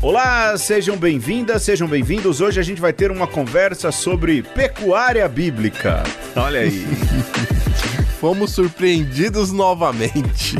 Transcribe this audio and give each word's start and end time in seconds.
Olá, 0.00 0.56
sejam 0.56 0.96
bem-vindas, 0.96 1.62
sejam 1.62 1.86
bem-vindos. 1.86 2.40
Hoje 2.40 2.58
a 2.58 2.62
gente 2.62 2.80
vai 2.80 2.92
ter 2.92 3.10
uma 3.10 3.26
conversa 3.26 3.92
sobre 3.92 4.42
pecuária 4.42 5.28
bíblica. 5.28 6.04
Olha 6.34 6.60
aí. 6.60 6.86
Fomos 8.18 8.52
surpreendidos 8.52 9.52
novamente. 9.52 10.56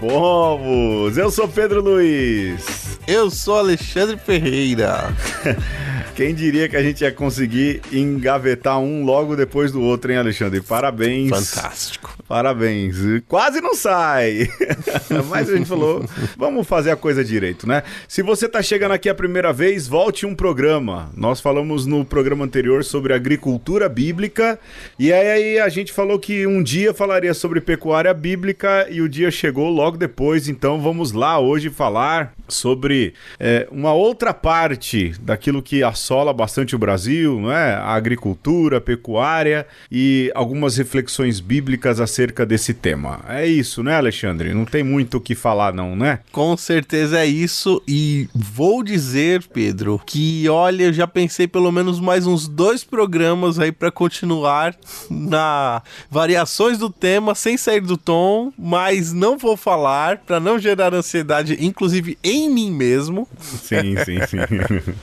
Fomos! 0.00 1.18
Eu 1.18 1.30
sou 1.30 1.46
Pedro 1.46 1.82
Luiz. 1.82 2.98
Eu 3.06 3.30
sou 3.30 3.58
Alexandre 3.58 4.16
Ferreira. 4.16 5.14
Quem 6.16 6.34
diria 6.34 6.68
que 6.68 6.76
a 6.76 6.82
gente 6.82 7.02
ia 7.02 7.12
conseguir 7.12 7.82
engavetar 7.92 8.78
um 8.78 9.04
logo 9.04 9.36
depois 9.36 9.70
do 9.70 9.82
outro, 9.82 10.12
hein, 10.12 10.18
Alexandre? 10.18 10.60
Parabéns. 10.62 11.28
Fantástico. 11.28 12.13
Parabéns. 12.26 12.96
Quase 13.28 13.60
não 13.60 13.74
sai. 13.74 14.48
Mas 15.28 15.50
a 15.50 15.56
gente 15.56 15.68
falou, 15.68 16.04
vamos 16.36 16.66
fazer 16.66 16.90
a 16.90 16.96
coisa 16.96 17.22
direito, 17.22 17.66
né? 17.68 17.82
Se 18.08 18.22
você 18.22 18.48
tá 18.48 18.62
chegando 18.62 18.92
aqui 18.92 19.08
a 19.08 19.14
primeira 19.14 19.52
vez, 19.52 19.86
volte 19.86 20.24
um 20.24 20.34
programa. 20.34 21.10
Nós 21.14 21.40
falamos 21.40 21.84
no 21.84 22.04
programa 22.04 22.44
anterior 22.44 22.82
sobre 22.82 23.12
agricultura 23.12 23.88
bíblica 23.88 24.58
e 24.98 25.12
aí 25.12 25.58
a 25.58 25.68
gente 25.68 25.92
falou 25.92 26.18
que 26.18 26.46
um 26.46 26.62
dia 26.62 26.94
falaria 26.94 27.34
sobre 27.34 27.60
pecuária 27.60 28.12
bíblica 28.14 28.86
e 28.90 29.02
o 29.02 29.08
dia 29.08 29.30
chegou 29.30 29.68
logo 29.68 29.98
depois. 29.98 30.48
Então 30.48 30.80
vamos 30.80 31.12
lá 31.12 31.38
hoje 31.38 31.68
falar 31.68 32.32
sobre 32.48 33.14
é, 33.38 33.68
uma 33.70 33.92
outra 33.92 34.32
parte 34.32 35.14
daquilo 35.20 35.62
que 35.62 35.82
assola 35.82 36.32
bastante 36.32 36.74
o 36.74 36.78
Brasil, 36.78 37.38
não 37.38 37.52
é? 37.52 37.74
A 37.74 37.92
agricultura, 37.94 38.78
a 38.78 38.80
pecuária 38.80 39.66
e 39.92 40.32
algumas 40.34 40.76
reflexões 40.78 41.38
bíblicas 41.38 42.00
acerca 42.00 42.13
desse 42.46 42.74
tema. 42.74 43.20
É 43.28 43.46
isso, 43.46 43.82
né, 43.82 43.96
Alexandre? 43.96 44.54
Não 44.54 44.64
tem 44.64 44.82
muito 44.82 45.16
o 45.16 45.20
que 45.20 45.34
falar, 45.34 45.72
não, 45.72 45.96
né? 45.96 46.20
Com 46.30 46.56
certeza 46.56 47.18
é 47.18 47.26
isso. 47.26 47.82
E 47.86 48.28
vou 48.34 48.82
dizer, 48.82 49.44
Pedro, 49.52 50.00
que 50.04 50.48
olha, 50.48 50.84
eu 50.84 50.92
já 50.92 51.06
pensei 51.06 51.46
pelo 51.46 51.70
menos 51.72 52.00
mais 52.00 52.26
uns 52.26 52.46
dois 52.46 52.84
programas 52.84 53.58
aí 53.58 53.72
para 53.72 53.90
continuar 53.90 54.76
na 55.10 55.82
variações 56.10 56.78
do 56.78 56.90
tema 56.90 57.34
sem 57.34 57.56
sair 57.56 57.80
do 57.80 57.96
tom, 57.96 58.52
mas 58.58 59.12
não 59.12 59.36
vou 59.36 59.56
falar 59.56 60.18
para 60.18 60.38
não 60.38 60.58
gerar 60.58 60.94
ansiedade, 60.94 61.56
inclusive 61.60 62.18
em 62.22 62.48
mim 62.48 62.70
mesmo. 62.70 63.26
Sim, 63.40 63.96
sim, 64.04 64.18
sim. 64.26 64.38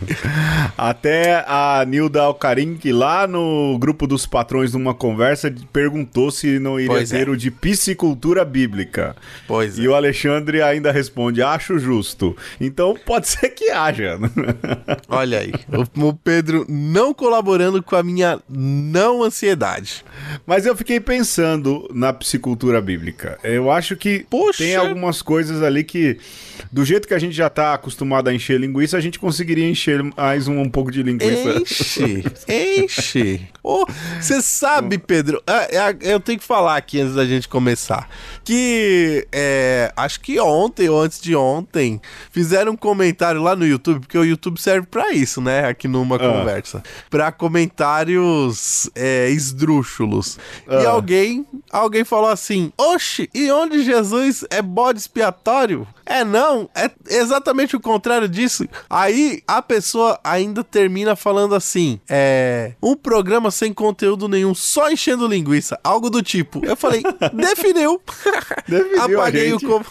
Até 0.78 1.44
a 1.48 1.84
Nilda 1.88 2.22
Alcarim, 2.24 2.76
que 2.76 2.92
lá 2.92 3.28
no 3.28 3.78
grupo 3.80 4.08
dos 4.08 4.26
patrões 4.26 4.74
numa 4.74 4.94
conversa 4.94 5.54
perguntou 5.74 6.32
se 6.32 6.60
não 6.60 6.80
iria 6.80 7.01
Ter 7.10 7.30
é. 7.30 7.36
de 7.36 7.52
piscicultura 7.52 8.44
bíblica. 8.46 9.16
Pois 9.48 9.78
E 9.78 9.88
o 9.88 9.96
Alexandre 9.96 10.62
ainda 10.62 10.92
responde: 10.92 11.42
acho 11.42 11.80
justo. 11.80 12.36
Então 12.60 12.96
pode 13.06 13.28
ser 13.28 13.50
que 13.50 13.70
haja. 13.70 14.20
Olha 15.08 15.40
aí, 15.40 15.52
o, 15.98 16.14
Pedro 16.14 16.66
não 16.70 17.14
colaborando 17.14 17.82
com 17.82 17.96
a 17.96 18.04
minha 18.04 18.40
não 18.50 19.24
ansiedade. 19.24 20.04
Mas 20.46 20.66
eu 20.66 20.76
fiquei 20.76 21.00
pensando 21.00 21.90
na 21.94 22.14
psicultura 22.14 22.82
bíblica. 22.82 23.38
Eu 23.44 23.72
acho 23.72 23.96
que 23.96 24.26
Poxa! 24.30 24.64
tem 24.64 24.76
algumas 24.76 25.22
coisas 25.22 25.62
ali 25.62 25.84
que, 25.84 26.18
do 26.72 26.84
jeito 26.86 27.08
que 27.08 27.14
a 27.14 27.20
gente 27.20 27.36
já 27.36 27.50
tá 27.50 27.74
acostumado 27.74 28.30
a 28.30 28.34
encher 28.34 28.60
linguiça, 28.60 28.98
a 28.98 29.02
gente 29.02 29.20
conseguiria 29.20 29.68
encher 29.68 30.04
mais 30.16 30.48
um, 30.48 30.60
um 30.60 30.70
pouco 30.70 30.92
de 30.92 31.04
linguiça. 31.04 31.60
Enche, 31.60 32.24
enche. 32.48 33.42
Você 34.20 34.42
sabe, 34.42 34.98
Pedro, 34.98 35.42
é, 35.46 35.78
é, 35.78 35.98
eu 36.02 36.20
tenho 36.20 36.40
que 36.40 36.46
falar 36.46 36.78
aqui 36.78 36.91
antes 37.00 37.16
da 37.16 37.26
gente 37.26 37.48
começar, 37.48 38.10
que 38.44 39.28
é, 39.32 39.92
acho 39.96 40.20
que 40.20 40.40
ontem 40.40 40.90
ou 40.90 41.00
antes 41.02 41.22
de 41.22 41.36
ontem 41.36 42.02
fizeram 42.32 42.74
um 42.74 42.76
comentário 42.78 43.42
lá 43.42 43.56
no 43.56 43.66
YouTube, 43.66 44.00
porque 44.02 44.18
o 44.18 44.26
YouTube 44.26 44.60
serve 44.60 44.88
pra 44.88 45.12
isso, 45.12 45.40
né? 45.40 45.68
Aqui 45.68 45.88
numa 45.88 46.18
conversa, 46.20 46.84
Pra 47.10 47.32
comentários 47.32 48.90
é, 48.96 49.30
esdrúxulos. 49.30 50.38
E 50.68 50.74
Ah. 50.86 50.90
alguém, 50.90 51.46
alguém 51.72 52.04
falou 52.04 52.30
assim: 52.30 52.72
Oxe, 52.78 53.30
e 53.34 53.50
onde 53.52 53.84
Jesus 53.84 54.44
é 54.50 54.62
bode 54.62 55.00
expiatório? 55.00 55.88
É 56.12 56.26
não, 56.26 56.70
é 56.76 56.92
exatamente 57.10 57.74
o 57.74 57.80
contrário 57.80 58.28
disso. 58.28 58.68
Aí 58.90 59.42
a 59.48 59.62
pessoa 59.62 60.20
ainda 60.22 60.62
termina 60.62 61.16
falando 61.16 61.56
assim: 61.56 62.02
é. 62.10 62.74
Um 62.84 62.98
programa 62.98 63.50
sem 63.50 63.74
conteúdo 63.74 64.28
nenhum, 64.28 64.54
só 64.54 64.92
enchendo 64.92 65.26
linguiça, 65.26 65.80
algo 65.82 66.10
do 66.10 66.22
tipo. 66.22 66.66
Eu 66.66 66.76
falei, 66.76 67.02
definiu. 67.34 68.02
Definiu 68.68 69.22
Apaguei 69.22 69.54
o, 69.54 69.60
com... 69.60 69.82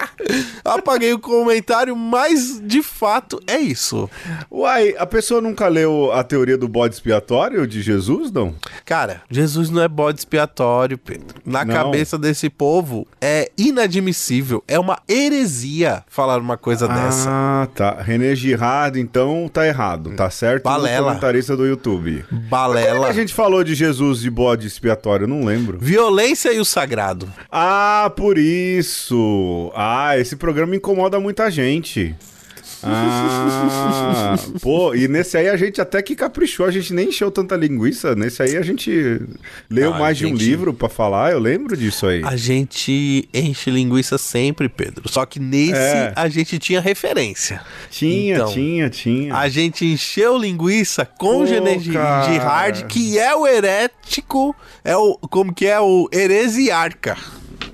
Apaguei 0.64 1.12
o 1.12 1.18
comentário, 1.18 1.94
mas 1.94 2.60
de 2.64 2.82
fato 2.82 3.38
é 3.46 3.58
isso. 3.58 4.08
Uai, 4.50 4.94
a 4.98 5.06
pessoa 5.06 5.42
nunca 5.42 5.68
leu 5.68 6.10
a 6.12 6.24
teoria 6.24 6.56
do 6.56 6.66
bode 6.66 6.94
expiatório 6.94 7.66
de 7.66 7.82
Jesus, 7.82 8.32
não? 8.32 8.54
Cara, 8.86 9.22
Jesus 9.30 9.68
não 9.68 9.82
é 9.82 9.88
bode 9.88 10.20
expiatório, 10.20 10.96
Pedro. 10.96 11.40
Na 11.44 11.62
Não. 11.64 11.74
cabeça 11.74 12.16
desse 12.16 12.48
povo 12.48 13.06
é 13.20 13.50
inadmissível, 13.58 14.64
é 14.66 14.78
uma 14.78 14.98
heresia 15.08 15.57
falar 16.08 16.38
uma 16.38 16.56
coisa 16.56 16.86
dessa. 16.88 17.28
Ah, 17.30 17.68
tá. 17.74 18.02
René 18.02 18.34
Girard, 18.34 19.00
então 19.00 19.48
tá 19.52 19.66
errado, 19.66 20.14
tá 20.16 20.30
certo? 20.30 20.64
Balela. 20.64 21.08
comentarista 21.08 21.56
do 21.56 21.66
YouTube. 21.66 22.24
Como 22.28 22.40
é 22.42 22.44
Balela. 22.48 23.06
a 23.08 23.12
gente 23.12 23.32
falou 23.32 23.62
de 23.64 23.74
Jesus 23.74 24.20
de 24.20 24.30
bode 24.30 24.66
expiatório? 24.66 25.26
Não 25.26 25.44
lembro. 25.44 25.78
Violência 25.80 26.52
e 26.52 26.58
o 26.58 26.64
sagrado. 26.64 27.28
Ah, 27.50 28.12
por 28.16 28.38
isso. 28.38 29.72
Ah, 29.74 30.18
esse 30.18 30.36
programa 30.36 30.76
incomoda 30.76 31.18
muita 31.20 31.50
gente. 31.50 32.14
Ah, 32.82 34.36
pô, 34.60 34.94
e 34.94 35.08
nesse 35.08 35.36
aí 35.36 35.48
a 35.48 35.56
gente 35.56 35.80
até 35.80 36.00
que 36.02 36.14
caprichou, 36.14 36.66
a 36.66 36.70
gente 36.70 36.92
nem 36.92 37.08
encheu 37.08 37.30
tanta 37.30 37.56
linguiça. 37.56 38.14
Nesse 38.14 38.42
aí 38.42 38.56
a 38.56 38.62
gente 38.62 39.20
leu 39.70 39.94
Ah, 39.94 39.98
mais 39.98 40.16
de 40.18 40.26
um 40.26 40.30
gente- 40.30 40.38
livro 40.44 40.72
pra 40.74 40.88
falar, 40.88 41.32
eu 41.32 41.38
lembro 41.38 41.76
disso 41.76 42.06
aí. 42.06 42.22
A 42.24 42.36
gente 42.36 43.28
enche 43.32 43.70
linguiça 43.70 44.18
sempre, 44.18 44.68
Pedro. 44.68 45.08
Só 45.08 45.24
que 45.26 45.38
nesse 45.40 45.72
É. 45.72 46.12
a 46.14 46.28
gente 46.28 46.58
tinha 46.58 46.80
referência. 46.80 47.60
Tinha, 47.90 48.36
Então, 48.36 48.52
tinha, 48.52 48.90
tinha. 48.90 49.34
A 49.36 49.48
gente 49.48 49.84
encheu 49.84 50.36
linguiça 50.38 51.04
com 51.04 51.38
Pô, 51.40 51.46
Gene 51.46 51.80
cara. 51.92 52.30
Girard, 52.32 52.84
que 52.84 53.18
é 53.18 53.34
o 53.34 53.46
herético, 53.46 54.54
é 54.84 54.96
o 54.96 55.16
como 55.30 55.52
que 55.52 55.66
é 55.66 55.80
o 55.80 56.08
heresiarca. 56.12 57.16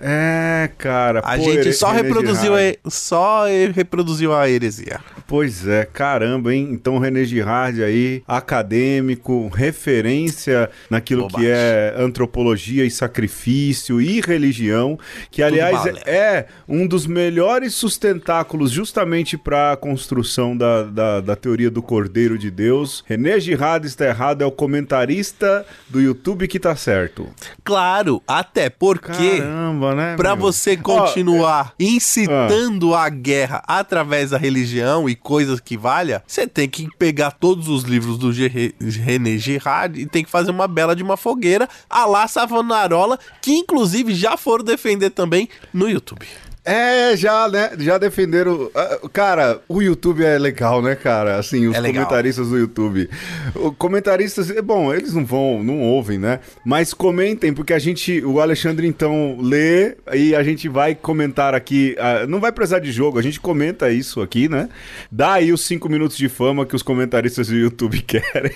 É, 0.06 0.70
cara. 0.76 1.20
A 1.20 1.38
pô, 1.38 1.44
gente 1.44 1.72
só 1.72 1.90
reproduziu 1.90 2.54
a, 2.54 2.90
só 2.90 3.46
reproduziu 3.74 4.34
a 4.34 4.46
heresia. 4.50 5.00
Pois 5.26 5.66
é, 5.66 5.84
caramba, 5.84 6.54
hein? 6.54 6.68
Então, 6.70 6.98
René 6.98 7.24
Girard 7.24 7.82
aí, 7.82 8.22
acadêmico, 8.26 9.48
referência 9.48 10.70
naquilo 10.90 11.22
Bobagem. 11.22 11.48
que 11.48 11.52
é 11.52 11.94
antropologia 11.96 12.84
e 12.84 12.90
sacrifício 12.90 14.00
e 14.00 14.20
religião, 14.20 14.98
que 15.30 15.42
aliás 15.42 15.76
balela. 15.76 16.00
é 16.06 16.46
um 16.68 16.86
dos 16.86 17.06
melhores 17.06 17.74
sustentáculos 17.74 18.70
justamente 18.70 19.38
para 19.38 19.72
a 19.72 19.76
construção 19.76 20.56
da, 20.56 20.82
da, 20.82 21.20
da 21.20 21.36
teoria 21.36 21.70
do 21.70 21.82
Cordeiro 21.82 22.36
de 22.38 22.50
Deus. 22.50 23.02
René 23.06 23.40
Girard 23.40 23.86
está 23.86 24.04
errado, 24.06 24.42
é 24.42 24.46
o 24.46 24.52
comentarista 24.52 25.64
do 25.88 26.00
YouTube 26.00 26.46
que 26.46 26.60
tá 26.60 26.76
certo. 26.76 27.28
Claro, 27.62 28.22
até 28.26 28.68
porque 28.68 29.38
Caramba, 29.38 29.94
né? 29.94 30.16
Meu? 30.16 30.36
você 30.36 30.76
continuar 30.76 31.74
incitando 31.80 32.94
a 32.94 33.08
guerra 33.08 33.62
através 33.66 34.30
da 34.30 34.38
religião 34.38 35.08
e 35.08 35.13
coisas 35.14 35.60
que 35.60 35.76
valha, 35.76 36.22
você 36.26 36.46
tem 36.46 36.68
que 36.68 36.88
pegar 36.98 37.30
todos 37.32 37.68
os 37.68 37.82
livros 37.84 38.18
do 38.18 38.32
Ge- 38.32 38.74
René 38.80 39.36
Girard 39.38 40.00
e 40.00 40.06
tem 40.06 40.24
que 40.24 40.30
fazer 40.30 40.50
uma 40.50 40.66
bela 40.68 40.94
de 40.94 41.02
uma 41.02 41.16
fogueira 41.16 41.68
a 41.88 42.04
lá 42.06 42.26
Savonarola, 42.28 43.18
que 43.40 43.52
inclusive 43.52 44.14
já 44.14 44.36
foram 44.36 44.64
defender 44.64 45.10
também 45.10 45.48
no 45.72 45.88
YouTube. 45.88 46.26
É, 46.64 47.14
já, 47.14 47.46
né? 47.48 47.72
Já 47.78 47.98
defenderam. 47.98 48.70
ah, 48.74 48.98
Cara, 49.12 49.60
o 49.68 49.82
YouTube 49.82 50.24
é 50.24 50.38
legal, 50.38 50.80
né, 50.80 50.94
cara? 50.94 51.36
Assim, 51.38 51.66
os 51.66 51.76
É 51.76 51.82
comentaristas 51.82 52.48
do 52.48 52.58
YouTube. 52.58 53.10
O 53.54 53.70
comentaristas, 53.72 54.50
é 54.50 54.62
bom, 54.62 54.92
eles 54.92 55.12
não 55.12 55.26
vão, 55.26 55.62
não 55.62 55.80
ouvem, 55.80 56.18
né? 56.18 56.40
Mas 56.64 56.94
comentem, 56.94 57.52
porque 57.52 57.74
a 57.74 57.78
gente, 57.78 58.24
o 58.24 58.40
Alexandre 58.40 58.86
então 58.86 59.36
lê 59.40 59.94
e 60.14 60.34
a 60.34 60.42
gente 60.42 60.66
vai 60.68 60.94
comentar 60.94 61.54
aqui. 61.54 61.94
ah, 61.98 62.26
não 62.26 62.40
vai 62.40 62.50
precisar 62.50 62.78
de 62.78 62.90
jogo, 62.90 63.18
a 63.18 63.22
gente 63.22 63.38
comenta 63.38 63.90
isso 63.90 64.22
aqui, 64.22 64.48
né? 64.48 64.70
Dá 65.12 65.34
aí 65.34 65.52
os 65.52 65.60
cinco 65.60 65.88
minutos 65.90 66.16
de 66.16 66.30
fama 66.30 66.64
que 66.64 66.74
os 66.74 66.82
comentaristas 66.82 67.48
do 67.48 67.56
YouTube 67.56 68.00
querem. 68.08 68.52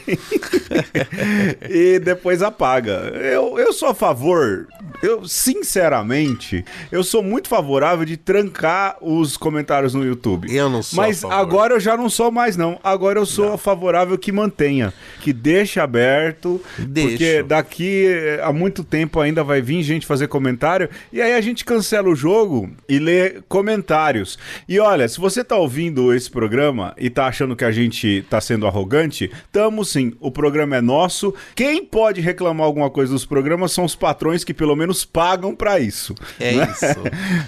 e 1.69 1.99
depois 1.99 2.43
apaga. 2.43 3.13
Eu, 3.15 3.59
eu 3.59 3.73
sou 3.73 3.89
a 3.91 3.95
favor, 3.95 4.67
eu 5.03 5.27
sinceramente, 5.29 6.65
eu 6.91 7.05
sou 7.05 7.23
muito 7.23 7.49
favorável 7.49 7.98
favorável 7.99 8.05
de 8.05 8.17
trancar 8.17 8.97
os 9.01 9.37
comentários 9.37 9.95
no 9.95 10.05
YouTube. 10.05 10.55
Eu 10.55 10.69
não 10.69 10.83
sou 10.83 10.97
Mas 10.97 11.25
agora 11.25 11.75
eu 11.75 11.81
já 11.81 11.97
não 11.97 12.09
sou 12.09 12.31
mais, 12.31 12.57
não. 12.57 12.79
Agora 12.83 13.19
eu 13.19 13.27
sou 13.27 13.51
não. 13.51 13.59
favorável 13.59 14.17
que 14.19 14.31
mantenha, 14.31 14.93
que 15.21 15.33
deixe 15.33 15.81
aberto, 15.81 16.61
Deixo. 16.79 17.11
porque 17.11 17.43
daqui 17.43 18.07
eh, 18.07 18.41
a 18.43 18.53
muito 18.53 18.85
tempo 18.85 19.21
ainda 19.21 19.43
vai 19.43 19.61
vir 19.61 19.83
gente 19.83 20.07
fazer 20.07 20.29
comentário, 20.29 20.89
e 21.13 21.21
aí 21.21 21.35
a 21.35 21.41
gente 21.41 21.65
cancela 21.65 22.09
o 22.09 22.15
jogo 22.15 22.71
e 22.89 22.99
lê 22.99 23.41
comentários. 23.49 24.39
E 24.69 24.79
olha, 24.79 25.09
se 25.09 25.19
você 25.19 25.43
tá 25.43 25.57
ouvindo 25.57 26.13
esse 26.15 26.31
programa 26.31 26.95
e 26.99 27.11
tá 27.11 27.27
achando 27.27 27.57
que 27.57 27.65
a 27.65 27.73
gente 27.73 28.25
tá 28.29 28.41
sendo 28.41 28.67
arrogante, 28.67 29.31
tamo 29.51 29.85
sim, 29.85 30.13
o 30.21 30.31
programa 30.31 30.77
é 30.77 30.81
nosso. 30.81 31.35
Quem 31.55 31.85
pode 31.85 32.21
reclamar 32.21 32.67
alguma 32.67 32.91
coisa 32.91 33.13
dos 33.13 33.25
programas 33.25 33.73
são 33.73 33.85
os 33.85 33.95
patrões 33.95 34.45
que 34.45 34.55
pelo 34.55 34.77
menos 34.77 35.05
pagam 35.05 35.55
para 35.55 35.79
isso. 35.81 36.15
É 36.39 36.53
né? 36.53 36.69
isso. 36.73 36.85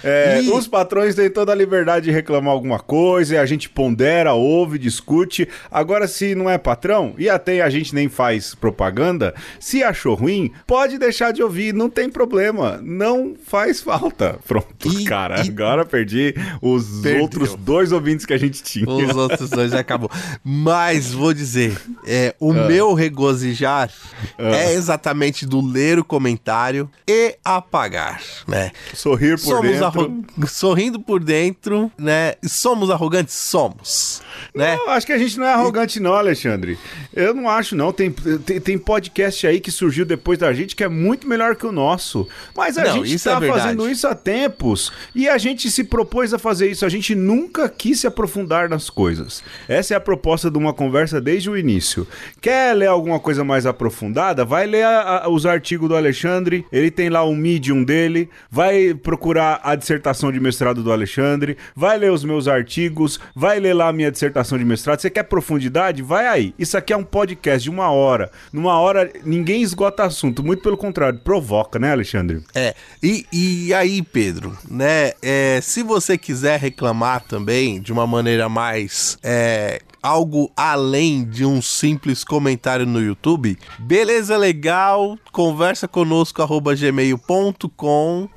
é, 0.03 0.40
e... 0.41 0.51
Os 0.51 0.67
patrões 0.67 1.15
têm 1.15 1.31
toda 1.31 1.53
a 1.53 1.55
liberdade 1.55 2.07
de 2.07 2.11
reclamar 2.11 2.53
alguma 2.53 2.79
coisa, 2.79 3.35
e 3.35 3.39
a 3.39 3.47
gente 3.47 3.69
pondera, 3.69 4.33
ouve, 4.33 4.79
discute. 4.79 5.49
Agora, 5.71 6.07
se 6.09 6.35
não 6.35 6.49
é 6.49 6.59
patrão, 6.59 7.15
e 7.19 7.29
até 7.29 7.61
a 7.61 7.71
gente 7.71 7.95
nem 7.95 8.09
faz 8.09 8.55
propaganda, 8.55 9.35
se 9.59 9.83
achou 9.83 10.15
ruim, 10.15 10.53
pode 10.67 10.99
deixar 10.99 11.33
de 11.33 11.43
ouvir, 11.43 11.75
não 11.75 11.89
tem 11.89 12.09
problema. 12.09 12.81
Não 12.83 13.35
faz 13.45 13.81
falta. 13.81 14.39
Pronto, 14.47 14.89
e, 14.89 15.05
cara. 15.05 15.45
E... 15.45 15.49
Agora 15.49 15.85
perdi 15.85 16.35
os 16.61 17.01
Perdeu. 17.03 17.23
outros 17.23 17.55
dois 17.55 17.93
ouvintes 17.93 18.27
que 18.27 18.33
a 18.33 18.39
gente 18.39 18.63
tinha. 18.63 18.89
Os 18.89 19.17
outros 19.17 19.51
dois 19.51 19.73
já 19.73 19.81
acabou. 19.81 20.11
Mas 20.43 21.13
vou 21.13 21.33
dizer, 21.33 21.77
é, 22.07 22.35
o 22.39 22.53
ah. 22.53 22.67
meu 22.67 22.95
regozijar 22.95 23.91
ah. 24.39 24.57
é 24.57 24.75
exatamente 24.75 25.47
do 25.47 25.61
ler 25.61 25.99
o 25.99 26.05
comentário 26.05 26.91
e 27.07 27.37
apagar, 27.45 28.21
né? 28.47 28.71
Sorrir 28.95 29.39
por 29.39 29.57
Somos 29.57 29.79
dentro. 29.79 30.25
Sorrindo 30.47 31.01
por 31.01 31.23
dentro, 31.23 31.91
né? 31.99 32.35
Somos 32.45 32.91
arrogantes? 32.91 33.35
Somos. 33.35 34.23
Né? 34.55 34.77
Não, 34.77 34.91
acho 34.91 35.07
que 35.07 35.13
a 35.13 35.19
gente 35.19 35.39
não 35.39 35.47
é 35.47 35.53
arrogante, 35.53 36.01
não, 36.01 36.15
Alexandre. 36.15 36.79
Eu 37.15 37.35
não 37.35 37.49
acho, 37.49 37.77
não. 37.77 37.93
Tem, 37.93 38.11
tem, 38.11 38.61
tem, 38.61 38.79
podcast 38.79 39.47
aí 39.47 39.61
que 39.61 39.71
surgiu 39.71 40.05
depois 40.05 40.39
da 40.39 40.53
gente 40.53 40.75
que 40.75 40.85
é 40.85 40.89
muito 40.89 41.29
melhor 41.29 41.57
que 41.57 41.67
o 41.67 41.73
nosso. 41.73 42.27
Mas 42.57 42.79
a 42.79 42.85
não, 42.85 42.93
gente 43.05 43.15
está 43.15 43.43
é 43.43 43.49
fazendo 43.49 43.89
isso 43.89 44.07
há 44.07 44.15
tempos 44.15 44.93
e 45.15 45.29
a 45.29 45.39
gente 45.39 45.71
se 45.71 45.85
propôs 45.85 46.35
a 46.35 46.39
fazer 46.39 46.71
isso. 46.71 46.85
A 46.85 46.89
gente 46.89 47.15
nunca 47.15 47.69
quis 47.69 48.01
se 48.01 48.07
aprofundar 48.07 48.69
nas 48.69 48.91
coisas. 48.91 49.43
Essa 49.69 49.95
é 49.95 49.97
a 49.97 50.01
proposta 50.01 50.51
de 50.51 50.59
uma 50.59 50.73
conversa 50.73 51.21
desde 51.21 51.51
o 51.51 51.57
início. 51.57 52.07
Quer 52.41 52.75
ler 52.75 52.87
alguma 52.87 53.21
coisa 53.21 53.45
mais 53.45 53.67
aprofundada? 53.67 54.45
Vai 54.45 54.67
ler 54.67 54.85
a, 54.85 55.25
a, 55.25 55.29
os 55.29 55.47
artigos 55.47 55.89
do 55.89 55.97
Alexandre. 55.97 56.65
Ele 56.73 56.91
tem 56.91 57.09
lá 57.09 57.23
o 57.23 57.35
Medium 57.35 57.85
dele. 57.85 58.29
Vai 58.51 58.95
procurar 58.95 59.61
a 59.63 59.75
dissertação 59.75 60.20
de 60.33 60.41
mestrado 60.41 60.83
do 60.83 60.91
Alexandre. 60.91 61.57
Vai 61.77 61.99
ler 61.99 62.11
os 62.11 62.25
meus 62.25 62.49
artigos. 62.49 63.21
Vai 63.33 63.61
ler 63.61 63.75
lá 63.75 63.89
a 63.89 63.93
minha 63.93 64.11
dissertação 64.11 64.41
dissertação 64.41 64.59
de 64.59 64.65
mestrado, 64.65 65.01
você 65.01 65.11
quer 65.11 65.25
profundidade? 65.25 66.03
Vai 66.03 66.27
aí. 66.27 66.55
Isso 66.59 66.77
aqui 66.77 66.93
é 66.93 66.97
um 66.97 67.05
podcast 67.05 67.63
de 67.63 67.71
uma 67.71 67.91
hora. 67.91 68.31
Numa 68.53 68.79
hora, 68.79 69.11
ninguém 69.25 69.63
esgota 69.63 70.05
assunto. 70.05 70.43
Muito 70.43 70.63
pelo 70.63 70.77
contrário, 70.77 71.19
provoca, 71.19 71.79
né, 71.79 71.93
Alexandre? 71.93 72.43
É. 72.55 72.75
E, 73.03 73.27
e 73.33 73.75
aí, 73.75 74.03
Pedro, 74.03 74.57
né? 74.69 75.13
É, 75.23 75.61
se 75.63 75.83
você 75.83 76.17
quiser 76.17 76.59
reclamar 76.59 77.23
também 77.23 77.81
de 77.81 77.93
uma 77.93 78.07
maneira 78.07 78.49
mais 78.49 79.19
é, 79.23 79.81
algo 80.03 80.51
além 80.57 81.25
de 81.25 81.45
um 81.45 81.61
simples 81.61 82.25
comentário 82.25 82.87
no 82.87 83.01
YouTube, 83.01 83.59
beleza 83.79 84.37
legal, 84.37 85.19
conversa 85.31 85.87
conosco 85.87 86.43
arroba 86.43 86.75
gmail.com 86.75 88.29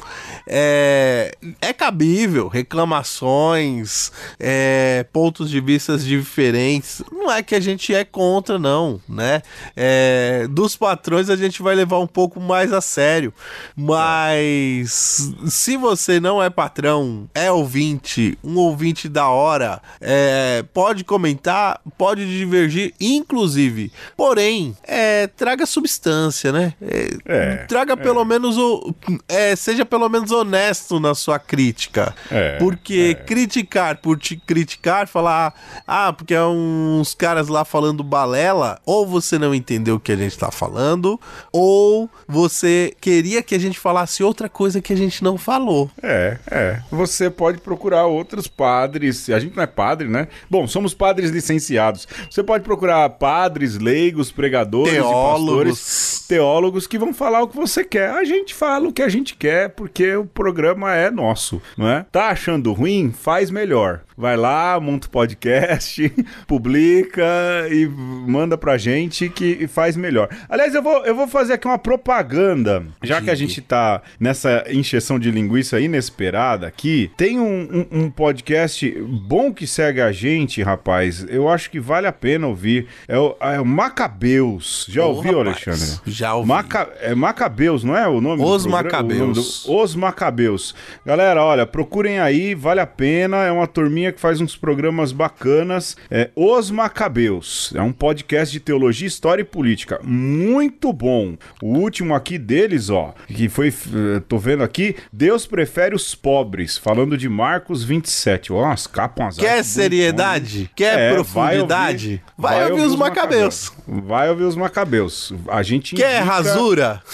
é, 0.47 1.35
é 1.61 1.73
cabível, 1.73 2.47
reclamações, 2.47 4.11
é, 4.39 5.05
pontos 5.13 5.49
de 5.49 5.61
vista 5.61 5.97
diferentes, 5.97 7.01
não 7.11 7.31
é 7.31 7.41
que 7.41 7.55
a 7.55 7.59
gente 7.59 7.93
é 7.93 8.03
contra 8.03 8.59
não, 8.59 8.99
né? 9.07 9.41
É, 9.75 10.47
dos 10.49 10.75
patrões 10.75 11.29
a 11.29 11.35
gente 11.35 11.61
vai 11.61 11.75
levar 11.75 11.99
um 11.99 12.07
pouco 12.07 12.39
mais 12.39 12.73
a 12.73 12.81
sério, 12.81 13.33
mas 13.75 15.33
se 15.47 15.77
você 15.77 16.19
não 16.19 16.43
é 16.43 16.49
patrão, 16.49 17.29
é 17.33 17.51
ouvinte, 17.51 18.37
um 18.43 18.57
ouvinte 18.57 19.07
da 19.07 19.29
hora, 19.29 19.81
é, 20.01 20.63
pode 20.73 21.03
comentar 21.03 21.52
pode 21.97 22.25
divergir, 22.25 22.93
inclusive. 22.99 23.91
Porém, 24.15 24.75
é, 24.83 25.27
traga 25.27 25.65
substância, 25.65 26.51
né? 26.51 26.73
É, 26.81 27.09
é, 27.25 27.55
traga 27.65 27.95
pelo 27.95 28.21
é. 28.21 28.25
menos 28.25 28.57
o. 28.57 28.93
É, 29.27 29.55
seja 29.55 29.85
pelo 29.85 30.07
menos 30.09 30.31
honesto 30.31 30.99
na 30.99 31.15
sua 31.15 31.39
crítica. 31.39 32.13
É, 32.31 32.57
porque 32.57 33.15
criticar 33.25 33.97
por 33.97 34.17
te 34.17 34.35
criticar, 34.35 35.07
falar, 35.07 35.53
ah, 35.87 36.13
porque 36.13 36.33
é 36.33 36.43
uns 36.43 37.13
caras 37.13 37.47
lá 37.47 37.65
falando 37.65 38.03
balela, 38.03 38.79
ou 38.85 39.05
você 39.05 39.37
não 39.37 39.53
entendeu 39.53 39.95
o 39.95 39.99
que 39.99 40.11
a 40.11 40.15
gente 40.15 40.37
tá 40.37 40.51
falando, 40.51 41.19
ou 41.51 42.09
você 42.27 42.93
queria 42.99 43.43
que 43.43 43.55
a 43.55 43.59
gente 43.59 43.79
falasse 43.79 44.23
outra 44.23 44.49
coisa 44.49 44.81
que 44.81 44.93
a 44.93 44.97
gente 44.97 45.23
não 45.23 45.37
falou. 45.37 45.89
É, 46.01 46.37
é. 46.49 46.81
Você 46.91 47.29
pode 47.29 47.59
procurar 47.59 48.05
outros 48.05 48.47
padres. 48.47 49.29
A 49.29 49.39
gente 49.39 49.55
não 49.55 49.63
é 49.63 49.67
padre, 49.67 50.07
né? 50.07 50.27
Bom, 50.49 50.67
somos 50.67 50.93
padres 50.93 51.31
de 51.31 51.41
licenciados. 51.43 52.07
Você 52.29 52.41
pode 52.41 52.63
procurar 52.63 53.07
padres, 53.11 53.77
leigos, 53.77 54.31
pregadores 54.31 54.93
teólogos. 54.93 55.45
pastores, 55.45 56.25
teólogos 56.27 56.87
que 56.87 56.97
vão 56.97 57.13
falar 57.13 57.43
o 57.43 57.47
que 57.47 57.55
você 57.55 57.83
quer. 57.83 58.09
A 58.09 58.23
gente 58.23 58.53
fala 58.53 58.87
o 58.87 58.93
que 58.93 59.01
a 59.01 59.09
gente 59.09 59.35
quer 59.35 59.69
porque 59.69 60.15
o 60.15 60.25
programa 60.25 60.95
é 60.95 61.11
nosso, 61.11 61.61
não 61.77 61.87
é? 61.87 62.05
Tá 62.11 62.29
achando 62.29 62.71
ruim? 62.71 63.11
Faz 63.11 63.51
melhor. 63.51 64.01
Vai 64.17 64.37
lá, 64.37 64.79
monta 64.79 65.07
o 65.07 65.09
podcast, 65.09 66.11
publica 66.47 67.23
e 67.71 67.87
manda 67.87 68.57
pra 68.57 68.77
gente 68.77 69.29
que 69.29 69.67
faz 69.67 69.95
melhor. 69.95 70.29
Aliás, 70.47 70.75
eu 70.75 70.83
vou, 70.83 71.05
eu 71.05 71.15
vou 71.15 71.27
fazer 71.27 71.53
aqui 71.53 71.67
uma 71.67 71.79
propaganda, 71.79 72.85
já 73.01 73.21
que 73.21 73.29
a 73.29 73.35
gente 73.35 73.61
tá 73.61 74.01
nessa 74.19 74.65
encheção 74.69 75.17
de 75.17 75.31
linguiça 75.31 75.79
inesperada 75.79 76.67
aqui. 76.67 77.11
Tem 77.17 77.39
um, 77.39 77.87
um, 77.91 78.03
um 78.03 78.09
podcast 78.09 78.89
bom 79.01 79.51
que 79.51 79.65
segue 79.65 80.01
a 80.01 80.11
gente, 80.11 80.61
rapaz. 80.61 81.25
Eu 81.27 81.49
acho 81.49 81.69
que 81.69 81.79
vale 81.79 82.07
a 82.07 82.11
pena 82.11 82.47
ouvir. 82.47 82.87
É 83.07 83.17
o, 83.17 83.35
é 83.39 83.59
o 83.59 83.65
Macabeus. 83.65 84.85
Já 84.89 85.05
oh, 85.05 85.15
ouviu, 85.15 85.39
rapaz, 85.39 85.67
Alexandre? 85.67 86.01
Já 86.05 86.35
ouvi. 86.35 86.47
Maca, 86.47 86.89
é 87.01 87.15
Macabeus, 87.15 87.83
não 87.83 87.97
é 87.97 88.07
o 88.07 88.21
nome 88.21 88.43
Os 88.43 88.65
Macabeus. 88.65 89.63
Do, 89.65 89.75
Os 89.75 89.95
Macabeus. 89.95 90.75
Galera, 91.05 91.43
olha, 91.43 91.65
procurem 91.65 92.19
aí, 92.19 92.53
vale 92.53 92.79
a 92.79 92.87
pena. 92.87 93.43
É 93.43 93.51
uma 93.51 93.67
turminha 93.67 94.02
que 94.11 94.19
faz 94.19 94.41
uns 94.41 94.55
programas 94.55 95.11
bacanas. 95.11 95.95
É 96.09 96.29
Os 96.35 96.71
Macabeus. 96.71 97.71
É 97.75 97.81
um 97.81 97.91
podcast 97.91 98.51
de 98.51 98.59
teologia, 98.59 99.07
história 99.07 99.41
e 99.41 99.45
política. 99.45 99.99
Muito 100.03 100.91
bom. 100.91 101.35
O 101.61 101.77
último 101.77 102.13
aqui 102.15 102.37
deles, 102.37 102.89
ó, 102.89 103.13
que 103.27 103.47
foi. 103.49 103.69
Eh, 103.69 104.21
tô 104.27 104.37
vendo 104.37 104.63
aqui. 104.63 104.95
Deus 105.11 105.45
prefere 105.45 105.95
os 105.95 106.15
pobres. 106.15 106.77
Falando 106.77 107.17
de 107.17 107.29
Marcos 107.29 107.83
27. 107.83 108.51
Ó, 108.51 108.65
as 108.65 108.87
capas. 108.87 109.37
Quer 109.37 109.63
seriedade? 109.63 110.69
Quer 110.75 110.99
é, 110.99 111.13
profundidade? 111.13 112.21
Vai 112.37 112.53
ouvir, 112.55 112.63
vai 112.63 112.63
vai 112.63 112.71
ouvir, 112.71 112.81
ouvir 112.81 112.93
os, 112.93 112.99
Macabeus. 112.99 113.69
Macabeus. 113.69 114.07
Vai 114.07 114.29
ouvir 114.29 114.43
os 114.43 114.55
Macabeus. 114.55 115.33
A 115.47 115.63
gente. 115.63 115.95
Quer 115.95 116.21
indica... 116.21 116.33
rasura? 116.33 117.01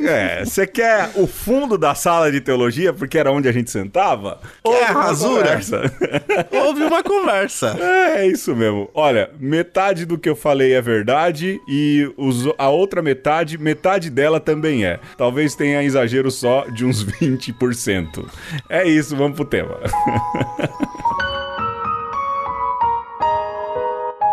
É, 0.00 0.44
você 0.44 0.66
quer 0.66 1.10
o 1.16 1.26
fundo 1.26 1.76
da 1.76 1.94
sala 1.94 2.30
de 2.30 2.40
teologia, 2.40 2.92
porque 2.92 3.18
era 3.18 3.32
onde 3.32 3.48
a 3.48 3.52
gente 3.52 3.70
sentava? 3.70 4.40
Quer 4.64 4.92
rasura? 4.92 5.60
Houve 6.50 6.84
uma 6.84 7.02
conversa. 7.02 7.76
É, 7.78 8.20
é 8.22 8.26
isso 8.26 8.54
mesmo. 8.54 8.88
Olha, 8.94 9.30
metade 9.38 10.04
do 10.04 10.18
que 10.18 10.28
eu 10.28 10.36
falei 10.36 10.72
é 10.72 10.80
verdade 10.80 11.60
e 11.68 12.12
os, 12.16 12.48
a 12.58 12.68
outra 12.68 13.02
metade, 13.02 13.58
metade 13.58 14.10
dela 14.10 14.40
também 14.40 14.84
é. 14.84 14.98
Talvez 15.16 15.54
tenha 15.54 15.82
exagero 15.82 16.30
só 16.30 16.64
de 16.66 16.84
uns 16.84 17.04
20%. 17.04 18.26
É 18.68 18.86
isso, 18.86 19.16
vamos 19.16 19.36
pro 19.36 19.44
tema. 19.44 19.78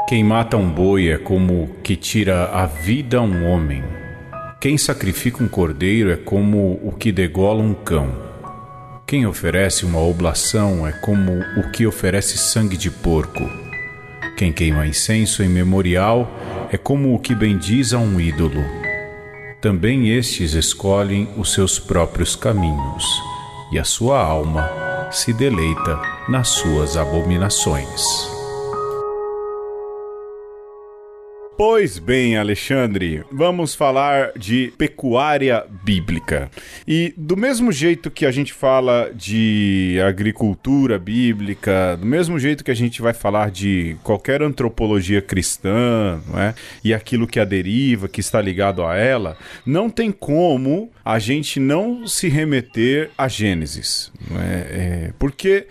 Quem 0.07 0.23
mata 0.23 0.55
um 0.55 0.69
boi 0.69 1.09
é 1.09 1.17
como 1.17 1.75
que 1.83 1.97
tira 1.97 2.45
a 2.45 2.65
vida 2.65 3.17
a 3.17 3.21
um 3.21 3.45
homem. 3.45 3.83
Quem 4.57 4.77
sacrifica 4.77 5.43
um 5.43 5.49
cordeiro 5.49 6.09
é 6.09 6.15
como 6.15 6.79
o 6.81 6.93
que 6.93 7.11
degola 7.11 7.61
um 7.61 7.73
cão. 7.73 8.26
Quem 9.07 9.25
oferece 9.25 9.85
uma 9.85 10.01
oblação 10.01 10.85
é 10.85 10.91
como 10.91 11.39
o 11.57 11.71
que 11.71 11.87
oferece 11.87 12.37
sangue 12.37 12.75
de 12.75 12.91
porco. 12.91 13.49
Quem 14.35 14.51
queima 14.51 14.85
incenso 14.85 15.41
em 15.41 15.47
memorial 15.47 16.29
é 16.69 16.77
como 16.77 17.15
o 17.15 17.19
que 17.19 17.33
bendiz 17.33 17.93
a 17.93 17.99
um 17.99 18.19
ídolo. 18.19 18.61
Também 19.61 20.09
estes 20.09 20.53
escolhem 20.53 21.29
os 21.37 21.53
seus 21.53 21.79
próprios 21.79 22.35
caminhos, 22.35 23.05
e 23.71 23.79
a 23.79 23.85
sua 23.85 24.19
alma 24.19 24.69
se 25.09 25.31
deleita 25.31 26.01
nas 26.27 26.49
suas 26.49 26.97
abominações. 26.97 28.36
Pois 31.57 31.97
bem, 31.97 32.37
Alexandre, 32.37 33.23
vamos 33.31 33.73
falar 33.73 34.31
de 34.37 34.71
pecuária 34.77 35.65
bíblica. 35.83 36.51
E 36.87 37.11
do 37.17 37.35
mesmo 37.35 37.71
jeito 37.71 38.11
que 38.11 38.27
a 38.27 38.31
gente 38.31 38.53
fala 38.53 39.09
de 39.11 39.99
agricultura 40.07 40.99
bíblica, 40.99 41.97
do 41.99 42.05
mesmo 42.05 42.37
jeito 42.37 42.63
que 42.63 42.69
a 42.69 42.75
gente 42.75 43.01
vai 43.01 43.11
falar 43.11 43.49
de 43.49 43.97
qualquer 44.03 44.43
antropologia 44.43 45.19
cristã, 45.19 46.21
não 46.27 46.39
é? 46.39 46.53
E 46.83 46.93
aquilo 46.93 47.25
que 47.25 47.39
a 47.39 47.45
deriva, 47.45 48.07
que 48.07 48.19
está 48.19 48.39
ligado 48.39 48.83
a 48.85 48.95
ela, 48.95 49.35
não 49.65 49.89
tem 49.89 50.11
como 50.11 50.91
a 51.03 51.17
gente 51.17 51.59
não 51.59 52.05
se 52.05 52.27
remeter 52.27 53.09
a 53.17 53.27
Gênesis. 53.27 54.11
É? 54.31 55.07
é 55.07 55.13
porque 55.17 55.65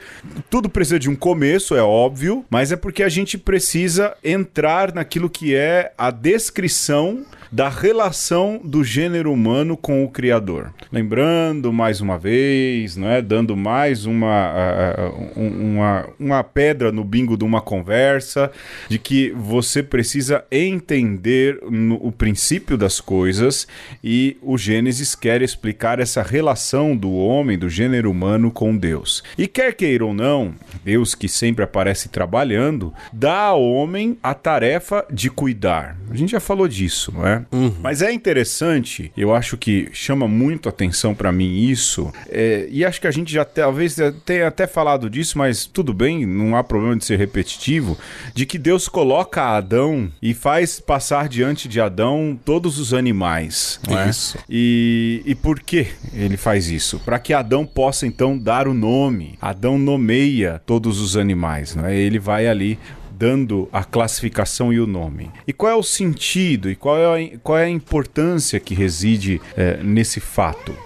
tudo 0.50 0.68
precisa 0.68 0.98
de 0.98 1.08
um 1.08 1.14
começo, 1.14 1.76
é 1.76 1.82
óbvio, 1.82 2.44
mas 2.50 2.72
é 2.72 2.76
porque 2.76 3.04
a 3.04 3.08
gente 3.08 3.38
precisa 3.38 4.16
entrar 4.24 4.92
naquilo 4.92 5.30
que 5.30 5.54
é 5.54 5.75
a 5.96 6.10
descrição 6.10 7.24
da 7.50 7.68
relação 7.68 8.60
do 8.64 8.82
gênero 8.82 9.32
humano 9.32 9.76
com 9.76 10.04
o 10.04 10.08
Criador. 10.08 10.72
Lembrando 10.90 11.72
mais 11.72 12.00
uma 12.00 12.18
vez, 12.18 12.96
não 12.96 13.08
é? 13.08 13.20
dando 13.20 13.56
mais 13.56 14.06
uma, 14.06 14.52
uh, 14.52 15.40
uma, 15.40 16.08
uma 16.18 16.44
pedra 16.44 16.92
no 16.92 17.04
bingo 17.04 17.36
de 17.36 17.44
uma 17.44 17.60
conversa, 17.60 18.50
de 18.88 18.98
que 18.98 19.30
você 19.30 19.82
precisa 19.82 20.44
entender 20.50 21.58
no, 21.68 21.96
o 21.96 22.12
princípio 22.12 22.76
das 22.76 23.00
coisas 23.00 23.66
e 24.02 24.36
o 24.40 24.56
Gênesis 24.56 25.14
quer 25.14 25.42
explicar 25.42 25.98
essa 25.98 26.22
relação 26.22 26.96
do 26.96 27.12
homem, 27.12 27.58
do 27.58 27.68
gênero 27.68 28.10
humano 28.10 28.50
com 28.50 28.76
Deus. 28.76 29.22
E 29.36 29.46
quer 29.46 29.74
queira 29.74 30.04
ou 30.04 30.14
não, 30.14 30.54
Deus 30.84 31.14
que 31.14 31.28
sempre 31.28 31.64
aparece 31.64 32.08
trabalhando, 32.08 32.92
dá 33.12 33.38
ao 33.38 33.62
homem 33.62 34.16
a 34.22 34.34
tarefa 34.34 35.04
de 35.10 35.30
cuidar. 35.30 35.96
A 36.10 36.16
gente 36.16 36.30
já 36.30 36.40
falou 36.40 36.68
disso, 36.68 37.12
não 37.12 37.26
é? 37.26 37.35
Uhum. 37.52 37.74
Mas 37.82 38.02
é 38.02 38.12
interessante, 38.12 39.12
eu 39.16 39.34
acho 39.34 39.56
que 39.56 39.88
chama 39.92 40.28
muito 40.28 40.68
atenção 40.68 41.14
para 41.14 41.32
mim 41.32 41.68
isso, 41.68 42.12
é, 42.28 42.66
e 42.70 42.84
acho 42.84 43.00
que 43.00 43.06
a 43.06 43.10
gente 43.10 43.32
já 43.32 43.44
talvez 43.44 43.96
tenha 44.24 44.48
até 44.48 44.66
falado 44.66 45.08
disso, 45.08 45.38
mas 45.38 45.66
tudo 45.66 45.92
bem, 45.92 46.26
não 46.26 46.56
há 46.56 46.64
problema 46.64 46.96
de 46.96 47.04
ser 47.04 47.18
repetitivo, 47.18 47.98
de 48.34 48.46
que 48.46 48.58
Deus 48.58 48.88
coloca 48.88 49.42
Adão 49.42 50.10
e 50.20 50.34
faz 50.34 50.80
passar 50.80 51.28
diante 51.28 51.68
de 51.68 51.80
Adão 51.80 52.38
todos 52.44 52.78
os 52.78 52.92
animais. 52.92 53.80
É? 53.88 54.08
Isso. 54.08 54.38
E, 54.48 55.22
e 55.24 55.34
por 55.34 55.60
que 55.60 55.86
ele 56.12 56.36
faz 56.36 56.68
isso? 56.68 56.98
Para 57.00 57.18
que 57.18 57.32
Adão 57.32 57.66
possa 57.66 58.06
então 58.06 58.36
dar 58.36 58.68
o 58.68 58.74
nome. 58.74 59.38
Adão 59.40 59.78
nomeia 59.78 60.60
todos 60.64 61.00
os 61.00 61.16
animais, 61.16 61.74
não 61.74 61.86
é? 61.86 61.96
Ele 61.96 62.18
vai 62.18 62.46
ali 62.46 62.78
dando 63.18 63.68
a 63.72 63.82
classificação 63.84 64.72
e 64.72 64.80
o 64.80 64.86
nome. 64.86 65.30
E 65.46 65.52
qual 65.52 65.72
é 65.72 65.74
o 65.74 65.82
sentido 65.82 66.70
e 66.70 66.76
qual 66.76 66.98
é 66.98 67.24
a, 67.24 67.38
qual 67.38 67.58
é 67.58 67.64
a 67.64 67.70
importância 67.70 68.60
que 68.60 68.74
reside 68.74 69.40
é, 69.56 69.82
nesse 69.82 70.20
fato? 70.20 70.76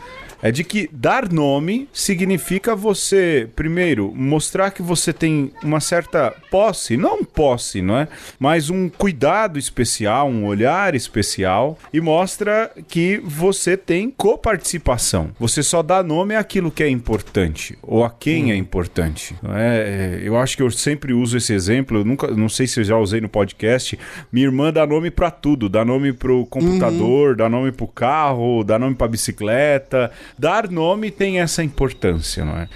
É 0.43 0.51
de 0.51 0.65
que 0.65 0.89
dar 0.93 1.31
nome 1.31 1.89
significa 1.93 2.75
você, 2.75 3.49
primeiro, 3.55 4.13
mostrar 4.15 4.71
que 4.71 4.83
você 4.83 5.13
tem 5.13 5.53
uma 5.63 5.81
certa 5.81 6.35
posse, 6.51 6.97
não 6.97 7.25
posse, 7.25 7.83
não 7.83 7.99
é? 7.99 8.09
Mas 8.39 8.71
um 8.71 8.89
cuidado 8.89 9.59
especial, 9.59 10.29
um 10.29 10.47
olhar 10.47 10.95
especial 10.95 11.79
e 11.93 12.01
mostra 12.01 12.71
que 12.89 13.21
você 13.23 13.77
tem 13.77 14.11
coparticipação. 14.11 15.31
Você 15.39 15.63
só 15.63 15.83
dá 15.83 16.03
nome 16.03 16.35
àquilo 16.35 16.71
que 16.71 16.83
é 16.83 16.89
importante 16.89 17.79
ou 17.83 18.05
a 18.05 18.11
quem 18.11 18.47
hum. 18.47 18.51
é 18.51 18.57
importante. 18.57 19.35
Não 19.43 19.57
é? 19.57 19.79
é? 19.79 20.21
Eu 20.23 20.37
acho 20.39 20.57
que 20.57 20.63
eu 20.63 20.71
sempre 20.71 21.13
uso 21.13 21.37
esse 21.37 21.53
exemplo, 21.53 21.99
eu 21.99 22.05
nunca, 22.05 22.29
não 22.29 22.49
sei 22.49 22.67
se 22.67 22.81
eu 22.81 22.85
já 22.85 22.97
usei 22.97 23.21
no 23.21 23.29
podcast. 23.29 23.99
Minha 24.33 24.47
irmã 24.47 24.73
dá 24.73 24.87
nome 24.87 25.11
para 25.11 25.31
tudo, 25.31 25.69
dá 25.69 25.85
nome 25.85 26.13
pro 26.13 26.47
computador, 26.47 27.31
uhum. 27.31 27.37
dá 27.37 27.49
nome 27.49 27.73
pro 27.73 27.87
carro, 27.87 28.65
dá 28.65 28.79
nome 28.79 28.95
pra 28.95 29.09
bicicleta, 29.09 30.11
dar 30.41 30.71
nome 30.71 31.11
tem 31.11 31.39
essa 31.39 31.63
importância, 31.63 32.47
não 32.47 32.57
é? 32.57 32.67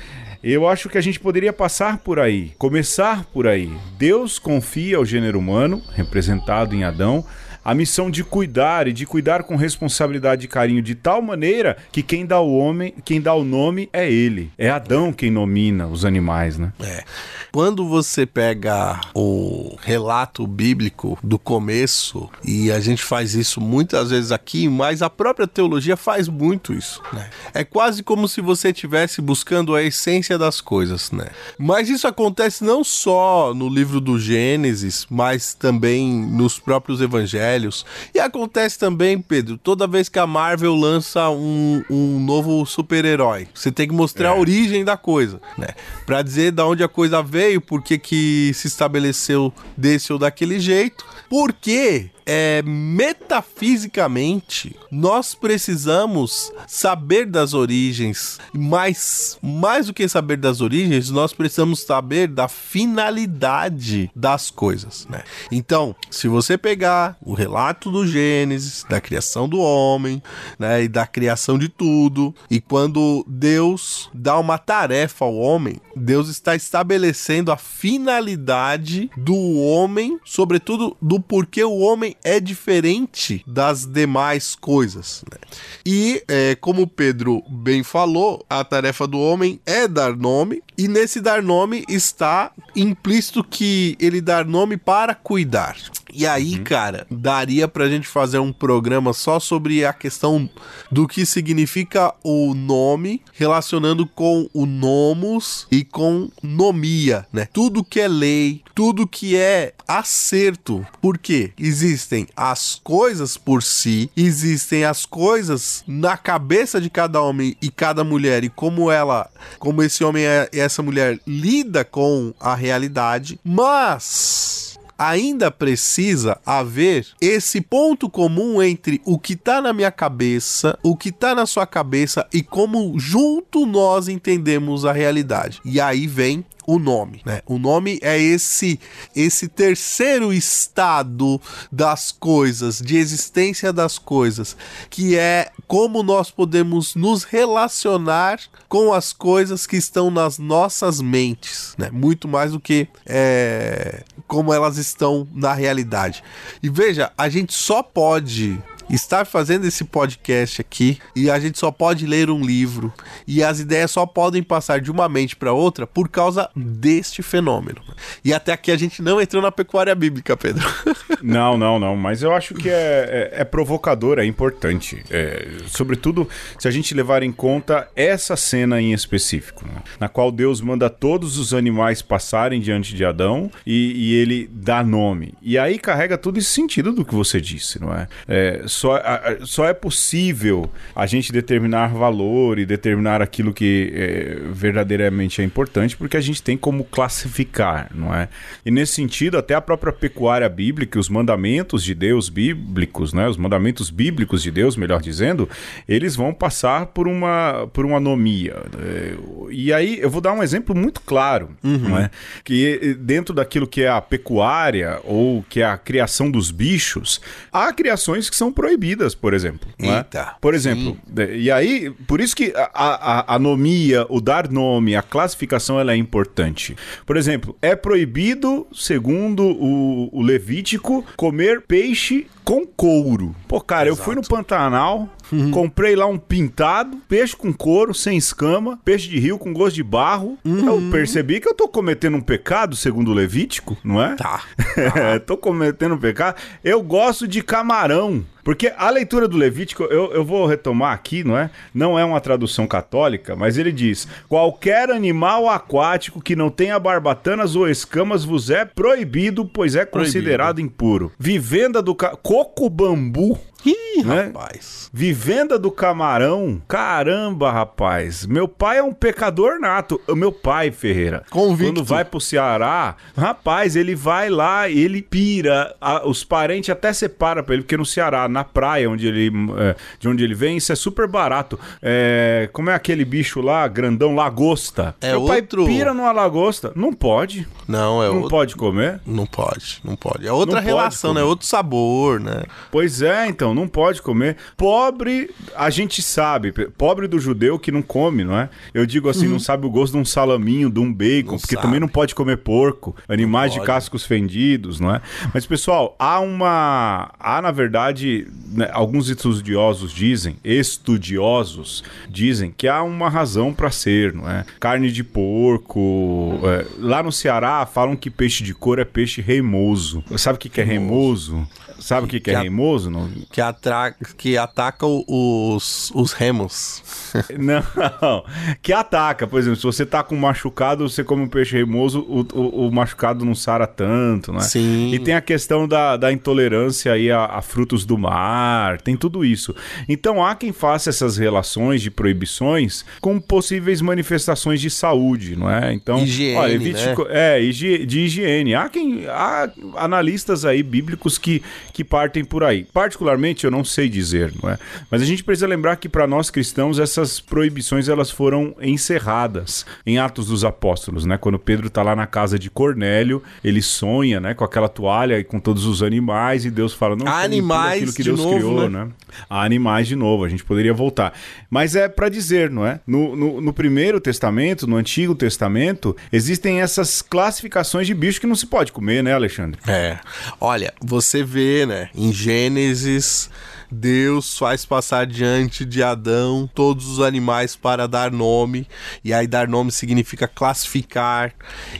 Eu 0.42 0.68
acho 0.68 0.90
que 0.90 0.99
a 0.99 1.00
gente 1.00 1.18
poderia 1.18 1.50
passar 1.50 1.97
por 1.97 2.21
aí, 2.21 2.52
começar 2.59 3.25
por 3.25 3.47
aí. 3.47 3.73
Deus 3.97 4.38
confia 4.38 4.99
ao 4.99 5.04
gênero 5.06 5.38
humano, 5.38 5.83
representado 5.94 6.75
em 6.75 6.85
Adão, 6.85 7.25
a 7.64 7.75
missão 7.75 8.11
de 8.11 8.23
cuidar 8.23 8.87
e 8.87 8.92
de 8.92 9.06
cuidar 9.06 9.44
com 9.44 9.56
responsabilidade 9.56 10.44
e 10.44 10.49
carinho 10.49 10.83
de 10.83 10.94
tal 10.94 11.23
maneira 11.23 11.76
que 11.90 12.02
quem 12.02 12.26
dá 12.26 12.40
o 12.40 12.54
homem, 12.56 12.92
quem 13.04 13.21
dá 13.21 13.33
o 13.35 13.42
nome 13.42 13.88
é 13.92 14.11
ele. 14.11 14.50
É 14.59 14.68
Adão 14.68 15.12
quem 15.12 15.30
nomina 15.30 15.87
os 15.87 16.04
animais, 16.04 16.59
né? 16.59 16.73
É. 16.80 17.04
Quando 17.50 17.88
você 17.88 18.26
pega 18.26 19.00
o 19.14 19.76
relato 19.80 20.47
bíblico 20.47 21.16
do 21.23 21.38
começo, 21.38 22.28
e 22.44 22.71
a 22.71 22.80
gente 22.80 23.02
faz 23.02 23.35
isso 23.35 23.61
muitas 23.61 24.11
vezes 24.11 24.33
aqui, 24.33 24.68
mas 24.68 25.02
a 25.02 25.09
própria 25.09 25.47
teologia 25.47 25.97
faz 25.97 26.28
muito 26.28 26.75
isso, 26.75 27.00
né? 27.12 27.30
É 27.54 27.62
quase 27.62 28.02
como 28.02 28.26
se 28.26 28.40
você 28.40 28.71
estivesse 28.71 29.23
buscando 29.23 29.75
a 29.75 29.83
essência 29.83 30.37
das 30.37 30.61
coisas, 30.61 31.12
né? 31.12 31.28
Mas 31.56 31.88
isso 31.88 32.09
acontece 32.09 32.64
não 32.64 32.83
só 32.83 33.54
no 33.54 33.68
livro 33.68 34.00
do 34.00 34.18
Gênesis, 34.18 35.06
mas 35.09 35.54
também 35.54 36.12
nos 36.12 36.59
próprios 36.59 37.00
evangelhos 37.00 37.53
velhos. 37.54 37.87
E 38.12 38.18
acontece 38.18 38.78
também, 38.78 39.20
Pedro, 39.20 39.56
toda 39.56 39.87
vez 39.87 40.08
que 40.08 40.18
a 40.18 40.26
Marvel 40.26 40.75
lança 40.75 41.30
um, 41.30 41.82
um 41.88 42.18
novo 42.20 42.64
super-herói, 42.66 43.49
você 43.54 43.70
tem 43.70 43.88
que 43.88 43.94
mostrar 43.94 44.28
é. 44.28 44.32
a 44.32 44.34
origem 44.34 44.84
da 44.84 44.96
coisa, 44.96 45.40
né? 45.56 45.68
Pra 46.04 46.23
dizer 46.23 46.52
da 46.52 46.66
onde 46.66 46.82
a 46.82 46.88
coisa 46.88 47.23
veio, 47.23 47.61
por 47.61 47.82
que 47.82 47.99
que 47.99 48.52
se 48.54 48.66
estabeleceu 48.66 49.52
desse 49.76 50.12
ou 50.12 50.18
daquele 50.18 50.58
jeito. 50.58 51.04
Porque 51.28 52.11
é, 52.26 52.62
metafisicamente, 52.62 54.76
nós 54.90 55.35
precisamos 55.35 56.52
saber 56.66 57.26
das 57.26 57.54
origens, 57.54 58.38
mas 58.52 59.38
mais 59.43 59.87
do 59.87 59.95
que 59.95 60.09
saber 60.09 60.37
das 60.37 60.61
origens, 60.61 61.11
nós 61.11 61.33
precisamos 61.33 61.81
saber 61.81 62.28
da 62.28 62.49
finalidade 62.49 64.11
das 64.14 64.50
coisas, 64.50 65.07
né? 65.09 65.23
Então, 65.50 65.97
se 66.11 66.28
você 66.28 66.57
pegar 66.57 67.16
o 67.21 67.35
relato 67.35 67.90
do 67.90 68.07
Gênesis, 68.07 68.85
da 68.88 69.00
criação 69.00 69.49
do 69.49 69.59
homem, 69.59 70.23
né, 70.59 70.85
e 70.85 70.88
da 70.88 71.07
criação 71.07 71.59
de 71.59 71.69
tudo, 71.69 72.35
e 72.50 72.61
quando 72.61 73.25
Deus 73.28 74.11
dá 74.14 74.38
uma 74.38 74.59
tarefa 74.59 75.25
ao 75.25 75.37
homem, 75.37 75.76
Deus 75.97 76.28
está 76.28 76.54
estabelecendo 76.54 77.52
a 77.52 77.57
finalidade 77.57 79.11
do 79.16 79.35
homem, 79.35 80.19
sobretudo 80.25 80.97
do 81.00 81.21
porquê 81.21 81.64
o 81.64 81.78
homem 81.78 82.13
é 82.23 82.38
diferente 82.38 83.42
das 83.47 83.85
demais 83.87 84.54
coisas. 84.54 85.25
Né? 85.30 85.38
E, 85.85 86.23
é, 86.28 86.54
como 86.54 86.83
o 86.83 86.87
Pedro 86.87 87.42
bem 87.49 87.83
falou, 87.83 88.44
a 88.49 88.62
tarefa 88.64 89.06
do 89.06 89.18
homem 89.18 89.61
é 89.66 89.88
dar 89.88 90.16
nome, 90.16 90.62
e 90.76 90.88
nesse 90.88 91.21
dar 91.21 91.43
nome 91.43 91.85
está 91.88 92.50
implícito 92.75 93.45
que 93.45 93.97
ele 94.00 94.21
dar 94.21 94.45
nome 94.45 94.76
para 94.76 95.14
cuidar. 95.14 95.76
E 96.12 96.26
aí, 96.26 96.59
uhum. 96.59 96.64
cara, 96.64 97.07
daria 97.11 97.66
pra 97.66 97.88
gente 97.88 98.07
fazer 98.07 98.38
um 98.38 98.52
programa 98.52 99.12
só 99.12 99.40
sobre 99.40 99.85
a 99.85 99.93
questão 99.93 100.49
do 100.90 101.09
que 101.09 101.26
significa 101.26 102.14
o 102.23 102.54
nome, 102.54 103.21
relacionando 103.33 104.07
com 104.07 104.49
o 104.54 104.64
nomos 104.64 105.66
e 105.71 105.85
com 105.85 106.31
nomia, 106.40 107.26
né? 107.33 107.49
Tudo 107.52 107.83
que 107.83 107.99
é 107.99 108.07
lei, 108.07 108.62
tudo 108.75 109.09
que 109.09 109.37
é 109.37 109.75
acerto. 109.88 110.87
Por 111.00 111.19
quê? 111.19 111.52
Existem 111.59 112.28
as 112.37 112.81
coisas 112.83 113.37
por 113.37 113.62
si, 113.62 114.09
existem 114.16 114.85
as 114.85 115.04
coisas 115.04 115.83
na 115.87 116.16
cabeça 116.16 116.81
de 116.81 116.90
cada 116.90 117.21
homem 117.21 117.57
e 117.61 117.71
cada 117.71 118.04
mulher 118.04 118.45
e 118.45 118.49
como 118.49 118.88
ela, 118.88 119.28
como 119.59 119.83
esse 119.83 120.04
homem 120.04 120.25
e 120.52 120.63
essa 120.64 120.83
mulher 120.83 121.18
lida 121.26 121.85
com 121.85 122.33
a 122.40 122.54
realidade, 122.54 123.38
mas 123.44 124.78
ainda 124.99 125.50
precisa 125.50 126.38
haver 126.44 127.06
esse 127.21 127.61
ponto 127.61 128.09
comum 128.09 128.62
entre 128.62 129.00
o 129.04 129.18
que 129.18 129.37
tá 129.37 129.61
na 129.61 129.73
minha 129.73 129.90
cabeça, 129.90 130.78
o 130.83 130.97
que 130.97 131.11
tá 131.11 131.35
na 131.35 131.47
sua 131.47 131.66
cabeça 131.66 132.26
e 132.33 132.42
como 132.42 132.99
junto 132.99 133.66
nós 133.66 134.09
entendemos 134.09 134.85
a 134.85 134.92
realidade. 134.92 135.61
E 135.64 135.80
aí 135.80 136.06
vem 136.06 136.44
o 136.66 136.78
nome, 136.78 137.21
né? 137.25 137.42
O 137.47 137.59
nome 137.59 137.99
é 138.02 138.18
esse 138.18 138.80
esse 139.14 139.49
terceiro 139.49 140.33
estado 140.33 141.40
das 141.71 142.11
coisas, 142.11 142.80
de 142.80 142.97
existência 142.97 143.73
das 143.73 143.99
coisas, 143.99 144.56
que 144.90 145.16
é 145.16 145.50
como 145.66 146.02
nós 146.02 146.30
podemos 146.30 146.94
nos 146.94 147.25
relacionar 147.25 148.40
com 148.68 148.92
as 148.92 149.12
coisas 149.12 149.66
que 149.66 149.76
estão 149.76 150.11
nas 150.11 150.38
nossas 150.38 151.00
mentes, 151.00 151.75
né? 151.78 151.90
Muito 151.90 152.26
mais 152.28 152.52
do 152.52 152.61
que 152.61 152.88
é, 153.06 154.02
como 154.26 154.52
elas 154.52 154.78
estão 154.78 155.28
na 155.33 155.52
realidade. 155.52 156.23
E 156.62 156.68
veja, 156.68 157.12
a 157.16 157.28
gente 157.28 157.52
só 157.52 157.83
pode 157.83 158.61
estar 158.91 159.25
fazendo 159.25 159.67
esse 159.67 159.85
podcast 159.85 160.61
aqui 160.61 160.99
e 161.14 161.31
a 161.31 161.38
gente 161.38 161.59
só 161.59 161.71
pode 161.71 162.07
ler 162.07 162.31
um 162.31 162.45
livro 162.45 162.93
e 163.26 163.43
as 163.43 163.61
ideias 163.61 163.91
só 163.91 164.07
podem 164.07 164.43
passar 164.43 164.81
de 164.81 164.91
uma 164.91 165.09
mente 165.09 165.37
para 165.37 165.53
outra 165.53 165.87
por 165.87 166.09
causa 166.09 166.50
deste 166.55 167.23
fenômeno. 167.23 167.81
E 168.25 168.33
até 168.33 168.53
aqui 168.53 168.71
a 168.71 168.76
gente 168.76 169.03
não 169.03 169.21
entrou 169.21 169.43
na 169.43 169.53
pecuária 169.53 169.95
bíblica, 169.95 170.37
Pedro. 170.37 170.64
Não, 171.23 171.57
não, 171.57 171.79
não. 171.79 171.97
Mas 171.97 172.23
eu 172.23 172.35
acho 172.35 172.53
que 172.55 172.69
é, 172.69 173.31
é, 173.33 173.41
é 173.41 173.45
provocador, 173.45 174.19
é 174.19 174.26
importante. 174.26 175.03
É, 175.11 175.57
sobretudo 175.69 176.29
se 176.59 176.69
a 176.69 176.71
gente 176.71 176.93
levar 176.93 177.23
em 177.23 177.33
conta 177.33 177.88
essa 177.97 178.37
cena 178.37 178.79
em 178.79 178.93
específico, 178.93 179.64
né? 179.67 179.83
na 179.99 180.07
qual 180.07 180.31
Deus 180.31 180.61
manda 180.61 180.91
todos 180.91 181.38
os 181.38 181.55
animais 181.55 182.03
passarem 182.03 182.61
diante 182.61 182.95
de 182.95 183.05
Adão 183.07 183.50
e, 183.67 183.93
e, 183.97 184.14
ele 184.17 184.50
dá 184.53 184.85
nome. 184.85 185.33
E 185.41 185.57
aí 185.57 185.79
carrega 185.79 186.19
todo 186.19 186.38
esse 186.38 186.50
sentido 186.50 186.93
do 186.93 187.05
que 187.05 187.14
você 187.14 187.41
disse, 187.41 187.81
não 187.81 187.95
é? 187.95 188.07
é 188.29 188.62
só, 188.75 188.97
a, 188.97 189.38
só 189.43 189.66
é 189.66 189.73
possível 189.73 190.71
a 190.95 191.07
gente 191.07 191.33
determinar 191.33 191.88
valor 191.88 192.59
e 192.59 192.66
determinar 192.66 193.23
aquilo 193.23 193.52
que 193.52 193.93
é, 193.95 194.38
verdadeiramente 194.52 195.40
é 195.40 195.45
importante 195.45 195.97
porque 195.97 196.16
a 196.16 196.21
gente 196.21 196.43
tem 196.43 196.57
como 196.57 196.85
classificar, 196.85 197.90
não 197.95 198.14
é? 198.14 198.28
E 198.64 198.71
nesse 198.71 198.95
sentido, 198.95 199.38
até 199.38 199.54
a 199.54 199.61
própria 199.61 199.93
pecuária 199.93 200.49
bíblica, 200.49 200.99
os 200.99 201.09
mandamentos 201.09 201.83
de 201.83 201.95
Deus 201.95 202.28
bíblicos, 202.28 203.12
né? 203.12 203.28
Os 203.28 203.37
mandamentos 203.37 203.90
bíblicos 203.90 204.43
de 204.43 204.50
Deus, 204.50 204.76
melhor 204.76 205.00
dizendo, 205.00 205.49
eles 205.88 206.16
vão 206.16 206.33
passar 206.33 206.87
por 206.87 207.07
uma, 207.07 207.69
por 207.73 207.85
uma 207.85 207.97
anomia. 207.97 208.57
É, 208.78 209.14
e 209.50 209.73
aí 209.73 209.99
eu 210.00 210.11
vou 210.11 210.21
dar 210.21 210.33
um 210.33 210.43
exemplo 210.43 210.75
muito 210.75 211.00
claro, 211.00 211.50
uhum. 211.62 211.78
não 211.78 211.99
é? 211.99 212.11
Que 212.43 212.97
dentro 212.99 213.35
daquilo 213.35 213.66
que 213.66 213.83
é 213.83 213.88
a 213.88 214.00
pecuária 214.00 215.00
ou 215.04 215.45
que 215.49 215.61
é 215.61 215.64
a 215.64 215.76
criação 215.76 216.31
dos 216.31 216.50
bichos, 216.50 217.21
há 217.52 217.73
criações 217.73 218.28
que 218.28 218.37
são 218.37 218.52
proibidas, 218.64 219.14
por 219.14 219.35
exemplo. 219.35 219.68
É? 219.78 219.99
Eita. 219.99 220.18
É? 220.21 220.26
Por 220.40 220.54
exemplo, 220.54 220.97
Sim. 221.06 221.23
e 221.35 221.50
aí, 221.50 221.90
por 222.06 222.18
isso 222.18 222.35
que 222.35 222.50
a, 222.56 222.71
a, 222.73 223.21
a 223.21 223.35
anomia, 223.35 224.06
o 224.09 224.23
dar 224.23 224.50
nome, 224.50 224.97
a 224.97 225.02
classificação 225.02 225.78
ela 225.78 225.92
é 225.92 225.97
importante. 225.97 226.75
Por 227.04 227.18
exemplo, 227.18 227.54
é 227.61 227.76
proibido, 227.76 228.66
segundo 228.73 229.42
o, 229.44 230.09
o 230.11 230.23
Levítico, 230.23 231.04
comer 231.14 231.61
peixe 231.61 232.26
com 232.44 232.66
couro. 232.66 233.34
Pô, 233.48 233.60
cara, 233.60 233.88
Exato. 233.88 234.00
eu 234.00 234.04
fui 234.04 234.14
no 234.14 234.22
Pantanal, 234.22 235.08
uhum. 235.32 235.50
comprei 235.50 235.96
lá 235.96 236.06
um 236.06 236.18
pintado, 236.18 236.98
peixe 237.08 237.34
com 237.34 237.52
couro, 237.52 237.94
sem 237.94 238.16
escama, 238.16 238.78
peixe 238.84 239.08
de 239.08 239.18
rio 239.18 239.38
com 239.38 239.52
gosto 239.52 239.74
de 239.74 239.82
barro. 239.82 240.38
Uhum. 240.44 240.66
Eu 240.66 240.90
percebi 240.90 241.40
que 241.40 241.48
eu 241.48 241.54
tô 241.54 241.66
cometendo 241.66 242.16
um 242.16 242.20
pecado, 242.20 242.76
segundo 242.76 243.10
o 243.10 243.14
Levítico, 243.14 243.76
não 243.82 244.02
é? 244.02 244.14
Tá. 244.14 244.42
tá. 244.92 245.20
tô 245.20 245.36
cometendo 245.36 245.94
um 245.94 245.98
pecado. 245.98 246.36
Eu 246.62 246.82
gosto 246.82 247.26
de 247.26 247.42
camarão. 247.42 248.24
Porque 248.44 248.72
a 248.76 248.90
leitura 248.90 249.26
do 249.26 249.38
Levítico, 249.38 249.84
eu, 249.84 250.12
eu 250.12 250.22
vou 250.22 250.44
retomar 250.44 250.92
aqui, 250.92 251.24
não 251.24 251.36
é? 251.36 251.50
Não 251.72 251.98
é 251.98 252.04
uma 252.04 252.20
tradução 252.20 252.66
católica, 252.66 253.34
mas 253.34 253.56
ele 253.56 253.72
diz: 253.72 254.06
qualquer 254.28 254.90
animal 254.90 255.48
aquático 255.48 256.20
que 256.20 256.36
não 256.36 256.50
tenha 256.50 256.78
barbatanas 256.78 257.56
ou 257.56 257.66
escamas 257.66 258.22
vos 258.22 258.50
é 258.50 258.66
proibido, 258.66 259.46
pois 259.46 259.74
é 259.74 259.86
considerado 259.86 260.56
proibido. 260.56 260.74
impuro. 260.74 261.12
Vivenda 261.18 261.80
do 261.80 261.94
ca... 261.94 262.14
coco 262.35 262.69
bambu 262.69 263.37
Ih, 263.64 264.02
né? 264.04 264.25
rapaz. 264.25 264.90
Vivenda 264.92 265.59
do 265.59 265.71
camarão. 265.71 266.61
Caramba, 266.68 267.50
rapaz. 267.50 268.26
Meu 268.26 268.47
pai 268.47 268.78
é 268.78 268.83
um 268.83 268.92
pecador 268.92 269.59
nato. 269.59 270.00
Meu 270.11 270.30
pai, 270.30 270.71
Ferreira. 270.71 271.25
Convicto. 271.30 271.73
Quando 271.73 271.85
vai 271.85 272.04
pro 272.04 272.21
Ceará, 272.21 272.97
rapaz, 273.16 273.76
ele 273.76 273.94
vai 273.94 274.28
lá, 274.28 274.68
ele 274.68 275.00
pira. 275.00 275.75
A, 275.80 276.06
os 276.06 276.23
parentes 276.23 276.71
até 276.71 276.92
separam 276.92 277.42
pra 277.42 277.54
ele, 277.54 277.62
porque 277.62 277.76
no 277.76 277.87
Ceará, 277.87 278.28
na 278.28 278.44
praia 278.44 278.90
onde 278.90 279.06
ele, 279.06 279.33
é, 279.59 279.75
de 279.99 280.09
onde 280.09 280.23
ele 280.23 280.35
vem, 280.35 280.56
isso 280.56 280.73
é 280.73 280.76
super 280.76 281.09
barato. 281.09 281.59
É, 281.83 282.49
como 282.52 282.71
é 282.71 282.75
aquele 282.75 283.04
bicho 283.04 283.40
lá, 283.40 283.66
grandão, 283.66 284.14
lagosta? 284.14 284.94
É 285.00 285.11
meu 285.11 285.23
outro... 285.23 285.64
pai 285.64 285.75
pira 285.75 285.94
numa 285.94 286.12
lagosta. 286.12 286.73
Não 286.75 286.92
pode. 286.92 287.49
Não, 287.66 288.02
é 288.02 288.09
Não 288.09 288.16
outro... 288.16 288.30
pode 288.30 288.56
comer? 288.56 289.00
Não 289.06 289.26
pode, 289.26 289.80
não 289.83 289.97
pode. 289.97 290.26
É 290.26 290.33
outra 290.33 290.56
não 290.56 290.62
relação, 290.62 291.14
né? 291.14 291.21
É 291.21 291.25
outro 291.25 291.47
sabor, 291.47 292.21
né? 292.21 292.42
Pois 292.71 293.00
é, 293.00 293.26
então 293.26 293.53
não 293.54 293.68
pode 293.68 294.02
comer. 294.02 294.37
Pobre, 294.56 295.30
a 295.56 295.70
gente 295.70 296.02
sabe, 296.02 296.52
pobre 296.76 297.06
do 297.06 297.18
judeu 297.18 297.58
que 297.58 297.73
não 297.73 297.82
come, 297.82 298.25
não 298.25 298.38
é? 298.38 298.49
Eu 298.73 298.87
digo 298.87 299.08
assim, 299.08 299.26
uhum. 299.26 299.32
não 299.32 299.38
sabe 299.38 299.66
o 299.66 299.70
gosto 299.70 299.92
de 299.92 299.99
um 299.99 300.04
salaminho, 300.04 300.70
de 300.70 300.80
um 300.80 300.92
bacon, 300.92 301.32
não 301.32 301.38
porque 301.38 301.54
sabe. 301.54 301.66
também 301.66 301.80
não 301.80 301.88
pode 301.88 302.14
comer 302.14 302.38
porco, 302.38 302.94
animais 303.08 303.52
de 303.52 303.61
cascos 303.61 304.04
fendidos, 304.04 304.80
não 304.80 304.94
é? 304.94 305.00
Mas 305.32 305.46
pessoal, 305.46 305.94
há 305.99 306.20
uma, 306.20 307.11
há 307.18 307.40
na 307.40 307.50
verdade, 307.50 308.26
né, 308.52 308.68
alguns 308.73 309.08
estudiosos 309.08 309.92
dizem, 309.92 310.37
estudiosos 310.44 311.84
dizem 312.08 312.52
que 312.56 312.68
há 312.68 312.82
uma 312.82 313.08
razão 313.08 313.52
para 313.52 313.70
ser, 313.70 314.12
não 314.12 314.28
é? 314.28 314.44
Carne 314.58 314.90
de 314.90 315.04
porco, 315.04 316.40
é, 316.44 316.66
lá 316.78 317.02
no 317.02 317.12
Ceará 317.12 317.66
falam 317.66 317.96
que 317.96 318.11
peixe 318.11 318.42
de 318.42 318.55
cor 318.55 318.79
é 318.79 318.85
peixe 318.85 319.20
reimoso. 319.20 320.02
Sabe 320.16 320.37
o 320.37 320.38
que, 320.40 320.48
que 320.48 320.61
é 320.61 320.64
reimoso? 320.64 321.46
Sabe 321.85 322.07
o 322.07 322.09
que, 322.09 322.18
que, 322.18 322.31
é 322.31 322.40
reimoso? 322.40 322.90
Não? 322.90 323.11
Que, 323.31 323.42
atra... 323.42 323.94
que 324.16 324.38
ataca 324.38 324.87
os, 324.87 325.92
os 325.94 326.14
remos. 326.14 326.83
Não, 327.38 328.25
que 328.62 328.73
ataca. 328.73 329.27
Por 329.27 329.38
exemplo, 329.38 329.57
se 329.57 329.64
você 329.64 329.85
tá 329.85 330.03
com 330.03 330.16
machucado, 330.16 330.88
você 330.88 331.05
come 331.05 331.25
um 331.25 331.29
peixe 331.29 331.59
remoso, 331.59 332.01
o, 332.01 332.27
o, 332.33 332.68
o 332.68 332.73
machucado 332.73 333.23
não 333.25 333.35
sara 333.35 333.66
tanto, 333.66 334.33
né? 334.33 334.40
Sim. 334.40 334.94
E 334.94 334.99
tem 334.99 335.14
a 335.14 335.20
questão 335.20 335.68
da, 335.68 335.99
da 335.99 336.11
intolerância 336.11 336.92
aí 336.92 337.11
a, 337.11 337.27
a, 337.27 337.42
frutos 337.42 337.85
do 337.85 337.99
mar, 337.99 338.81
tem 338.81 338.97
tudo 338.97 339.23
isso. 339.23 339.55
Então 339.87 340.25
há 340.25 340.35
quem 340.35 340.53
faça 340.53 340.88
essas 340.88 341.18
relações 341.18 341.83
de 341.83 341.90
proibições 341.90 342.85
com 343.01 343.20
possíveis 343.20 343.83
manifestações 343.83 344.59
de 344.59 344.70
saúde, 344.70 345.37
não 345.37 345.51
é? 345.51 345.75
Então, 345.75 345.99
higiene, 345.99 346.37
olha, 346.37 346.53
evite, 346.53 346.87
né? 346.87 346.94
é, 347.11 347.40
de 347.40 348.01
higiene. 348.01 348.55
Há 348.55 348.70
quem 348.70 349.07
há 349.07 349.51
analistas 349.77 350.47
aí 350.47 350.62
bíblicos 350.62 351.18
que, 351.18 351.42
que 351.74 351.82
partem 351.82 352.24
por 352.24 352.44
aí. 352.44 352.64
Particularmente 352.72 353.44
eu 353.44 353.50
não 353.50 353.64
sei 353.64 353.88
dizer, 353.88 354.32
não 354.40 354.48
é? 354.48 354.56
Mas 354.88 355.02
a 355.02 355.04
gente 355.04 355.24
precisa 355.24 355.48
lembrar 355.48 355.74
que 355.74 355.88
para 355.88 356.06
nós 356.06 356.30
cristãos 356.30 356.78
essas 356.78 357.18
proibições 357.18 357.88
elas 357.88 358.12
foram 358.12 358.54
encerradas 358.62 359.66
em 359.84 359.98
Atos 359.98 360.28
dos 360.28 360.44
Apóstolos, 360.44 361.04
né? 361.04 361.18
Quando 361.18 361.37
Pedro 361.37 361.66
está 361.66 361.82
lá 361.82 361.96
na 361.96 362.06
casa 362.06 362.38
de 362.38 362.48
Cornélio, 362.48 363.20
ele 363.42 363.60
sonha, 363.60 364.20
né, 364.20 364.34
com 364.34 364.44
aquela 364.44 364.68
toalha 364.68 365.18
e 365.18 365.24
com 365.24 365.40
todos 365.40 365.66
os 365.66 365.82
animais 365.82 366.44
e 366.44 366.50
Deus 366.50 366.72
fala 366.72 366.94
não 366.94 367.08
animais 367.08 367.78
aquilo 367.78 367.92
que 367.92 368.02
Deus 368.04 368.20
novo, 368.20 368.34
criou, 368.37 368.70
né? 368.70 368.84
né? 368.84 368.90
animais 369.28 369.88
de 369.88 369.96
novo, 369.96 370.24
a 370.24 370.28
gente 370.28 370.44
poderia 370.44 370.72
voltar. 370.72 371.12
Mas 371.50 371.74
é 371.74 371.88
para 371.88 372.08
dizer, 372.08 372.50
não 372.50 372.64
é? 372.64 372.80
No, 372.87 373.16
no, 373.16 373.40
no, 373.40 373.52
Primeiro 373.52 374.00
Testamento, 374.00 374.66
no 374.66 374.76
Antigo 374.76 375.14
Testamento, 375.14 375.96
existem 376.12 376.60
essas 376.60 377.02
classificações 377.02 377.87
de 377.87 377.94
bicho 377.94 378.20
que 378.20 378.26
não 378.26 378.34
se 378.34 378.46
pode 378.46 378.70
comer, 378.70 379.02
né, 379.02 379.12
Alexandre? 379.12 379.58
É. 379.66 379.98
Olha, 380.40 380.72
você 380.80 381.22
vê, 381.22 381.63
né, 381.66 381.88
em 381.94 382.12
Gênesis 382.12 383.31
Deus 383.70 384.38
faz 384.38 384.64
passar 384.64 385.07
diante 385.07 385.64
de 385.64 385.83
Adão 385.83 386.48
todos 386.55 386.87
os 386.87 387.00
animais 387.00 387.57
para 387.57 387.88
dar 387.88 388.11
nome, 388.11 388.66
e 389.03 389.12
aí 389.12 389.27
dar 389.27 389.48
nome 389.48 389.72
significa 389.72 390.29
classificar. 390.29 391.35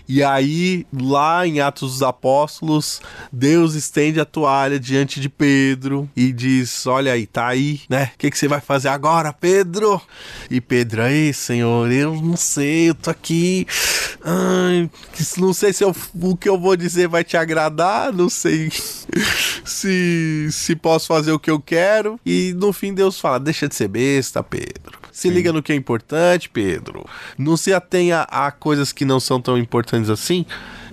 E 0.09 0.23
aí, 0.23 0.87
lá 0.93 1.47
em 1.47 1.61
Atos 1.61 1.93
dos 1.93 2.03
Apóstolos, 2.03 3.01
Deus 3.33 3.75
estende 3.75 4.21
a 4.21 4.25
toalha 4.25 4.79
diante 4.79 5.21
de 5.21 5.29
Pedro 5.29 6.09
e 6.17 6.33
diz: 6.33 6.87
Olha 6.87 7.13
aí, 7.13 7.27
tá 7.27 7.47
aí, 7.47 7.81
né? 7.89 8.11
O 8.15 8.19
que, 8.19 8.31
que 8.31 8.39
você 8.39 8.49
vai 8.49 8.61
fazer 8.61 8.89
agora, 8.89 9.33
Pedro? 9.33 10.01
E 10.51 10.61
Pedro, 10.61 11.03
aí, 11.03 11.33
Senhor, 11.33 11.91
eu 11.91 12.15
não 12.21 12.37
sei, 12.37 12.91
eu 12.91 12.95
tô 12.95 13.11
aqui. 13.11 13.67
Ai, 14.23 14.91
não 15.39 15.53
sei 15.53 15.73
se 15.73 15.85
eu, 15.85 15.95
o 16.21 16.37
que 16.37 16.49
eu 16.49 16.59
vou 16.59 16.77
dizer 16.77 17.09
vai 17.09 17.23
te 17.23 17.37
agradar, 17.37 18.13
não 18.13 18.29
sei 18.29 18.71
se, 19.65 20.49
se 20.51 20.77
posso 20.77 21.07
fazer 21.07 21.33
o 21.33 21.39
que 21.39 21.51
eu 21.51 21.61
quero 21.61 21.84
quero. 21.85 22.21
E 22.25 22.55
no 22.57 22.73
fim 22.73 22.95
Deus 22.95 23.21
fala: 23.21 23.39
deixa 23.39 23.69
de 23.69 23.75
ser 23.75 23.89
besta, 23.89 24.43
Pedro. 24.43 24.99
Se 25.13 25.29
Sim. 25.29 25.35
liga 25.35 25.53
no 25.53 25.63
que 25.63 25.73
é 25.73 25.77
importante, 25.77 26.49
Pedro. 26.49 27.05
Não 27.39 27.57
se 27.57 27.73
atenha 27.73 28.23
a 28.23 28.51
coisas 28.51 28.93
que 28.93 29.05
não 29.05 29.21
são 29.21 29.41
tão 29.41 29.57
importantes 29.57 30.11
assim. 30.11 30.45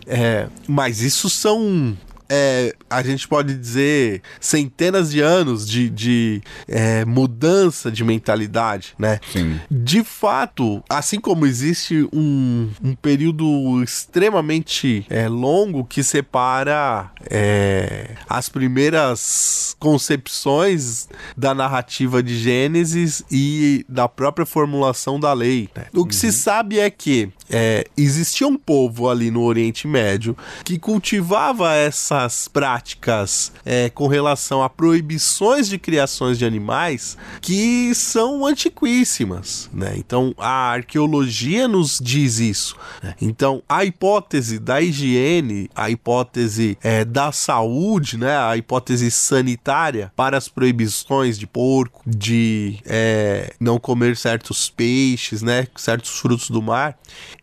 É, 0.06 0.47
mas 0.67 1.01
isso 1.01 1.30
são 1.30 1.97
é, 2.34 2.74
a 2.89 3.04
gente 3.04 3.28
pode 3.28 3.54
dizer, 3.54 4.22
centenas 4.39 5.12
de 5.12 5.20
anos 5.20 5.67
de, 5.67 5.89
de 5.89 6.41
é, 6.65 7.04
mudança 7.04 7.91
de 7.91 8.06
mentalidade, 8.06 8.94
né? 8.98 9.20
Sim. 9.34 9.60
De 9.70 10.02
fato, 10.02 10.82
assim 10.89 11.20
como 11.20 11.46
existe 11.46 12.08
um, 12.13 12.70
um 12.82 12.96
período 12.96 13.84
extremamente 13.84 15.06
é, 15.10 15.28
longo 15.28 15.84
que 15.84 16.02
separa 16.04 17.12
é, 17.30 18.12
as 18.30 18.48
primeiras 18.48 19.76
concepções 19.78 21.10
da 21.36 21.54
narrativa 21.54 22.24
de 22.24 22.38
Gênesis 22.38 23.26
e 23.30 23.86
da 23.89 24.08
própria 24.08 24.46
formulação 24.46 25.20
da 25.20 25.34
lei. 25.34 25.70
Né? 25.76 25.88
O 25.94 26.06
que 26.06 26.15
uhum. 26.15 26.22
se 26.22 26.32
sabe 26.32 26.80
é 26.80 26.89
que 26.89 27.30
é, 27.51 27.85
existia 27.97 28.47
um 28.47 28.57
povo 28.57 29.09
ali 29.09 29.29
no 29.29 29.43
Oriente 29.43 29.87
Médio 29.87 30.35
que 30.63 30.79
cultivava 30.79 31.73
essas 31.73 32.47
práticas 32.47 33.51
é, 33.65 33.89
com 33.89 34.07
relação 34.07 34.63
a 34.63 34.69
proibições 34.69 35.67
de 35.67 35.77
criações 35.77 36.37
de 36.37 36.45
animais 36.45 37.17
que 37.41 37.93
são 37.93 38.45
antiquíssimas, 38.45 39.69
né? 39.73 39.93
Então 39.97 40.33
a 40.37 40.71
arqueologia 40.71 41.67
nos 41.67 41.99
diz 42.01 42.39
isso. 42.39 42.75
Né? 43.03 43.15
Então 43.21 43.61
a 43.67 43.83
hipótese 43.83 44.57
da 44.57 44.81
higiene, 44.81 45.69
a 45.75 45.89
hipótese 45.89 46.77
é, 46.81 47.03
da 47.03 47.31
saúde, 47.31 48.17
né? 48.17 48.37
A 48.37 48.55
hipótese 48.55 49.11
sanitária 49.11 50.11
para 50.15 50.37
as 50.37 50.47
proibições 50.47 51.37
de 51.37 51.45
porco, 51.45 52.01
de 52.05 52.79
é, 52.85 53.53
não 53.59 53.77
comer 53.79 54.15
certos 54.15 54.69
peixes, 54.69 55.41
né? 55.41 55.67
Certos 55.75 56.17
frutos 56.19 56.49
do 56.49 56.61
mar, 56.61 56.97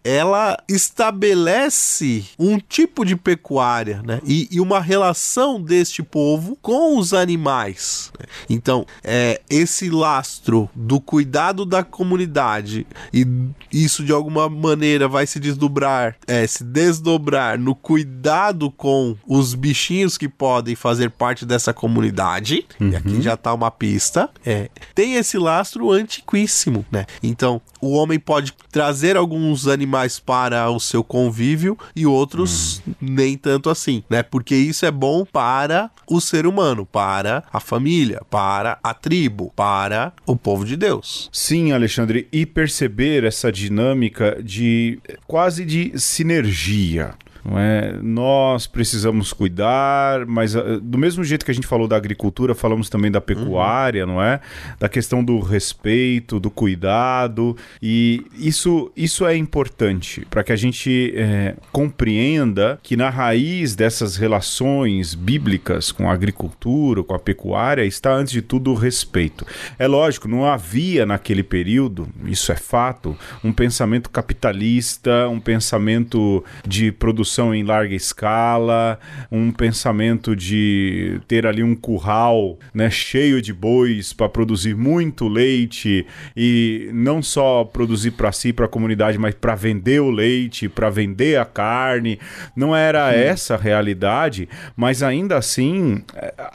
ela 0.08 0.56
estabelece 0.66 2.24
um 2.38 2.58
tipo 2.58 3.04
de 3.04 3.14
pecuária, 3.14 4.00
né? 4.02 4.20
E, 4.24 4.48
e 4.50 4.58
uma 4.58 4.80
relação 4.80 5.60
deste 5.60 6.02
povo 6.02 6.56
com 6.62 6.96
os 6.96 7.12
animais. 7.12 8.10
Né? 8.18 8.24
Então, 8.48 8.86
é, 9.04 9.42
esse 9.50 9.90
lastro 9.90 10.70
do 10.74 10.98
cuidado 10.98 11.66
da 11.66 11.84
comunidade 11.84 12.86
e 13.12 13.26
isso 13.70 14.02
de 14.02 14.10
alguma 14.10 14.48
maneira 14.48 15.06
vai 15.06 15.26
se 15.26 15.38
desdobrar, 15.38 16.16
é, 16.26 16.46
se 16.46 16.64
desdobrar 16.64 17.58
no 17.58 17.74
cuidado 17.74 18.70
com 18.70 19.14
os 19.26 19.52
bichinhos 19.54 20.16
que 20.16 20.28
podem 20.28 20.74
fazer 20.74 21.10
parte 21.10 21.44
dessa 21.44 21.74
comunidade. 21.74 22.64
Uhum. 22.80 22.88
E 22.88 22.96
aqui 22.96 23.14
uhum. 23.14 23.22
já 23.22 23.36
tá 23.36 23.52
uma 23.52 23.70
pista. 23.70 24.30
É, 24.44 24.70
tem 24.94 25.16
esse 25.16 25.36
lastro 25.36 25.90
antiquíssimo, 25.90 26.86
né? 26.90 27.04
Então, 27.22 27.60
o 27.78 27.92
homem 27.92 28.18
pode 28.18 28.54
trazer 28.72 29.18
alguns 29.18 29.66
animais 29.66 29.97
para 30.24 30.70
o 30.70 30.78
seu 30.78 31.02
convívio 31.02 31.76
e 31.96 32.06
outros 32.06 32.80
hum. 32.86 32.94
nem 33.00 33.36
tanto 33.36 33.70
assim, 33.70 34.02
né? 34.08 34.22
Porque 34.22 34.54
isso 34.54 34.86
é 34.86 34.90
bom 34.90 35.24
para 35.24 35.90
o 36.06 36.20
ser 36.20 36.46
humano, 36.46 36.86
para 36.86 37.42
a 37.52 37.60
família, 37.60 38.22
para 38.30 38.78
a 38.82 38.94
tribo, 38.94 39.52
para 39.56 40.12
o 40.26 40.36
povo 40.36 40.64
de 40.64 40.76
Deus. 40.76 41.28
Sim, 41.32 41.72
Alexandre, 41.72 42.28
e 42.32 42.46
perceber 42.46 43.24
essa 43.24 43.50
dinâmica 43.50 44.40
de 44.42 45.00
quase 45.26 45.64
de 45.64 45.92
sinergia. 45.98 47.14
Não 47.48 47.58
é? 47.58 47.98
Nós 48.02 48.66
precisamos 48.66 49.32
cuidar, 49.32 50.26
mas 50.26 50.54
uh, 50.54 50.78
do 50.80 50.98
mesmo 50.98 51.24
jeito 51.24 51.44
que 51.44 51.50
a 51.50 51.54
gente 51.54 51.66
falou 51.66 51.88
da 51.88 51.96
agricultura, 51.96 52.54
falamos 52.54 52.90
também 52.90 53.10
da 53.10 53.20
pecuária, 53.20 54.04
uhum. 54.06 54.14
não 54.14 54.22
é? 54.22 54.40
Da 54.78 54.88
questão 54.88 55.24
do 55.24 55.40
respeito, 55.40 56.38
do 56.38 56.50
cuidado. 56.50 57.56
E 57.80 58.22
isso, 58.38 58.92
isso 58.94 59.26
é 59.26 59.34
importante 59.34 60.26
para 60.28 60.44
que 60.44 60.52
a 60.52 60.56
gente 60.56 61.14
é, 61.16 61.56
compreenda 61.72 62.78
que 62.82 62.96
na 62.96 63.08
raiz 63.08 63.74
dessas 63.74 64.16
relações 64.16 65.14
bíblicas 65.14 65.90
com 65.90 66.10
a 66.10 66.12
agricultura, 66.12 67.02
com 67.02 67.14
a 67.14 67.18
pecuária, 67.18 67.84
está 67.84 68.12
antes 68.12 68.32
de 68.32 68.42
tudo 68.42 68.72
o 68.72 68.74
respeito. 68.74 69.46
É 69.78 69.86
lógico, 69.86 70.28
não 70.28 70.44
havia 70.44 71.06
naquele 71.06 71.42
período, 71.42 72.08
isso 72.26 72.52
é 72.52 72.56
fato, 72.56 73.16
um 73.42 73.52
pensamento 73.52 74.10
capitalista, 74.10 75.28
um 75.28 75.40
pensamento 75.40 76.44
de 76.66 76.92
produção 76.92 77.37
produção 77.38 77.54
em 77.54 77.62
larga 77.62 77.94
escala, 77.94 78.98
um 79.30 79.52
pensamento 79.52 80.34
de 80.34 81.20
ter 81.28 81.46
ali 81.46 81.62
um 81.62 81.74
curral 81.74 82.58
né, 82.74 82.90
cheio 82.90 83.40
de 83.40 83.52
bois 83.52 84.12
para 84.12 84.28
produzir 84.28 84.74
muito 84.74 85.28
leite 85.28 86.04
e 86.36 86.90
não 86.92 87.22
só 87.22 87.64
produzir 87.64 88.12
para 88.12 88.32
si, 88.32 88.52
para 88.52 88.66
a 88.66 88.68
comunidade, 88.68 89.18
mas 89.18 89.34
para 89.34 89.54
vender 89.54 90.00
o 90.00 90.10
leite, 90.10 90.68
para 90.68 90.90
vender 90.90 91.38
a 91.38 91.44
carne. 91.44 92.18
Não 92.56 92.74
era 92.74 93.12
Sim. 93.12 93.18
essa 93.18 93.54
a 93.54 93.58
realidade, 93.58 94.48
mas 94.76 95.02
ainda 95.02 95.36
assim 95.36 96.02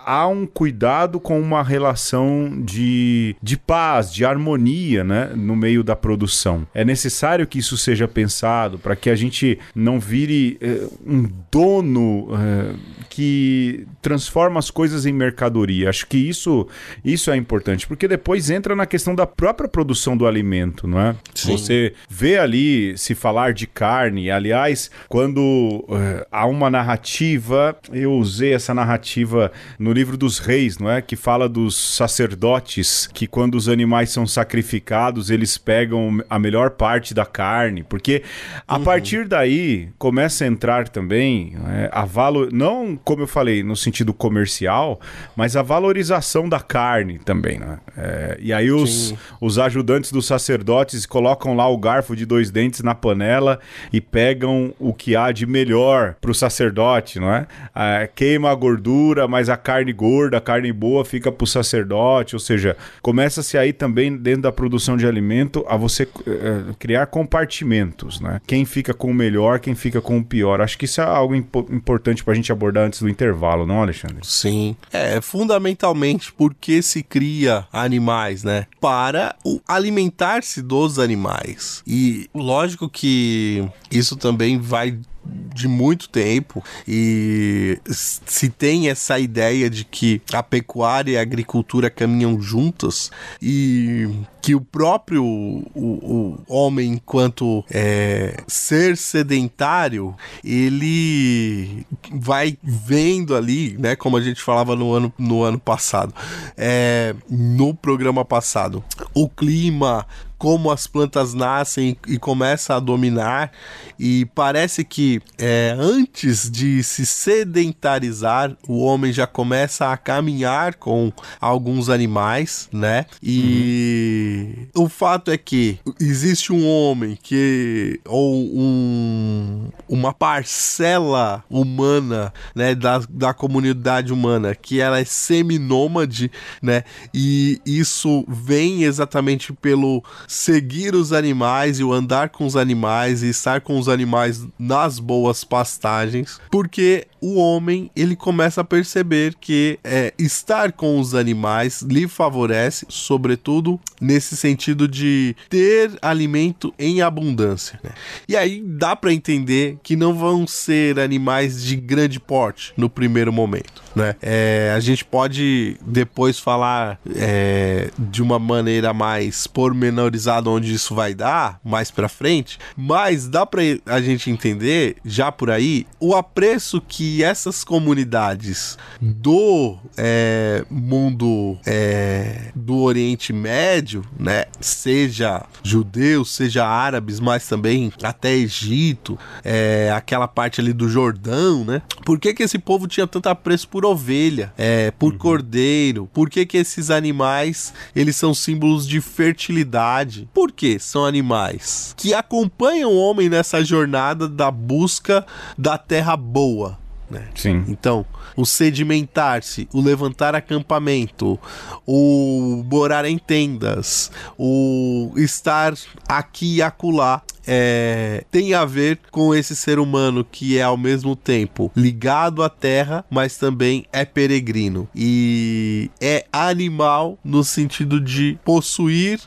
há 0.06 0.28
um 0.28 0.46
cuidado 0.46 1.20
com 1.20 1.40
uma 1.40 1.64
relação 1.64 2.62
de, 2.62 3.36
de 3.42 3.56
paz, 3.56 4.14
de 4.14 4.26
harmonia 4.26 5.04
né, 5.04 5.32
no 5.36 5.56
meio 5.56 5.84
da 5.84 5.96
produção. 5.96 6.68
É 6.74 6.84
necessário 6.84 7.48
que 7.48 7.60
isso 7.60 7.78
seja 7.78 8.08
pensado 8.08 8.78
para 8.78 8.96
que 8.96 9.10
a 9.10 9.16
gente 9.16 9.58
não 9.74 10.00
vire 10.00 10.58
é, 10.64 10.88
um 11.06 11.30
dono 11.52 12.30
uh, 12.30 12.80
que 13.10 13.86
transforma 14.02 14.60
as 14.60 14.72
coisas 14.72 15.06
em 15.06 15.12
mercadoria. 15.12 15.90
Acho 15.90 16.08
que 16.08 16.18
isso, 16.18 16.66
isso 17.04 17.30
é 17.30 17.36
importante, 17.36 17.86
porque 17.86 18.08
depois 18.08 18.50
entra 18.50 18.74
na 18.74 18.86
questão 18.86 19.14
da 19.14 19.28
própria 19.28 19.68
produção 19.68 20.16
do 20.16 20.26
alimento, 20.26 20.88
não 20.88 21.00
é? 21.02 21.16
Sim. 21.36 21.52
Você 21.52 21.94
vê 22.10 22.38
ali 22.38 22.98
se 22.98 23.14
falar 23.14 23.52
de 23.52 23.68
carne. 23.68 24.32
Aliás, 24.32 24.90
quando 25.10 25.86
uh, 25.90 26.26
há 26.32 26.46
uma 26.46 26.70
narrativa, 26.70 27.78
eu 27.92 28.14
usei 28.14 28.54
essa 28.54 28.74
narrativa 28.74 29.52
no 29.78 29.92
livro 29.92 30.16
dos 30.16 30.40
reis, 30.40 30.78
não 30.78 30.90
é? 30.90 31.02
Que 31.02 31.18
fala 31.18 31.50
dos 31.50 31.76
sacerdotes 31.76 33.10
que 33.14 33.28
quando 33.28 33.56
os 33.56 33.68
animais 33.68 34.12
são 34.12 34.26
sacrificados, 34.26 35.30
eles 35.30 35.58
pegam 35.58 36.24
a 36.30 36.40
melhor 36.40 36.70
parte 36.72 37.14
da 37.14 37.26
carne, 37.26 37.84
porque 37.84 38.24
a 38.66 38.78
uhum. 38.78 38.84
partir 38.86 39.28
daí 39.28 39.90
começa 39.98 40.46
a 40.46 40.53
entrar 40.54 40.88
também 40.88 41.56
é, 41.68 41.90
a 41.92 42.06
valor, 42.06 42.52
não 42.52 42.96
como 42.96 43.24
eu 43.24 43.28
falei 43.28 43.64
no 43.64 43.76
sentido 43.76 44.14
comercial, 44.14 45.00
mas 45.36 45.56
a 45.56 45.62
valorização 45.62 46.48
da 46.48 46.60
carne 46.60 47.20
também, 47.20 47.60
né? 47.60 47.80
É, 47.98 48.38
e 48.40 48.54
aí 48.54 48.72
os, 48.72 49.14
os 49.42 49.60
ajudantes 49.60 50.12
dos 50.12 50.26
sacerdotes 50.26 51.06
colocam 51.06 51.56
lá 51.56 51.68
o 51.68 51.78
garfo 51.78 52.16
de 52.16 52.26
dois 52.26 52.52
dentes 52.52 52.82
na 52.82 52.96
panela 52.96 53.60
e 53.92 54.00
pegam 54.00 54.74
o 54.80 54.94
que 54.94 55.16
há 55.16 55.32
de 55.32 55.46
melhor 55.46 56.16
para 56.22 56.32
o 56.32 56.36
sacerdote, 56.36 57.20
não 57.20 57.34
é? 57.34 57.48
é? 57.76 58.10
Queima 58.14 58.52
a 58.52 58.56
gordura, 58.56 59.28
mas 59.28 59.50
a 59.50 59.58
carne 59.58 59.92
gorda, 59.92 60.38
a 60.38 60.42
carne 60.42 60.72
boa 60.72 61.04
fica 61.04 61.32
para 61.32 61.44
o 61.44 61.48
sacerdote, 61.48 62.36
ou 62.36 62.40
seja, 62.40 62.78
começa-se 63.02 63.58
aí 63.58 63.74
também 63.74 64.16
dentro 64.16 64.44
da 64.44 64.52
produção 64.52 64.96
de 64.96 65.08
alimento 65.08 65.66
a 65.68 65.76
você 65.76 66.04
é, 66.04 66.74
criar 66.78 67.08
compartimentos, 67.08 68.20
né? 68.20 68.40
Quem 68.46 68.66
fica 68.66 68.94
com 68.94 69.10
o 69.10 69.14
melhor, 69.14 69.60
quem 69.60 69.76
fica 69.76 70.02
com 70.02 70.18
o 70.18 70.24
pior. 70.24 70.43
Acho 70.62 70.78
que 70.78 70.84
que 70.84 70.86
isso 70.86 71.00
é 71.00 71.06
algo 71.06 71.34
impo 71.34 71.66
importante 71.72 72.24
para 72.24 72.34
a 72.34 72.36
gente 72.36 72.52
abordar 72.52 72.86
antes 72.86 73.02
do 73.02 73.08
intervalo, 73.08 73.66
não, 73.66 73.82
Alexandre? 73.82 74.20
Sim. 74.24 74.76
É, 74.92 75.22
fundamentalmente 75.22 76.34
porque 76.34 76.82
se 76.82 77.02
cria 77.02 77.66
animais, 77.72 78.44
né? 78.44 78.68
Para 78.82 79.34
alimentar-se 79.66 80.62
dos 80.62 81.00
animais. 81.00 81.82
E 81.88 82.30
lógico 82.36 82.90
que 82.90 83.66
isso 83.90 84.18
também 84.18 84.60
vai 84.60 85.00
de 85.26 85.68
muito 85.68 86.10
tempo 86.10 86.64
e 86.88 87.80
se 87.86 88.50
tem 88.50 88.90
essa 88.90 89.20
ideia 89.20 89.70
de 89.70 89.86
que 89.86 90.22
a 90.34 90.44
pecuária 90.44 91.12
e 91.12 91.18
a 91.18 91.22
agricultura 91.22 91.90
caminham 91.90 92.42
juntas 92.42 93.12
e 93.42 94.10
que 94.42 94.56
o 94.56 94.62
próprio 94.62 95.24
o, 95.24 95.64
o 95.76 96.44
homem 96.48 96.94
enquanto 96.94 97.64
é, 97.72 98.44
ser 98.48 98.98
sedentário 98.98 100.16
ele 100.44 101.86
vai 102.12 102.58
vendo 102.62 103.36
ali 103.36 103.78
né 103.78 103.96
como 103.96 104.18
a 104.18 104.22
gente 104.22 104.42
falava 104.42 104.76
no 104.76 104.92
ano 104.92 105.14
no 105.18 105.44
ano 105.44 105.60
passado 105.60 106.14
é, 106.58 107.16
no 107.30 107.74
programa 107.74 108.26
passado 108.26 108.84
o 109.14 109.30
clima 109.30 110.06
como 110.44 110.70
as 110.70 110.88
plantas 110.88 111.34
nascem 111.34 111.96
e 112.06 112.20
começa 112.20 112.76
a 112.76 112.80
dominar 112.82 113.50
e 113.98 114.26
parece 114.36 114.84
que 114.84 115.22
é, 115.38 115.74
antes 115.80 116.52
de 116.52 116.84
se 116.84 117.06
sedentarizar 117.06 118.54
o 118.68 118.80
homem 118.80 119.14
já 119.14 119.26
começa 119.26 119.90
a 119.90 119.96
caminhar 119.96 120.76
com 120.76 121.14
alguns 121.40 121.88
animais, 121.88 122.68
né? 122.74 123.06
E 123.24 124.68
uhum. 124.76 124.84
o 124.84 124.90
fato 124.90 125.32
é 125.32 125.38
que 125.38 125.80
existe 125.98 126.52
um 126.52 126.68
homem 126.68 127.18
que 127.24 128.02
ou 128.06 128.36
um, 128.36 129.70
uma 129.88 130.14
parcela 130.14 131.42
humana, 131.50 132.34
né, 132.54 132.76
da, 132.76 133.02
da 133.10 133.34
comunidade 133.34 134.12
humana 134.12 134.54
que 134.54 134.82
ela 134.82 135.00
é 135.00 135.06
seminômade, 135.06 136.30
né? 136.62 136.84
E 137.14 137.62
isso 137.66 138.26
vem 138.28 138.84
exatamente 138.84 139.54
pelo 139.54 140.04
seguir 140.34 140.96
os 140.96 141.14
animais 141.14 141.80
e 141.80 141.84
o 141.84 141.94
andar 141.94 142.30
com 142.30 142.46
os 142.46 142.56
animais 142.56 143.22
e 143.22 143.30
estar 143.30 143.62
com 143.62 143.78
os 143.78 143.88
animais 143.88 144.46
nas 144.58 145.00
boas 145.00 145.44
pastagens, 145.44 146.40
porque 146.50 147.08
o 147.24 147.36
homem 147.36 147.90
ele 147.96 148.18
começa 148.18 148.60
a 148.60 148.64
perceber 148.66 149.34
que 149.40 149.80
é, 149.82 150.14
estar 150.20 150.74
com 150.74 151.00
os 151.00 151.16
animais 151.16 151.82
lhe 151.82 152.06
favorece, 152.06 152.86
sobretudo 152.90 153.80
nesse 154.02 154.36
sentido 154.36 154.90
de 154.90 155.34
ter 155.50 155.92
alimento 156.02 156.74
em 156.78 157.02
abundância. 157.02 157.80
Né? 157.82 157.92
E 158.28 158.36
aí 158.36 158.62
dá 158.62 158.94
para 158.94 159.14
entender 159.14 159.78
que 159.82 159.96
não 159.96 160.14
vão 160.14 160.46
ser 160.46 161.00
animais 161.00 161.64
de 161.64 161.78
grande 161.78 162.20
porte 162.20 162.74
no 162.76 162.90
primeiro 162.90 163.32
momento. 163.32 163.82
Né? 163.96 164.16
É, 164.22 164.74
a 164.76 164.80
gente 164.82 165.06
pode 165.06 165.78
depois 165.86 166.38
falar 166.38 167.00
é, 167.16 167.90
de 167.98 168.22
uma 168.22 168.38
maneira 168.38 168.94
mais 168.94 169.48
pormenorizada 169.48 170.50
onde 170.50 170.74
isso 170.74 170.94
vai 170.94 171.14
dar 171.14 171.62
mais 171.64 171.90
para 171.90 172.10
frente, 172.10 172.60
mas 172.76 173.30
dá 173.30 173.46
para 173.46 173.62
a 173.86 174.02
gente 174.02 174.30
entender 174.30 174.98
já 175.06 175.32
por 175.32 175.50
aí 175.50 175.88
o 176.02 176.14
apreço 176.14 176.82
que 176.82 177.13
essas 177.22 177.64
comunidades 177.64 178.78
do 179.02 179.78
é, 179.98 180.66
mundo 180.70 181.58
é, 181.66 182.52
do 182.56 182.78
Oriente 182.80 183.34
Médio, 183.34 184.04
né, 184.18 184.46
seja 184.62 185.46
judeus, 185.62 186.32
seja 186.34 186.66
árabes, 186.66 187.20
mas 187.20 187.48
também 187.48 187.92
até 188.02 188.34
Egito, 188.34 189.20
é, 189.44 189.92
aquela 189.96 190.28
parte 190.28 190.62
ali 190.62 190.74
do 190.74 190.88
Jordão, 190.88 191.64
né? 191.64 191.82
Por 192.06 192.20
que 192.20 192.34
que 192.34 192.44
esse 192.44 192.58
povo 192.58 192.88
tinha 192.88 193.06
tanto 193.06 193.28
apreço 193.28 193.68
por 193.68 193.86
ovelha, 193.86 194.54
é, 194.58 194.92
por 194.92 195.14
uhum. 195.14 195.18
cordeiro? 195.18 196.10
Por 196.14 196.30
que 196.30 196.46
que 196.46 196.58
esses 196.58 196.90
animais 196.90 197.74
eles 197.96 198.16
são 198.16 198.34
símbolos 198.34 198.88
de 198.88 199.02
fertilidade? 199.02 200.30
Por 200.34 200.52
que 200.52 200.80
são 200.80 201.06
animais 201.06 201.94
que 201.98 202.14
acompanham 202.14 202.92
o 202.92 202.98
homem 202.98 203.30
nessa 203.30 203.64
jornada 203.64 204.28
da 204.28 204.50
busca 204.50 205.26
da 205.58 205.78
terra 205.78 206.16
boa? 206.16 206.83
Né? 207.10 207.28
Sim. 207.36 207.64
Então, 207.68 208.06
o 208.36 208.46
sedimentar-se, 208.46 209.68
o 209.74 209.82
levantar 209.82 210.36
acampamento, 210.36 211.40
o 211.86 212.64
morar 212.70 213.06
em 213.06 213.18
tendas, 213.18 214.12
o 214.38 215.12
estar 215.18 215.74
aqui 216.08 216.56
e 216.56 216.62
acolá, 216.62 217.22
é, 217.46 218.24
tem 218.32 218.54
a 218.54 218.64
ver 218.64 219.00
com 219.12 219.36
esse 219.36 219.56
ser 219.56 219.78
humano 219.78 220.26
que 220.30 220.58
é 220.58 220.64
ao 220.64 220.78
mesmo 220.78 221.16
tempo 221.16 221.72
ligado 221.76 222.42
à 222.42 222.50
terra, 222.50 223.04
mas 223.10 223.38
também 223.38 223.86
é 223.92 224.06
peregrino 224.06 224.88
e 224.96 225.92
é 226.00 226.26
animal 226.32 227.18
no 227.24 227.44
sentido 227.44 228.00
de 228.00 228.40
possuir 228.46 229.20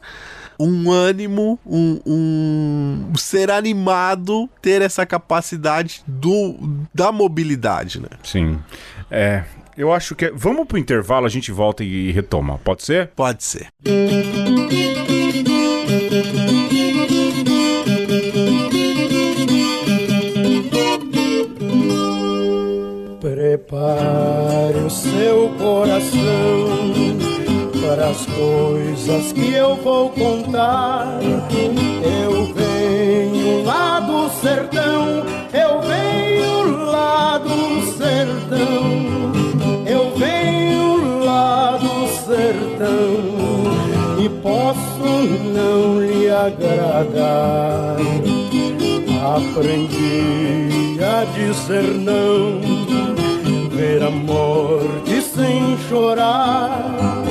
um 0.59 0.91
ânimo, 0.91 1.59
um, 1.67 2.01
um 2.07 3.13
ser 3.17 3.51
animado, 3.51 4.49
ter 4.61 4.83
essa 4.83 5.05
capacidade 5.05 6.03
do, 6.07 6.57
da 6.95 7.13
mobilidade, 7.13 8.01
né? 8.01 8.09
Sim. 8.23 8.59
É, 9.11 9.45
eu 9.77 9.93
acho 9.93 10.15
que. 10.15 10.31
Vamos 10.31 10.67
pro 10.67 10.79
intervalo, 10.79 11.27
a 11.27 11.29
gente 11.29 11.53
volta 11.53 11.85
e 11.85 12.11
retoma. 12.11 12.59
Pode 12.59 12.83
ser? 12.83 13.09
Pode 13.09 13.45
ser. 13.45 13.67
Prepare 23.21 24.79
o 24.79 24.91
seu 24.91 25.51
coração 25.59 26.76
para 27.87 28.09
as 28.09 28.27
coisas 28.27 29.33
que 29.33 29.53
eu 29.55 29.77
vou 29.77 30.11
contar. 30.11 31.21
Eu 31.23 32.53
venho 32.53 33.65
lá 33.65 34.01
do 34.01 34.29
sertão, 34.41 35.25
eu 35.53 35.81
venho 35.83 36.85
lá 36.87 37.39
do 37.39 37.87
sertão, 37.97 39.33
eu 39.87 40.11
venho 40.17 41.25
lá 41.25 41.77
do 41.77 42.09
sertão 42.27 42.99
e 44.19 44.29
posso 44.43 45.07
não 45.55 46.01
lhe 46.01 46.29
agradar. 46.29 47.97
Aprendi 49.37 50.99
a 51.03 51.25
dizer 51.37 51.83
não, 51.95 52.61
ver 53.71 54.03
a 54.03 54.11
morte 54.11 55.21
sem 55.23 55.77
chorar 55.89 57.26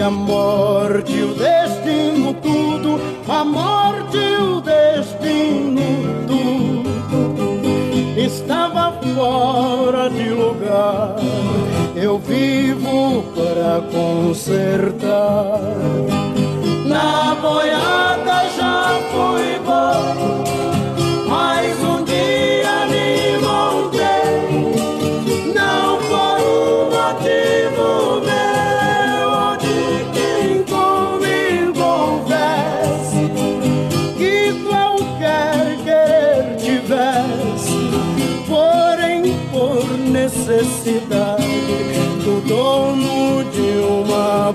a 0.00 0.10
morte, 0.10 1.22
o 1.22 1.34
destino, 1.34 2.32
tudo, 2.34 3.00
a 3.28 3.44
morte, 3.44 4.16
o 4.16 4.60
destino, 4.60 5.80
tudo, 6.26 6.90
estava 8.18 8.92
fora 9.14 10.08
de 10.08 10.30
lugar. 10.30 11.16
Eu 11.94 12.18
vivo 12.18 13.24
para 13.34 13.82
consertar. 13.92 15.60
Na 16.86 17.34
boiada 17.34 18.48
já 18.56 18.98
fui 19.12 19.58
bom, 19.66 20.44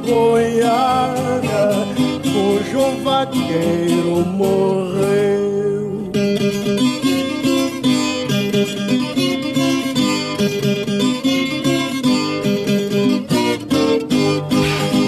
boiada 0.06 1.88
cujo 2.22 3.04
vaqueiro 3.04 4.26
morreu. 4.26 5.46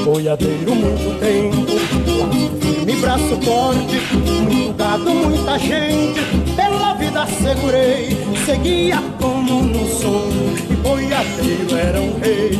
Boiadeiro 0.03 0.75
muito 0.75 1.19
tempo, 1.19 2.59
firme 2.59 2.93
braço 2.95 3.37
forte, 3.43 4.01
muito 4.15 4.73
gado, 4.77 5.09
muita 5.11 5.59
gente, 5.59 6.19
pela 6.55 6.93
vida 6.95 7.25
segurei, 7.27 8.17
seguia 8.45 8.97
como 9.19 9.63
no 9.63 9.87
sonho 9.87 10.46
boiadeiro 10.87 11.77
era 11.77 11.99
um 11.99 12.17
rei. 12.19 12.59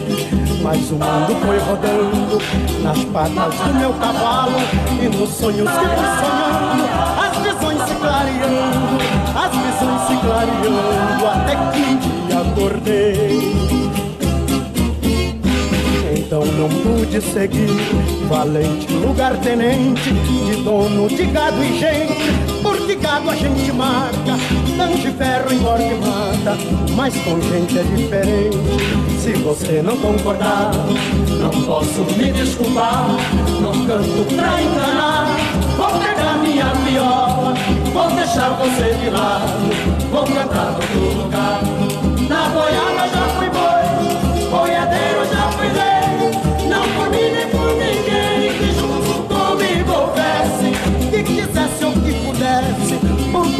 Mas 0.61 0.91
o 0.91 0.95
mundo 0.95 1.35
foi 1.45 1.57
rodando 1.59 2.41
nas 2.83 3.03
patas 3.05 3.55
do 3.55 3.73
meu 3.75 3.93
cavalo 3.93 4.57
e 5.01 5.07
nos 5.07 5.29
sonhos 5.29 5.69
que 5.69 5.77
fui 5.77 6.07
sonhando, 6.19 6.83
as 7.21 7.37
visões 7.37 7.81
se 7.87 7.95
clareando, 7.95 8.97
as 9.33 9.51
visões 9.55 10.01
se 10.07 10.17
clareando, 10.25 11.25
até 11.25 11.55
que 11.71 12.33
acordei. 12.33 13.57
Então 16.17 16.43
não 16.43 16.67
pude 16.67 17.21
seguir, 17.21 17.69
valente 18.27 18.91
lugar 18.91 19.37
tenente, 19.37 20.11
de 20.11 20.63
dono 20.63 21.07
de 21.07 21.25
gado 21.27 21.63
e 21.63 21.79
gente 21.79 22.57
porque 22.61 22.95
gado 22.95 23.29
a 23.29 23.35
gente 23.35 23.71
marca, 23.71 24.37
de 24.85 25.11
ferro 25.11 25.51
embora 25.51 25.83
que 25.83 25.95
mata, 25.95 26.57
mas 26.95 27.15
com 27.23 27.41
gente 27.41 27.79
é 27.79 27.83
diferente. 27.83 28.57
Se 29.19 29.33
você 29.33 29.81
não 29.81 29.97
concordar, 29.97 30.71
não 31.41 31.49
posso 31.63 32.01
me 32.15 32.31
desculpar, 32.31 33.07
não 33.59 33.73
canto 33.85 34.35
pra 34.35 34.61
enganar. 34.61 35.35
Vou 35.75 35.99
pegar 35.99 36.37
minha 36.43 36.65
viola, 36.85 37.53
vou 37.91 38.11
deixar 38.11 38.49
você 38.51 38.93
de 38.93 39.09
lado, 39.09 40.09
vou 40.11 40.23
cantar 40.23 40.75
outro 40.75 41.23
lugar. 41.23 41.61
Na 42.29 42.49
boiada 42.49 42.86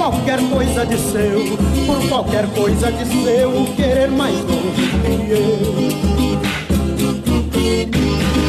qualquer 0.09 0.39
coisa 0.49 0.85
de 0.85 0.97
seu, 0.97 1.57
por 1.85 2.07
qualquer 2.07 2.47
coisa 2.55 2.89
de 2.89 3.05
seu, 3.23 3.65
querer 3.75 4.09
mais 4.09 4.35
longe 4.45 4.87
que 5.03 5.31
eu. 5.31 5.59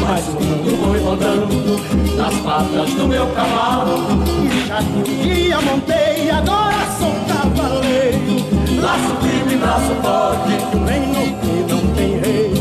Mas 0.07 0.29
o 0.29 0.41
mundo 0.41 0.79
foi 0.85 1.01
rodando 1.01 2.17
nas 2.17 2.35
patas 2.37 2.95
do 2.95 3.09
meu 3.09 3.27
cavalo 3.35 4.25
E 4.45 4.69
já 4.69 4.79
que 4.79 4.99
um 4.99 5.23
dia 5.23 5.61
montei, 5.61 6.31
agora 6.31 6.87
sou 6.97 7.13
cavaleiro. 7.27 8.81
Laço 8.81 9.17
firme, 9.21 9.57
braço 9.57 9.95
forte, 10.01 10.77
um 10.77 10.85
reino 10.85 11.37
que 11.41 11.73
não 11.73 11.83
tem 11.95 12.21
rei. 12.21 12.53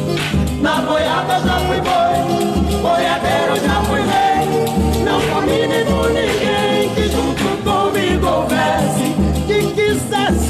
Na 0.60 0.82
boiada 0.82 1.40
já 1.40 1.60
fui 1.60 1.82
boi, 1.82 2.82
boiadeiro 2.82 3.56
já 3.64 3.82
fui 3.84 4.02
rei. 4.02 4.48
Não 5.06 5.22
comi 5.34 5.67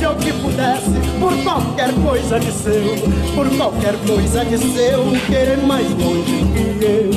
nem 0.08 0.15
que 0.15 0.34
pudesse, 0.34 0.91
por 1.20 1.34
qual 1.43 1.62
qualquer 1.62 1.93
coisa 1.93 2.39
de 2.39 2.52
seu, 2.52 2.96
por 3.36 3.50
qualquer 3.58 3.96
coisa 4.08 4.46
de 4.46 4.58
seu, 4.58 5.04
querer 5.28 5.58
mais 5.58 5.88
longe 5.91 6.46
que 6.54 6.86
eu. 6.86 7.12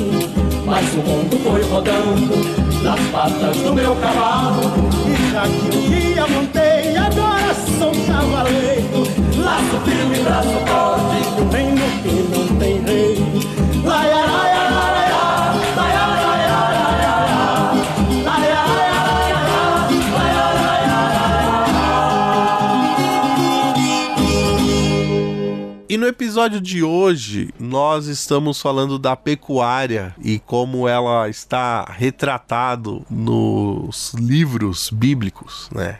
Mas 0.65 0.93
o 0.93 0.97
mundo 0.97 1.37
foi 1.43 1.61
rodando 1.63 2.83
nas 2.83 2.99
patas 3.11 3.57
do 3.57 3.73
meu 3.73 3.95
cavalo, 3.95 4.61
e 5.07 5.31
já 5.31 5.43
que 5.43 5.77
um 5.77 5.89
dia 5.89 6.27
montei, 6.27 6.97
agora 6.97 7.53
sou 7.79 7.91
cavaleiro. 8.07 9.07
Laço 9.37 9.77
firme, 9.85 10.17
braço 10.23 10.49
forte, 10.67 11.41
o 11.41 11.49
reino 11.49 11.81
que 12.03 12.15
não 12.35 12.47
tem 12.57 12.81
rei. 12.83 13.17
Laia, 13.83 14.30
no 26.01 26.07
episódio 26.07 26.59
de 26.59 26.81
hoje, 26.81 27.53
nós 27.59 28.07
estamos 28.07 28.59
falando 28.59 28.97
da 28.97 29.15
pecuária 29.15 30.15
e 30.19 30.39
como 30.39 30.87
ela 30.87 31.29
está 31.29 31.83
retratado 31.83 33.05
nos 33.07 34.11
livros 34.15 34.89
bíblicos, 34.91 35.69
né? 35.71 35.99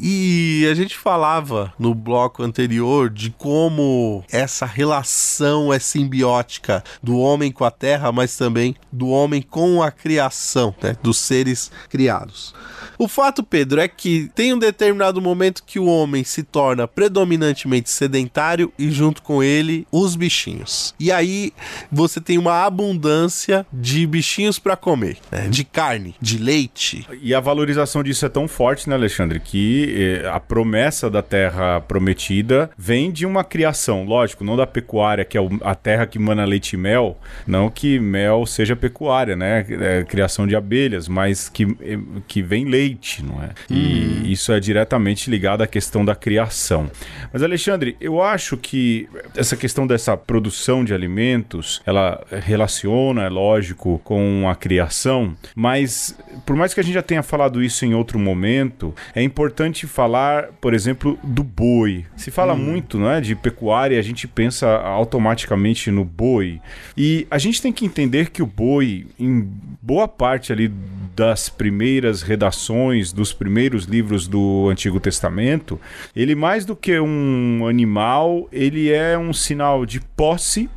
E 0.00 0.68
a 0.70 0.74
gente 0.74 0.96
falava 0.96 1.74
no 1.76 1.96
bloco 1.96 2.44
anterior 2.44 3.10
de 3.10 3.30
como 3.30 4.22
essa 4.30 4.64
relação 4.64 5.72
é 5.72 5.80
simbiótica 5.80 6.84
do 7.02 7.18
homem 7.18 7.50
com 7.50 7.64
a 7.64 7.72
terra, 7.72 8.12
mas 8.12 8.36
também 8.36 8.76
do 8.92 9.08
homem 9.08 9.42
com 9.42 9.82
a 9.82 9.90
criação, 9.90 10.72
né? 10.80 10.96
dos 11.02 11.18
seres 11.18 11.72
criados. 11.88 12.54
O 13.00 13.08
fato, 13.08 13.42
Pedro, 13.42 13.80
é 13.80 13.88
que 13.88 14.30
tem 14.34 14.52
um 14.52 14.58
determinado 14.58 15.22
momento 15.22 15.64
que 15.64 15.78
o 15.78 15.86
homem 15.86 16.22
se 16.22 16.42
torna 16.42 16.86
predominantemente 16.86 17.88
sedentário 17.88 18.70
e 18.78 18.90
junto 18.90 19.22
com 19.22 19.42
ele 19.42 19.86
os 19.90 20.14
bichinhos. 20.14 20.94
E 21.00 21.10
aí 21.10 21.50
você 21.90 22.20
tem 22.20 22.36
uma 22.36 22.62
abundância 22.62 23.64
de 23.72 24.06
bichinhos 24.06 24.58
para 24.58 24.76
comer, 24.76 25.16
né? 25.32 25.48
de 25.48 25.64
carne, 25.64 26.14
de 26.20 26.36
leite. 26.36 27.06
E 27.22 27.34
a 27.34 27.40
valorização 27.40 28.02
disso 28.02 28.26
é 28.26 28.28
tão 28.28 28.46
forte, 28.46 28.86
né, 28.86 28.96
Alexandre, 28.96 29.40
que 29.40 30.20
eh, 30.22 30.28
a 30.28 30.38
promessa 30.38 31.08
da 31.08 31.22
terra 31.22 31.80
prometida 31.80 32.70
vem 32.76 33.10
de 33.10 33.24
uma 33.24 33.42
criação, 33.42 34.04
lógico, 34.04 34.44
não 34.44 34.58
da 34.58 34.66
pecuária, 34.66 35.24
que 35.24 35.38
é 35.38 35.40
a 35.62 35.74
terra 35.74 36.06
que 36.06 36.18
mana 36.18 36.44
leite 36.44 36.74
e 36.74 36.76
mel, 36.76 37.16
não 37.46 37.70
que 37.70 37.98
mel 37.98 38.44
seja 38.44 38.76
pecuária, 38.76 39.34
né, 39.34 39.64
é 39.70 40.04
criação 40.04 40.46
de 40.46 40.54
abelhas, 40.54 41.08
mas 41.08 41.48
que, 41.48 41.64
eh, 41.80 41.98
que 42.28 42.42
vem 42.42 42.66
leite 42.66 42.89
leite, 42.90 43.24
não 43.24 43.42
é? 43.42 43.50
E 43.68 43.74
hum. 43.74 44.22
isso 44.26 44.52
é 44.52 44.60
diretamente 44.60 45.30
ligado 45.30 45.62
à 45.62 45.66
questão 45.66 46.04
da 46.04 46.14
criação. 46.14 46.90
Mas, 47.32 47.42
Alexandre, 47.42 47.96
eu 48.00 48.22
acho 48.22 48.56
que 48.56 49.08
essa 49.36 49.56
questão 49.56 49.86
dessa 49.86 50.16
produção 50.16 50.84
de 50.84 50.92
alimentos, 50.92 51.80
ela 51.86 52.22
relaciona, 52.30 53.24
é 53.24 53.28
lógico, 53.28 54.00
com 54.04 54.48
a 54.48 54.54
criação, 54.54 55.36
mas 55.54 56.16
por 56.44 56.56
mais 56.56 56.74
que 56.74 56.80
a 56.80 56.82
gente 56.82 56.94
já 56.94 57.02
tenha 57.02 57.22
falado 57.22 57.62
isso 57.62 57.84
em 57.84 57.94
outro 57.94 58.18
momento, 58.18 58.94
é 59.14 59.22
importante 59.22 59.86
falar, 59.86 60.48
por 60.60 60.74
exemplo, 60.74 61.18
do 61.22 61.44
boi. 61.44 62.04
Se 62.16 62.30
fala 62.30 62.54
hum. 62.54 62.58
muito, 62.58 62.98
não 62.98 63.10
é, 63.10 63.20
de 63.20 63.34
pecuária, 63.34 63.98
a 63.98 64.02
gente 64.02 64.26
pensa 64.26 64.68
automaticamente 64.68 65.90
no 65.90 66.04
boi. 66.04 66.60
E 66.96 67.26
a 67.30 67.38
gente 67.38 67.62
tem 67.62 67.72
que 67.72 67.84
entender 67.84 68.30
que 68.30 68.42
o 68.42 68.46
boi, 68.46 69.06
em 69.18 69.48
boa 69.80 70.08
parte 70.08 70.52
ali 70.52 70.70
das 71.14 71.48
primeiras 71.48 72.22
redações, 72.22 73.12
dos 73.12 73.32
primeiros 73.32 73.84
livros 73.84 74.26
do 74.26 74.68
Antigo 74.70 74.98
Testamento, 74.98 75.80
ele 76.14 76.34
mais 76.34 76.64
do 76.64 76.74
que 76.74 76.98
um 76.98 77.66
animal, 77.68 78.48
ele 78.52 78.90
é 78.90 79.18
um 79.18 79.32
sinal 79.32 79.84
de 79.84 80.00
posse 80.00 80.68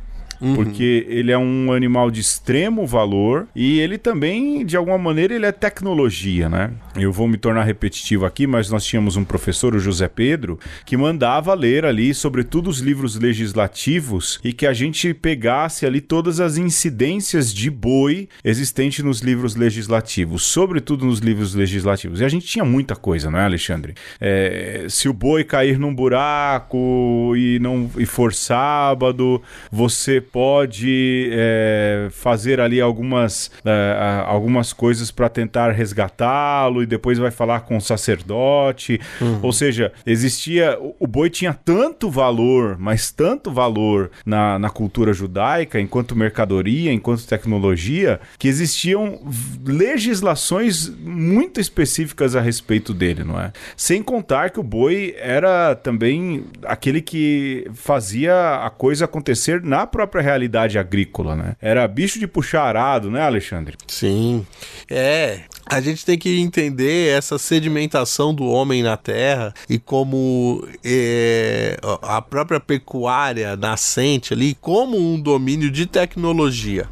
Uhum. 0.44 0.54
Porque 0.54 1.06
ele 1.08 1.32
é 1.32 1.38
um 1.38 1.72
animal 1.72 2.10
de 2.10 2.20
extremo 2.20 2.86
valor 2.86 3.48
e 3.56 3.80
ele 3.80 3.96
também, 3.96 4.64
de 4.64 4.76
alguma 4.76 4.98
maneira, 4.98 5.34
ele 5.34 5.46
é 5.46 5.52
tecnologia, 5.52 6.50
né? 6.50 6.70
Eu 6.94 7.10
vou 7.10 7.26
me 7.26 7.38
tornar 7.38 7.64
repetitivo 7.64 8.26
aqui, 8.26 8.46
mas 8.46 8.68
nós 8.68 8.84
tínhamos 8.84 9.16
um 9.16 9.24
professor, 9.24 9.74
o 9.74 9.78
José 9.78 10.06
Pedro, 10.06 10.58
que 10.84 10.98
mandava 10.98 11.54
ler 11.54 11.86
ali, 11.86 12.12
sobretudo 12.12 12.68
os 12.68 12.80
livros 12.80 13.18
legislativos, 13.18 14.38
e 14.44 14.52
que 14.52 14.66
a 14.66 14.74
gente 14.74 15.14
pegasse 15.14 15.86
ali 15.86 16.00
todas 16.00 16.40
as 16.40 16.58
incidências 16.58 17.52
de 17.52 17.70
boi 17.70 18.28
existentes 18.44 19.02
nos 19.02 19.20
livros 19.20 19.56
legislativos, 19.56 20.44
sobretudo 20.44 21.06
nos 21.06 21.20
livros 21.20 21.54
legislativos. 21.54 22.20
E 22.20 22.24
a 22.24 22.28
gente 22.28 22.46
tinha 22.46 22.64
muita 22.64 22.94
coisa, 22.94 23.30
não 23.30 23.38
é, 23.38 23.44
Alexandre? 23.44 23.94
É, 24.20 24.86
se 24.90 25.08
o 25.08 25.14
boi 25.14 25.42
cair 25.42 25.78
num 25.78 25.94
buraco 25.94 27.32
e 27.34 27.58
não 27.60 27.90
e 27.96 28.04
for 28.04 28.34
sábado, 28.34 29.40
você 29.72 30.20
pode 30.34 31.30
é, 31.30 32.08
fazer 32.10 32.58
ali 32.58 32.80
algumas, 32.80 33.52
é, 33.64 34.24
algumas 34.26 34.72
coisas 34.72 35.12
para 35.12 35.28
tentar 35.28 35.70
resgatá-lo 35.70 36.82
e 36.82 36.86
depois 36.86 37.20
vai 37.20 37.30
falar 37.30 37.60
com 37.60 37.76
o 37.76 37.80
sacerdote. 37.80 39.00
Uhum. 39.20 39.38
Ou 39.44 39.52
seja, 39.52 39.92
existia. 40.04 40.76
O 40.98 41.06
boi 41.06 41.30
tinha 41.30 41.54
tanto 41.54 42.10
valor, 42.10 42.76
mas 42.80 43.12
tanto 43.12 43.52
valor 43.52 44.10
na, 44.26 44.58
na 44.58 44.70
cultura 44.70 45.12
judaica, 45.12 45.78
enquanto 45.78 46.16
mercadoria, 46.16 46.92
enquanto 46.92 47.28
tecnologia, 47.28 48.18
que 48.36 48.48
existiam 48.48 49.20
legislações 49.64 50.88
muito 50.98 51.60
específicas 51.60 52.34
a 52.34 52.40
respeito 52.40 52.92
dele, 52.92 53.22
não 53.22 53.40
é? 53.40 53.52
Sem 53.76 54.02
contar 54.02 54.50
que 54.50 54.58
o 54.58 54.64
boi 54.64 55.14
era 55.16 55.76
também 55.76 56.44
aquele 56.64 57.00
que 57.00 57.70
fazia 57.72 58.56
a 58.64 58.68
coisa 58.68 59.04
acontecer 59.04 59.62
na 59.62 59.86
própria 59.86 60.23
realidade 60.24 60.78
agrícola, 60.78 61.36
né? 61.36 61.56
Era 61.60 61.86
bicho 61.86 62.18
de 62.18 62.26
puxar 62.26 62.64
arado, 62.64 63.10
né, 63.10 63.22
Alexandre? 63.22 63.76
Sim. 63.86 64.44
É, 64.90 65.40
a 65.66 65.80
gente 65.80 66.04
tem 66.04 66.18
que 66.18 66.40
entender 66.40 67.16
essa 67.16 67.38
sedimentação 67.38 68.34
do 68.34 68.44
homem 68.44 68.82
na 68.82 68.96
terra 68.96 69.54
e 69.68 69.78
como 69.78 70.66
é, 70.84 71.76
a 72.02 72.20
própria 72.20 72.60
pecuária 72.60 73.56
nascente 73.56 74.34
ali, 74.34 74.56
como 74.60 74.96
um 74.98 75.20
domínio 75.20 75.70
de 75.70 75.86
tecnologia. 75.86 76.88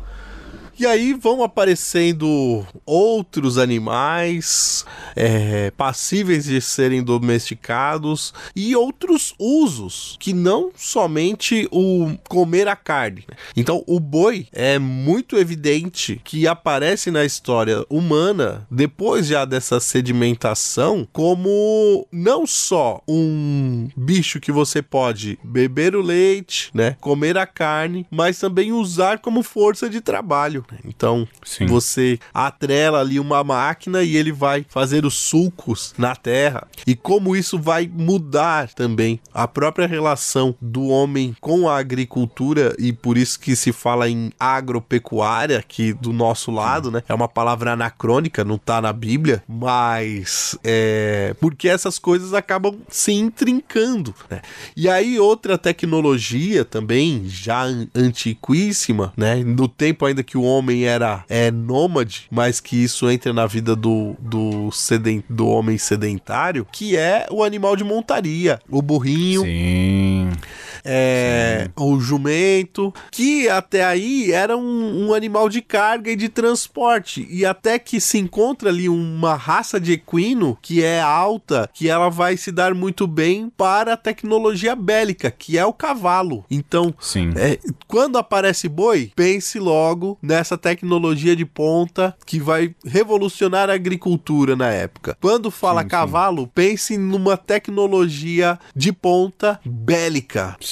E 0.79 0.87
aí 0.87 1.13
vão 1.13 1.43
aparecendo 1.43 2.67
outros 2.87 3.59
animais 3.59 4.85
é, 5.15 5.71
passíveis 5.73 6.45
de 6.45 6.61
serem 6.61 7.03
domesticados 7.03 8.33
e 8.57 8.75
outros 8.75 9.35
usos 9.39 10.17
que 10.19 10.33
não 10.33 10.71
somente 10.75 11.69
o 11.71 12.11
comer 12.29 12.69
a 12.69 12.75
carne. 12.75 13.25
Então 13.57 13.85
o 13.87 14.01
boi 14.01 14.47
é 14.51 14.79
muito 14.79 15.37
evidente 15.37 16.21
que 16.25 16.47
aparece 16.47 17.11
na 17.11 17.25
história 17.25 17.85
humana 17.89 18.67
depois 18.71 19.27
já 19.27 19.45
dessa 19.45 19.79
sedimentação 19.79 21.07
como 21.13 22.07
não 22.11 22.47
só 22.47 23.03
um 23.07 23.89
bicho 23.97 24.41
que 24.41 24.51
você 24.51 24.81
pode 24.81 25.39
beber 25.45 25.95
o 25.95 26.03
leite, 26.03 26.71
né, 26.73 26.97
comer 27.01 27.37
a 27.37 27.47
carne, 27.47 28.07
mas 28.11 28.39
também 28.39 28.73
usar 28.73 29.19
como 29.19 29.43
força 29.43 29.89
de 29.89 30.01
trabalho. 30.01 30.62
Então, 30.85 31.27
Sim. 31.45 31.67
você 31.67 32.19
atrela 32.33 33.01
ali 33.01 33.19
uma 33.19 33.43
máquina 33.45 34.03
e 34.03 34.17
ele 34.17 34.33
vai 34.33 34.65
fazer 34.69 35.05
os 35.05 35.15
sulcos 35.15 35.95
na 35.99 36.15
terra. 36.17 36.67
E 36.87 36.95
como 36.95 37.37
isso 37.37 37.59
vai 37.59 37.91
mudar 37.93 38.69
também 38.75 39.21
a 39.33 39.47
própria 39.47 39.87
relação 39.87 40.55
do 40.61 40.89
homem 40.89 41.37
com 41.41 41.69
a 41.69 41.79
agricultura 41.79 42.75
e 42.79 42.93
por 42.93 43.17
isso 43.17 43.39
que 43.39 43.55
se 43.57 43.73
fala 43.73 44.09
em 44.09 44.33
agropecuária 44.39 45.59
aqui 45.59 45.93
do 45.93 46.13
nosso 46.13 46.51
lado, 46.51 46.91
né? 46.91 47.03
É 47.09 47.15
uma 47.15 47.29
palavra 47.29 47.73
anacrônica, 47.73 48.45
não 48.45 48.59
tá 48.59 48.81
na 48.81 48.93
Bíblia, 48.93 49.43
mas 49.49 50.59
é 50.65 51.35
porque 51.41 51.69
essas 51.69 51.99
coisas 51.99 52.35
acabam 52.35 52.79
se 52.89 53.13
intrincando, 53.13 54.15
né? 54.31 54.43
E 54.77 54.89
aí 54.89 55.19
outra 55.19 55.59
tecnologia 55.59 56.65
também 56.65 57.25
já 57.27 57.65
antiquíssima, 57.95 59.13
né? 59.17 59.37
No 59.37 59.69
tempo 59.69 60.07
ainda 60.07 60.23
que 60.23 60.37
o 60.37 60.43
homem 60.53 60.85
era 60.85 61.25
é, 61.29 61.51
nômade, 61.51 62.27
mas 62.31 62.61
que 62.61 62.77
isso 62.77 63.11
entra 63.11 63.33
na 63.33 63.47
vida 63.47 63.75
do, 63.75 64.15
do, 64.19 64.71
seden, 64.71 65.23
do 65.29 65.49
homem 65.49 65.79
sedentário, 65.79 66.67
que 66.71 66.97
é 66.97 67.27
o 67.31 67.43
animal 67.43 67.77
de 67.77 67.85
montaria, 67.85 68.59
o 68.71 68.81
burrinho. 68.83 69.43
Sim. 69.43 70.31
É, 70.85 71.69
o 71.77 71.99
jumento, 72.01 72.93
que 73.11 73.49
até 73.49 73.85
aí 73.85 74.33
era 74.33 74.57
um, 74.57 75.09
um, 75.09 75.15
animal 75.15 75.49
de 75.49 75.61
carga 75.61 76.11
e 76.11 76.17
de 76.17 76.29
transporte. 76.29 77.27
E 77.31 77.45
até 77.45 77.79
que 77.79 78.01
se 78.01 78.19
encontra 78.19 78.69
ali 78.69 78.89
uma 78.89 79.35
raça 79.35 79.81
de 79.81 79.93
equino 79.93 80.59
que 80.61 80.83
é 80.83 81.01
alta, 81.01 81.69
que 81.73 81.89
ela 81.89 82.09
vai 82.09 82.37
se 82.37 82.51
dar 82.51 82.75
muito 82.75 83.07
bem 83.07 83.51
para 83.57 83.95
a 83.95 83.97
tecnologia 83.97 84.75
bélica, 84.75 85.31
que 85.31 85.59
é 85.59 85.65
o 85.65 85.73
cavalo. 85.73 86.45
Então, 86.51 86.95
é, 87.37 87.59
quando 87.87 88.19
aparece 88.19 88.69
boi, 88.69 89.13
pense 89.15 89.59
logo 89.59 90.19
nessa 90.23 90.57
tecnologia 90.57 91.37
de 91.37 91.45
ponta 91.45 92.17
que 92.27 92.41
vai 92.41 92.75
revolucionar 92.85 93.71
a 93.71 93.75
agricultura 93.75 94.57
na 94.57 94.69
época. 94.69 95.17
Quando 95.21 95.51
fala 95.51 95.83
sim, 95.83 95.89
cavalo, 95.89 96.43
sim. 96.43 96.51
pense 96.55 96.99
numa 96.99 97.37
tecnologia 97.37 98.59
de 98.75 98.93
ponta 98.93 99.61
bélica. 99.65 100.57
Sim. 100.61 100.72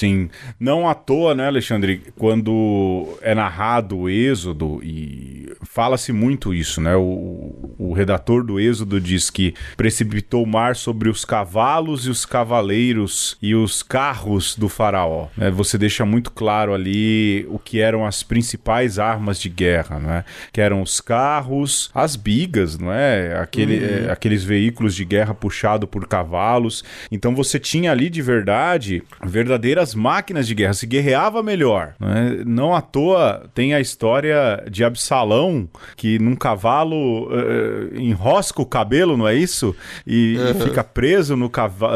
Não 0.59 0.89
à 0.89 0.95
toa, 0.95 1.35
né, 1.35 1.47
Alexandre, 1.47 2.03
quando 2.17 3.19
é 3.21 3.35
narrado 3.35 3.99
o 3.99 4.09
Êxodo, 4.09 4.81
e 4.83 5.53
fala-se 5.63 6.13
muito 6.13 6.55
isso, 6.55 6.81
né? 6.81 6.97
O, 6.97 7.75
o 7.79 7.93
redator 7.93 8.45
do 8.45 8.59
Êxodo 8.59 9.01
diz 9.01 9.31
que 9.31 9.55
precipitou 9.77 10.43
o 10.45 10.47
mar 10.47 10.77
sobre 10.77 11.09
os 11.09 11.25
cavalos 11.25 12.07
e 12.07 12.11
os 12.11 12.25
cavaleiros 12.25 13.37
e 13.43 13.55
os 13.55 13.83
carros 13.83 14.57
do 14.57 14.69
faraó. 14.69 15.29
Né? 15.37 15.51
Você 15.51 15.77
deixa 15.77 16.05
muito 16.05 16.31
claro 16.31 16.75
ali 16.75 17.47
o 17.49 17.59
que 17.59 17.81
eram 17.81 18.07
as 18.07 18.23
principais 18.23 18.99
armas 18.99 19.41
de 19.41 19.49
guerra, 19.49 19.99
né? 19.99 20.25
Que 20.53 20.61
eram 20.61 20.83
os 20.83 21.01
carros, 21.01 21.91
as 21.95 22.17
bigas, 22.17 22.79
não 22.79 22.93
é? 22.93 23.39
Aquele, 23.41 23.79
uhum. 23.79 24.09
é, 24.09 24.13
aqueles 24.13 24.45
veículos 24.45 24.95
de 24.95 25.05
guerra 25.05 25.35
puxado 25.35 25.87
por 25.87 26.07
cavalos. 26.07 26.85
Então 27.11 27.35
você 27.35 27.59
tinha 27.59 27.91
ali 27.91 28.11
de 28.11 28.23
verdade 28.23 29.03
verdadeiras 29.25 29.90
máquinas 29.95 30.47
de 30.47 30.55
guerra, 30.55 30.75
se 30.75 30.87
guerreava 30.87 31.43
melhor. 31.43 31.95
Né? 31.99 32.43
Não 32.47 32.75
à 32.75 32.81
toa 32.81 33.49
tem 33.55 33.75
a 33.75 33.81
história 33.81 34.65
de 34.71 34.85
Absalão, 34.85 35.69
que 35.97 36.19
num 36.19 36.37
cavalo 36.37 37.29
uh, 37.29 37.97
enrosca 37.97 38.63
o 38.63 38.67
cabelo, 38.67 39.17
não 39.17 39.27
é 39.27 39.35
isso? 39.35 39.75
E, 40.07 40.37
uhum. 40.39 40.61
fica 40.67 40.85
preso 40.85 41.37
no, 41.37 41.51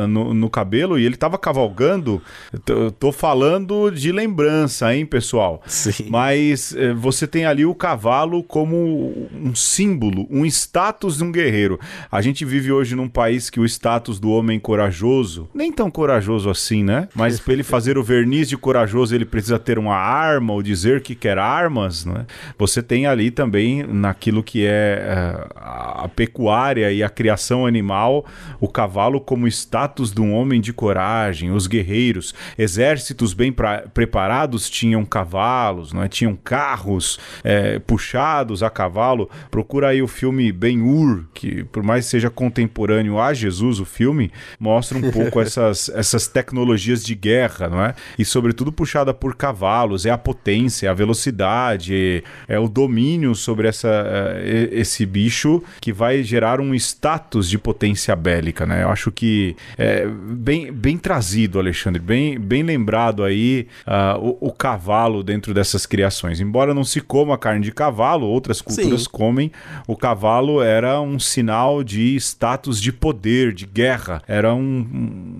no, 0.08 0.34
no, 0.34 0.50
cabelo 0.50 0.98
e 0.98 1.04
ele 1.04 1.14
estava 1.14 1.38
cavalgando. 1.38 2.22
Tô, 2.64 2.90
tô, 2.90 3.12
falando 3.12 3.90
de 3.90 4.12
lembrança, 4.12 4.94
hein, 4.94 5.06
pessoal? 5.06 5.62
Sim. 5.66 6.06
Mas 6.08 6.72
uh, 6.72 6.94
você 6.96 7.26
tem 7.26 7.46
ali 7.46 7.64
o 7.64 7.74
cavalo 7.74 8.42
como 8.42 9.28
um 9.32 9.54
símbolo, 9.54 10.26
um 10.30 10.44
status 10.46 11.18
de 11.18 11.24
um 11.24 11.32
guerreiro. 11.32 11.78
A 12.10 12.20
gente 12.20 12.44
vive 12.44 12.72
hoje 12.72 12.94
num 12.94 13.08
país 13.08 13.50
que 13.50 13.60
o 13.60 13.64
status 13.64 14.18
do 14.18 14.30
homem 14.30 14.58
corajoso, 14.58 15.48
nem 15.54 15.72
tão 15.72 15.90
corajoso 15.90 16.50
assim, 16.50 16.82
né? 16.82 17.08
Mas 17.14 17.40
para 17.40 17.52
ele 17.52 17.62
fazer 17.62 17.83
o 17.98 18.02
verniz 18.02 18.48
de 18.48 18.56
corajoso, 18.56 19.14
ele 19.14 19.24
precisa 19.24 19.58
ter 19.58 19.78
uma 19.78 19.96
arma 19.96 20.52
ou 20.52 20.62
dizer 20.62 21.00
que 21.02 21.14
quer 21.14 21.38
armas, 21.38 22.04
né? 22.04 22.26
Você 22.58 22.82
tem 22.82 23.06
ali 23.06 23.30
também 23.30 23.82
naquilo 23.82 24.42
que 24.42 24.66
é 24.66 25.46
uh, 25.46 26.04
a 26.04 26.08
pecuária 26.08 26.90
e 26.92 27.02
a 27.02 27.08
criação 27.08 27.66
animal, 27.66 28.24
o 28.60 28.68
cavalo 28.68 29.20
como 29.20 29.46
status 29.48 30.12
de 30.12 30.20
um 30.20 30.34
homem 30.34 30.60
de 30.60 30.72
coragem, 30.72 31.50
os 31.50 31.66
guerreiros, 31.66 32.34
exércitos 32.58 33.34
bem 33.34 33.54
preparados 33.92 34.68
tinham 34.68 35.04
cavalos, 35.04 35.92
não 35.92 36.02
é? 36.02 36.08
Tinham 36.08 36.36
carros 36.36 37.18
é, 37.42 37.78
puxados 37.78 38.62
a 38.62 38.70
cavalo. 38.70 39.28
Procura 39.50 39.88
aí 39.88 40.02
o 40.02 40.08
filme 40.08 40.50
Ben-Hur, 40.52 41.24
que 41.32 41.64
por 41.64 41.82
mais 41.82 42.04
que 42.04 42.10
seja 42.10 42.30
contemporâneo 42.30 43.18
a 43.18 43.32
Jesus, 43.32 43.80
o 43.80 43.84
filme 43.84 44.30
mostra 44.58 44.98
um 44.98 45.10
pouco 45.10 45.40
essas, 45.42 45.88
essas 45.90 46.26
tecnologias 46.26 47.04
de 47.04 47.14
guerra, 47.14 47.68
não 47.74 47.84
é? 47.84 47.94
E 48.18 48.24
sobretudo 48.24 48.72
puxada 48.72 49.12
por 49.12 49.36
cavalos, 49.36 50.06
é 50.06 50.10
a 50.10 50.18
potência, 50.18 50.90
a 50.90 50.94
velocidade, 50.94 52.22
é 52.48 52.58
o 52.58 52.68
domínio 52.68 53.34
sobre 53.34 53.68
essa, 53.68 53.88
é, 54.36 54.68
esse 54.72 55.04
bicho 55.04 55.62
que 55.80 55.92
vai 55.92 56.22
gerar 56.22 56.60
um 56.60 56.74
status 56.74 57.48
de 57.48 57.58
potência 57.58 58.14
bélica, 58.14 58.64
né? 58.64 58.82
Eu 58.82 58.88
acho 58.88 59.10
que 59.10 59.56
é 59.76 60.06
bem, 60.06 60.72
bem 60.72 60.96
trazido, 60.96 61.58
Alexandre, 61.58 62.00
bem, 62.00 62.38
bem 62.38 62.62
lembrado 62.62 63.24
aí 63.24 63.66
uh, 63.86 64.18
o, 64.18 64.48
o, 64.48 64.52
cavalo 64.52 65.22
dentro 65.22 65.52
dessas 65.52 65.86
criações. 65.86 66.40
Embora 66.40 66.72
não 66.72 66.84
se 66.84 67.00
coma 67.00 67.36
carne 67.36 67.64
de 67.64 67.72
cavalo, 67.72 68.26
outras 68.26 68.60
culturas 68.60 69.02
Sim. 69.02 69.08
comem, 69.10 69.52
o 69.86 69.96
cavalo 69.96 70.62
era 70.62 71.00
um 71.00 71.18
sinal 71.18 71.82
de 71.82 72.16
status 72.16 72.80
de 72.80 72.92
poder, 72.92 73.52
de 73.52 73.66
guerra, 73.66 74.22
era 74.26 74.54
um, 74.54 74.86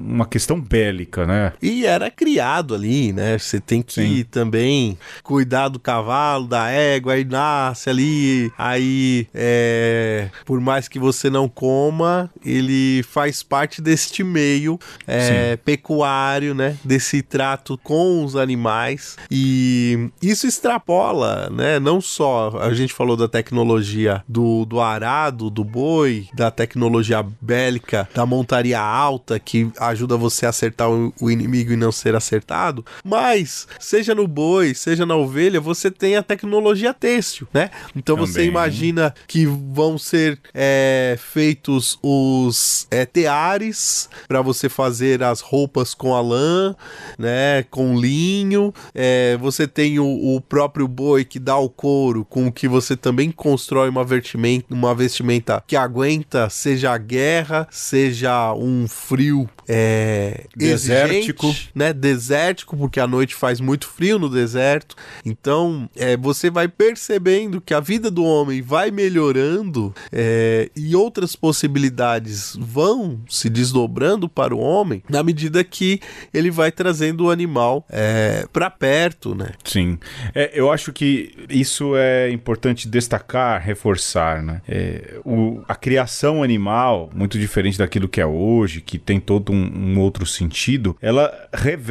uma 0.09 0.26
questão 0.26 0.61
bélica, 0.61 1.26
né? 1.26 1.53
E 1.62 1.87
era 1.87 2.11
criado 2.25 2.75
ali, 2.75 3.12
né? 3.12 3.37
Você 3.37 3.61
tem 3.61 3.83
que 3.83 3.93
Sim. 3.93 4.25
também 4.31 4.97
cuidar 5.22 5.68
do 5.68 5.79
cavalo, 5.79 6.47
da 6.47 6.70
égua, 6.70 7.12
aí 7.12 7.25
nasce 7.25 7.91
ali, 7.91 8.51
aí 8.57 9.29
é, 9.35 10.31
por 10.47 10.59
mais 10.59 10.89
que 10.89 10.99
você 10.99 11.29
não 11.29 11.51
coma, 11.51 12.31
ele 12.43 13.03
faz 13.03 13.43
parte 13.43 13.83
deste 13.83 14.25
meio 14.25 14.79
é, 15.07 15.59
pecuário, 15.59 16.55
né? 16.55 16.79
Desse 16.83 17.20
trato 17.20 17.77
com 17.77 18.25
os 18.25 18.37
animais 18.37 19.18
e 19.31 20.09
isso 20.22 20.47
extrapola, 20.47 21.51
né? 21.51 21.79
Não 21.79 22.01
só 22.01 22.59
a 22.59 22.72
gente 22.72 22.95
falou 22.95 23.18
da 23.18 23.29
tecnologia 23.29 24.25
do, 24.27 24.64
do 24.64 24.81
arado, 24.81 25.51
do 25.51 25.62
boi, 25.62 26.27
da 26.33 26.51
tecnologia 26.51 27.22
bélica, 27.39 28.09
da 28.14 28.25
montaria 28.25 28.81
alta 28.81 29.39
que 29.39 29.70
ajuda 29.79 30.16
você 30.16 30.47
a 30.47 30.49
acertar 30.49 30.91
o, 30.91 31.12
o 31.20 31.31
inimigo 31.31 31.70
e 31.70 31.77
não 31.77 31.93
ser 31.93 32.13
acertado, 32.16 32.84
mas 33.04 33.66
seja 33.78 34.14
no 34.14 34.26
boi, 34.26 34.74
seja 34.74 35.04
na 35.06 35.16
ovelha, 35.16 35.60
você 35.60 35.90
tem 35.90 36.16
a 36.16 36.22
tecnologia 36.22 36.92
têxtil, 36.92 37.46
né? 37.52 37.70
Então 37.94 38.16
Também. 38.16 38.32
você 38.32 38.44
imagina 38.44 39.14
que 39.26 39.46
vão 39.46 39.98
ser 39.98 40.38
é, 40.52 41.16
feitos 41.18 41.98
os 42.02 42.86
é, 42.90 43.04
teares 43.04 44.08
para 44.28 44.42
você 44.42 44.68
fazer 44.68 45.22
as 45.22 45.40
roupas 45.40 45.94
com 45.94 46.14
a 46.14 46.20
lã, 46.20 46.74
né? 47.18 47.64
Com 47.70 47.98
linho. 47.98 48.72
É, 48.94 49.36
você 49.40 49.66
tem 49.66 49.98
o, 49.98 50.36
o, 50.36 50.40
próprio 50.40 50.86
boi 50.86 51.24
que 51.24 51.38
dá 51.38 51.56
o 51.56 51.68
couro, 51.68 52.24
com 52.24 52.46
o 52.46 52.52
que 52.52 52.68
você 52.68 52.96
também 52.96 53.30
constrói 53.30 53.88
uma 53.88 54.04
vestimenta, 54.04 54.72
uma 54.72 54.94
vestimenta 54.94 55.62
que 55.66 55.76
aguenta, 55.76 56.48
seja 56.48 56.92
a 56.92 56.98
guerra, 56.98 57.66
seja 57.70 58.52
um 58.54 58.86
frio 58.88 59.48
é, 59.68 60.44
desértico, 60.56 61.46
exigente, 61.46 61.70
né? 61.74 61.92
Desértico, 62.05 62.76
porque 62.76 63.00
a 63.00 63.07
noite 63.07 63.34
faz 63.34 63.61
muito 63.61 63.88
frio 63.88 64.18
no 64.18 64.28
deserto. 64.28 64.94
Então, 65.24 65.88
é, 65.96 66.18
você 66.18 66.50
vai 66.50 66.68
percebendo 66.68 67.62
que 67.62 67.72
a 67.72 67.80
vida 67.80 68.11
do 68.11 68.22
homem 68.22 68.61
vai 68.61 68.90
melhorando 68.90 69.94
é, 70.12 70.68
e 70.76 70.94
outras 70.94 71.34
possibilidades 71.34 72.55
vão 72.61 73.20
se 73.26 73.48
desdobrando 73.48 74.28
para 74.28 74.55
o 74.55 74.59
homem 74.59 75.02
na 75.09 75.22
medida 75.22 75.64
que 75.64 75.98
ele 76.32 76.50
vai 76.50 76.70
trazendo 76.70 77.24
o 77.24 77.30
animal 77.30 77.86
é, 77.88 78.46
para 78.52 78.68
perto, 78.68 79.34
né? 79.34 79.52
Sim. 79.64 79.98
É, 80.34 80.50
eu 80.52 80.70
acho 80.70 80.92
que 80.92 81.32
isso 81.48 81.96
é 81.96 82.30
importante 82.30 82.86
destacar, 82.86 83.62
reforçar, 83.62 84.42
né? 84.42 84.61
É, 84.68 85.18
o, 85.24 85.62
a 85.66 85.74
criação 85.74 86.42
animal, 86.42 87.09
muito 87.14 87.38
diferente 87.38 87.78
daquilo 87.78 88.09
que 88.09 88.20
é 88.20 88.26
hoje, 88.26 88.82
que 88.82 88.98
tem 88.98 89.18
todo 89.18 89.52
um, 89.52 89.94
um 89.94 89.98
outro 90.00 90.26
sentido, 90.26 90.94
ela 91.00 91.32
revela 91.55 91.84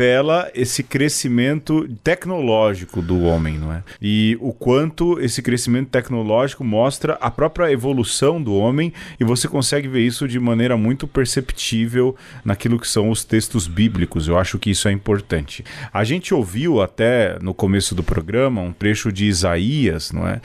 esse 0.54 0.84
crescimento 0.84 1.88
tecnológico 2.04 3.02
do 3.02 3.22
homem, 3.22 3.58
não 3.58 3.72
é? 3.72 3.84
E 4.02 4.38
o 4.42 4.52
quanto 4.52 5.20
esse 5.20 5.42
crescimento 5.42 5.90
tecnológico 5.90 6.64
mostra 6.64 7.14
a 7.22 7.30
própria 7.30 7.72
evolução 7.72 8.42
do 8.42 8.56
homem 8.56 8.94
e 9.20 9.24
você 9.24 9.48
consegue 9.48 9.88
ver 9.88 10.02
isso 10.02 10.28
de 10.28 10.40
maneira 10.40 10.76
muito 10.78 11.08
perceptível 11.08 12.16
naquilo 12.44 12.80
que 12.80 12.88
são 12.88 13.10
os 13.10 13.24
textos 13.24 13.68
bíblicos. 13.68 14.28
Eu 14.28 14.38
acho 14.38 14.58
que 14.58 14.72
isso 14.72 14.88
é 14.88 14.92
importante. 14.92 15.64
A 15.94 16.04
gente 16.04 16.34
ouviu 16.34 16.82
até 16.82 17.38
no 17.42 17.54
começo 17.54 17.94
do 17.94 18.04
programa 18.04 18.62
um 18.62 18.72
trecho 18.72 19.12
de 19.12 19.26
Isaías, 19.26 20.12
não 20.12 20.28
é? 20.28 20.42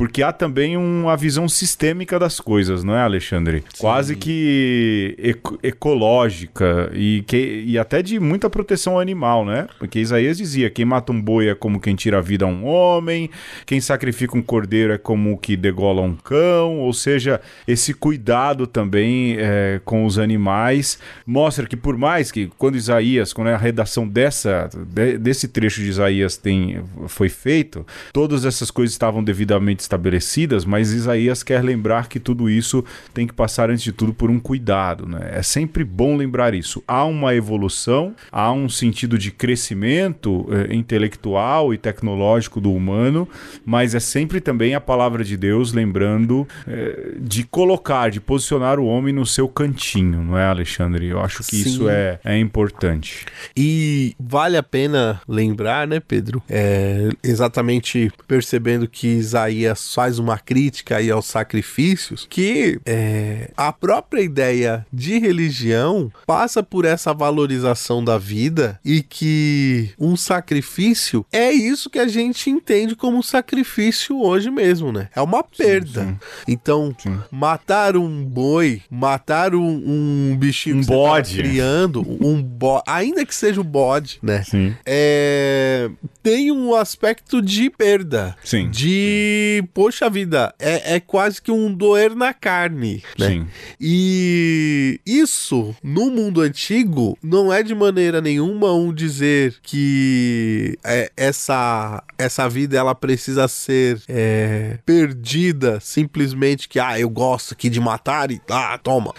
Porque 0.00 0.22
há 0.22 0.32
também 0.32 0.78
uma 0.78 1.14
visão 1.14 1.46
sistêmica 1.46 2.18
das 2.18 2.40
coisas, 2.40 2.82
não 2.82 2.96
é, 2.96 3.02
Alexandre? 3.02 3.62
Sim. 3.74 3.80
Quase 3.82 4.16
que 4.16 5.14
ecológica 5.62 6.90
e, 6.94 7.22
que, 7.26 7.64
e 7.66 7.78
até 7.78 8.00
de 8.00 8.18
muita 8.18 8.48
proteção 8.48 8.98
animal, 8.98 9.44
né? 9.44 9.66
Porque 9.78 9.98
Isaías 9.98 10.38
dizia: 10.38 10.70
quem 10.70 10.86
mata 10.86 11.12
um 11.12 11.20
boi 11.20 11.48
é 11.48 11.54
como 11.54 11.78
quem 11.78 11.94
tira 11.94 12.16
a 12.16 12.22
vida 12.22 12.46
a 12.46 12.48
um 12.48 12.64
homem, 12.64 13.28
quem 13.66 13.78
sacrifica 13.78 14.38
um 14.38 14.40
cordeiro 14.40 14.94
é 14.94 14.96
como 14.96 15.36
que 15.36 15.54
degola 15.54 16.00
um 16.00 16.16
cão, 16.16 16.78
ou 16.78 16.94
seja, 16.94 17.38
esse 17.68 17.92
cuidado 17.92 18.66
também 18.66 19.36
é, 19.38 19.82
com 19.84 20.06
os 20.06 20.18
animais 20.18 20.98
mostra 21.26 21.66
que, 21.66 21.76
por 21.76 21.98
mais 21.98 22.32
que 22.32 22.50
quando 22.56 22.76
Isaías, 22.76 23.34
quando 23.34 23.48
a 23.48 23.56
redação 23.58 24.08
dessa, 24.08 24.70
de, 24.74 25.18
desse 25.18 25.46
trecho 25.46 25.82
de 25.82 25.90
Isaías 25.90 26.38
tem, 26.38 26.82
foi 27.06 27.28
feito, 27.28 27.86
todas 28.14 28.46
essas 28.46 28.70
coisas 28.70 28.94
estavam 28.94 29.22
devidamente 29.22 29.89
estabelecidas, 29.90 30.64
mas 30.64 30.92
Isaías 30.92 31.42
quer 31.42 31.62
lembrar 31.64 32.08
que 32.08 32.20
tudo 32.20 32.48
isso 32.48 32.84
tem 33.12 33.26
que 33.26 33.34
passar, 33.34 33.70
antes 33.70 33.82
de 33.82 33.92
tudo, 33.92 34.14
por 34.14 34.30
um 34.30 34.38
cuidado. 34.38 35.06
Né? 35.06 35.30
É 35.32 35.42
sempre 35.42 35.82
bom 35.82 36.16
lembrar 36.16 36.54
isso. 36.54 36.82
Há 36.86 37.04
uma 37.04 37.34
evolução, 37.34 38.14
há 38.30 38.52
um 38.52 38.68
sentido 38.68 39.18
de 39.18 39.30
crescimento 39.30 40.46
eh, 40.50 40.74
intelectual 40.74 41.74
e 41.74 41.78
tecnológico 41.78 42.60
do 42.60 42.72
humano, 42.72 43.28
mas 43.64 43.94
é 43.94 44.00
sempre 44.00 44.40
também 44.40 44.74
a 44.74 44.80
palavra 44.80 45.24
de 45.24 45.36
Deus 45.36 45.72
lembrando 45.72 46.46
eh, 46.66 47.14
de 47.18 47.44
colocar, 47.44 48.10
de 48.10 48.20
posicionar 48.20 48.78
o 48.78 48.86
homem 48.86 49.12
no 49.12 49.26
seu 49.26 49.48
cantinho, 49.48 50.22
não 50.22 50.38
é, 50.38 50.44
Alexandre? 50.44 51.08
Eu 51.08 51.20
acho 51.20 51.38
que 51.38 51.56
Sim. 51.56 51.68
isso 51.68 51.88
é, 51.88 52.20
é 52.24 52.38
importante. 52.38 53.26
E 53.56 54.14
vale 54.18 54.56
a 54.56 54.62
pena 54.62 55.20
lembrar, 55.26 55.86
né, 55.86 56.00
Pedro? 56.00 56.42
É, 56.48 57.08
exatamente 57.22 58.12
percebendo 58.28 58.86
que 58.86 59.08
Isaías 59.08 59.69
faz 59.74 60.18
uma 60.18 60.38
crítica 60.38 60.96
aí 60.96 61.10
aos 61.10 61.26
sacrifícios, 61.26 62.26
que 62.28 62.80
é, 62.86 63.50
a 63.56 63.72
própria 63.72 64.22
ideia 64.22 64.86
de 64.92 65.18
religião 65.18 66.10
passa 66.26 66.62
por 66.62 66.84
essa 66.84 67.12
valorização 67.12 68.04
da 68.04 68.18
vida 68.18 68.78
e 68.84 69.02
que 69.02 69.90
um 69.98 70.16
sacrifício 70.16 71.24
é 71.32 71.50
isso 71.50 71.90
que 71.90 71.98
a 71.98 72.08
gente 72.08 72.50
entende 72.50 72.94
como 72.94 73.22
sacrifício 73.22 74.20
hoje 74.20 74.50
mesmo, 74.50 74.92
né? 74.92 75.08
É 75.14 75.20
uma 75.20 75.42
perda. 75.42 76.04
Sim, 76.04 76.08
sim. 76.10 76.18
Então, 76.48 76.94
sim. 76.98 77.18
matar 77.30 77.96
um 77.96 78.24
boi, 78.24 78.82
matar 78.90 79.54
um, 79.54 79.82
um 79.86 80.36
bichinho 80.36 80.76
um 80.76 80.80
que 80.80 80.86
bode. 80.86 81.36
Tá 81.36 81.42
criando, 81.42 82.00
um 82.20 82.42
bode, 82.42 82.84
ainda 82.86 83.24
que 83.24 83.34
seja 83.34 83.60
o 83.60 83.64
bode, 83.64 84.18
né? 84.22 84.42
Sim. 84.42 84.74
É, 84.84 85.90
tem 86.22 86.52
um 86.52 86.74
aspecto 86.74 87.40
de 87.40 87.70
perda. 87.70 88.36
Sim. 88.44 88.70
De, 88.70 89.59
poxa 89.62 90.08
vida, 90.08 90.54
é, 90.58 90.96
é 90.96 91.00
quase 91.00 91.40
que 91.40 91.50
um 91.50 91.72
doer 91.72 92.14
na 92.14 92.32
carne, 92.32 93.02
né? 93.18 93.28
Sim. 93.28 93.46
E 93.80 95.00
isso, 95.06 95.74
no 95.82 96.10
mundo 96.10 96.40
antigo, 96.40 97.16
não 97.22 97.52
é 97.52 97.62
de 97.62 97.74
maneira 97.74 98.20
nenhuma 98.20 98.72
um 98.72 98.92
dizer 98.92 99.56
que 99.62 100.78
é, 100.84 101.10
essa, 101.16 102.02
essa 102.18 102.48
vida 102.48 102.76
ela 102.76 102.94
precisa 102.94 103.48
ser 103.48 104.00
é, 104.08 104.78
perdida 104.84 105.78
simplesmente 105.80 106.68
que, 106.68 106.78
ah, 106.78 106.98
eu 106.98 107.08
gosto 107.08 107.54
aqui 107.54 107.68
de 107.68 107.80
matar 107.80 108.30
e, 108.30 108.40
ah, 108.50 108.78
toma, 108.82 109.14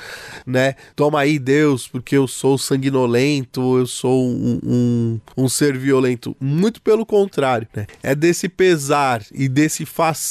né? 0.46 0.76
Toma 0.96 1.20
aí, 1.20 1.38
Deus, 1.40 1.88
porque 1.88 2.16
eu 2.16 2.28
sou 2.28 2.58
sanguinolento, 2.58 3.80
eu 3.80 3.88
sou 3.88 4.28
um, 4.28 4.60
um, 4.64 5.20
um 5.38 5.50
ser 5.50 5.78
violento. 5.78 6.36
Muito 6.40 6.82
pelo 6.82 7.06
contrário, 7.06 7.68
né? 7.76 7.88
É 8.04 8.16
desse 8.16 8.48
pesar 8.48 9.24
e 9.34 9.48
desse 9.48 9.86
fascínio 9.86 10.31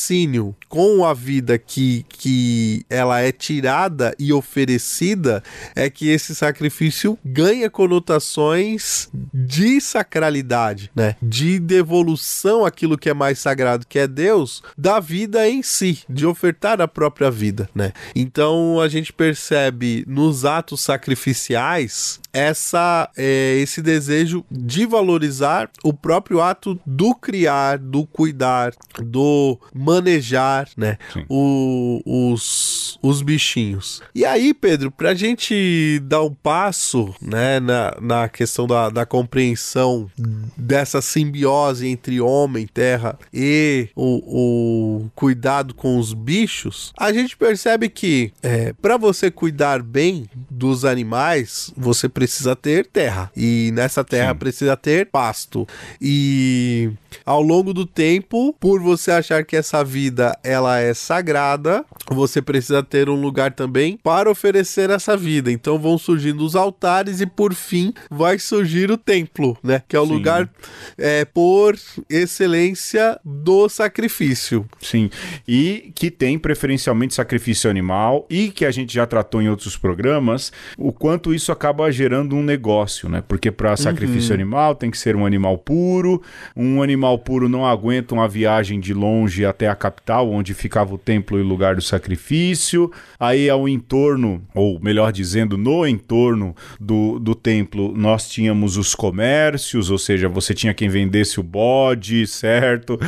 com 0.69 1.05
a 1.05 1.13
vida 1.13 1.59
que, 1.59 2.05
que 2.09 2.85
ela 2.89 3.21
é 3.21 3.33
tirada 3.33 4.15
e 4.19 4.33
oferecida, 4.33 5.43
é 5.75 5.91
que 5.91 6.09
esse 6.09 6.35
sacrifício 6.35 7.19
ganha 7.25 7.69
conotações 7.69 9.09
de 9.33 9.81
sacralidade, 9.81 10.91
né? 10.95 11.17
De 11.21 11.59
devolução 11.59 12.65
àquilo 12.65 12.97
que 12.97 13.11
é 13.11 13.15
mais 13.15 13.39
sagrado, 13.39 13.87
que 13.87 13.99
é 13.99 14.07
Deus, 14.07 14.63
da 14.77 15.01
vida 15.01 15.49
em 15.49 15.63
si, 15.63 16.01
de 16.09 16.27
ofertar 16.27 16.81
a 16.81 16.89
própria 16.89 17.31
vida, 17.31 17.69
né? 17.75 17.93
Então 18.15 18.81
a 18.81 18.89
gente 18.89 19.13
percebe 19.13 20.05
nos 20.07 20.45
atos 20.45 20.81
sacrificiais 20.81 22.21
essa 22.33 23.11
é, 23.17 23.57
esse 23.59 23.83
desejo 23.83 24.45
de 24.51 24.87
valorizar 24.87 25.71
o 25.83 25.93
próprio 25.93 26.41
ato 26.41 26.79
do 26.87 27.15
criar, 27.15 27.79
do 27.79 28.07
cuidar, 28.07 28.73
do 28.99 29.59
manejar, 29.75 30.69
né? 30.77 30.99
O, 31.29 32.01
os, 32.05 32.99
os 33.03 33.23
bichinhos. 33.23 34.03
E 34.15 34.25
aí, 34.25 34.55
Pedro, 34.55 34.91
pra 34.91 35.15
gente 35.15 36.01
dar 36.05 36.23
um 36.23 36.35
passo, 36.35 37.15
né, 37.21 37.61
na, 37.61 37.97
na 38.01 38.29
questão 38.29 38.67
da, 38.67 38.89
da 38.89 39.07
compreensão 39.07 40.11
dessa 40.57 41.01
simbiose 41.01 41.87
entre 41.87 42.21
homem, 42.21 42.67
terra 42.67 43.19
e 43.33 43.89
o, 43.95 45.05
o 45.05 45.11
cuidado 45.15 45.75
com 45.75 45.99
os 45.99 46.13
bichos, 46.13 46.93
a 46.97 47.13
gente 47.13 47.37
percebe 47.37 47.89
que 47.89 48.33
é, 48.43 48.73
para 48.73 48.97
você 48.97 49.31
cuidar 49.31 49.83
bem 49.83 50.29
dos 50.51 50.85
animais, 50.85 51.73
você 51.77 52.09
precisa 52.21 52.55
ter 52.55 52.85
terra. 52.87 53.33
E 53.35 53.71
nessa 53.73 54.05
terra 54.05 54.33
Sim. 54.33 54.39
precisa 54.39 54.77
ter 54.77 55.07
pasto. 55.07 55.67
E 55.99 56.91
ao 57.25 57.43
longo 57.43 57.73
do 57.73 57.87
tempo, 57.87 58.55
por 58.59 58.81
você 58.81 59.11
achar 59.11 59.45
que 59.45 59.57
essa 59.57 59.85
vida 59.85 60.39
ela 60.43 60.79
é 60.79 60.95
sagrada, 60.95 61.85
você 62.11 62.43
precisa 62.43 62.83
ter 62.83 63.09
um 63.09 63.21
lugar 63.21 63.53
também 63.53 63.99
para 64.03 64.31
oferecer 64.31 64.91
essa 64.91 65.17
vida. 65.17 65.51
Então 65.51 65.79
vão 65.79 65.99
surgindo 65.99 66.45
os 66.45 66.57
altares 66.57 67.21
e 67.21 67.27
por 67.27 67.55
fim 67.55 67.93
vai 68.11 68.39
surgir 68.39 68.91
o 68.91 68.97
templo, 68.97 69.57
né? 69.63 69.83
Que 69.89 69.97
é 69.97 70.01
o 70.01 70.07
Sim. 70.07 70.13
lugar 70.13 70.51
é, 70.97 71.25
por 71.25 71.77
excelência 72.09 73.19
do 73.25 73.69
sacrifício. 73.69 74.67
Sim. 74.81 75.11
E 75.47 75.93
que 75.95 76.11
tem 76.11 76.39
preferencialmente 76.39 77.15
sacrifício 77.15 77.71
animal 77.71 78.27
e 78.29 78.51
que 78.51 78.65
a 78.65 78.71
gente 78.71 78.93
já 78.93 79.07
tratou 79.07 79.41
em 79.41 79.49
outros 79.49 79.77
programas, 79.77 80.53
o 80.77 80.93
quanto 80.93 81.35
isso 81.35 81.53
acaba 81.53 81.91
gerando 81.91 82.37
um 82.37 82.43
negócio, 82.43 83.09
né? 83.09 83.23
Porque 83.27 83.51
para 83.51 83.77
sacrifício 83.77 84.31
uhum. 84.31 84.35
animal 84.35 84.75
tem 84.75 84.91
que 84.91 84.99
ser 84.99 85.17
um 85.17 85.27
animal 85.27 85.59
puro, 85.59 86.23
um 86.57 86.83
animal 86.83 87.00
puro 87.19 87.49
não 87.49 87.67
aguenta 87.67 88.15
uma 88.15 88.29
viagem 88.29 88.81
de 88.81 88.93
longe 88.93 89.45
até 89.45 89.69
a 89.69 89.75
capital, 89.75 90.31
onde 90.31 90.55
ficava 90.55 90.95
o 90.95 90.99
templo 90.99 91.39
e 91.39 91.43
o 91.43 91.47
lugar 91.47 91.77
do 91.77 91.83
sacrifício. 91.83 92.91
Aí 93.19 93.49
ao 93.49 93.69
entorno, 93.69 94.43
ou 94.55 94.81
melhor 94.81 95.13
dizendo, 95.13 95.57
no 95.57 95.87
entorno 95.87 96.55
do, 96.81 97.19
do 97.19 97.35
templo, 97.35 97.93
nós 97.97 98.29
tínhamos 98.29 98.77
os 98.77 98.95
comércios, 98.95 99.91
ou 99.91 99.99
seja, 99.99 100.29
você 100.29 100.55
tinha 100.55 100.75
quem 100.75 100.89
vendesse 100.89 101.39
o 101.39 101.43
bode, 101.43 102.27
certo? 102.27 102.99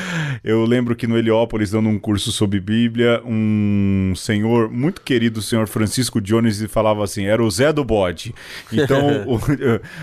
Eu 0.44 0.64
lembro 0.64 0.94
que 0.94 1.06
no 1.06 1.16
Heliópolis, 1.18 1.70
dando 1.70 1.88
um 1.88 1.98
curso 1.98 2.30
sobre 2.30 2.60
Bíblia, 2.60 3.22
um 3.24 4.12
senhor 4.14 4.70
muito 4.70 5.00
querido, 5.00 5.40
o 5.40 5.42
senhor 5.42 5.66
Francisco 5.66 6.20
Jones, 6.20 6.62
falava 6.68 7.02
assim: 7.02 7.24
era 7.24 7.42
o 7.42 7.50
Zé 7.50 7.72
do 7.72 7.84
bode. 7.84 8.34
Então, 8.72 9.24
o, 9.26 9.40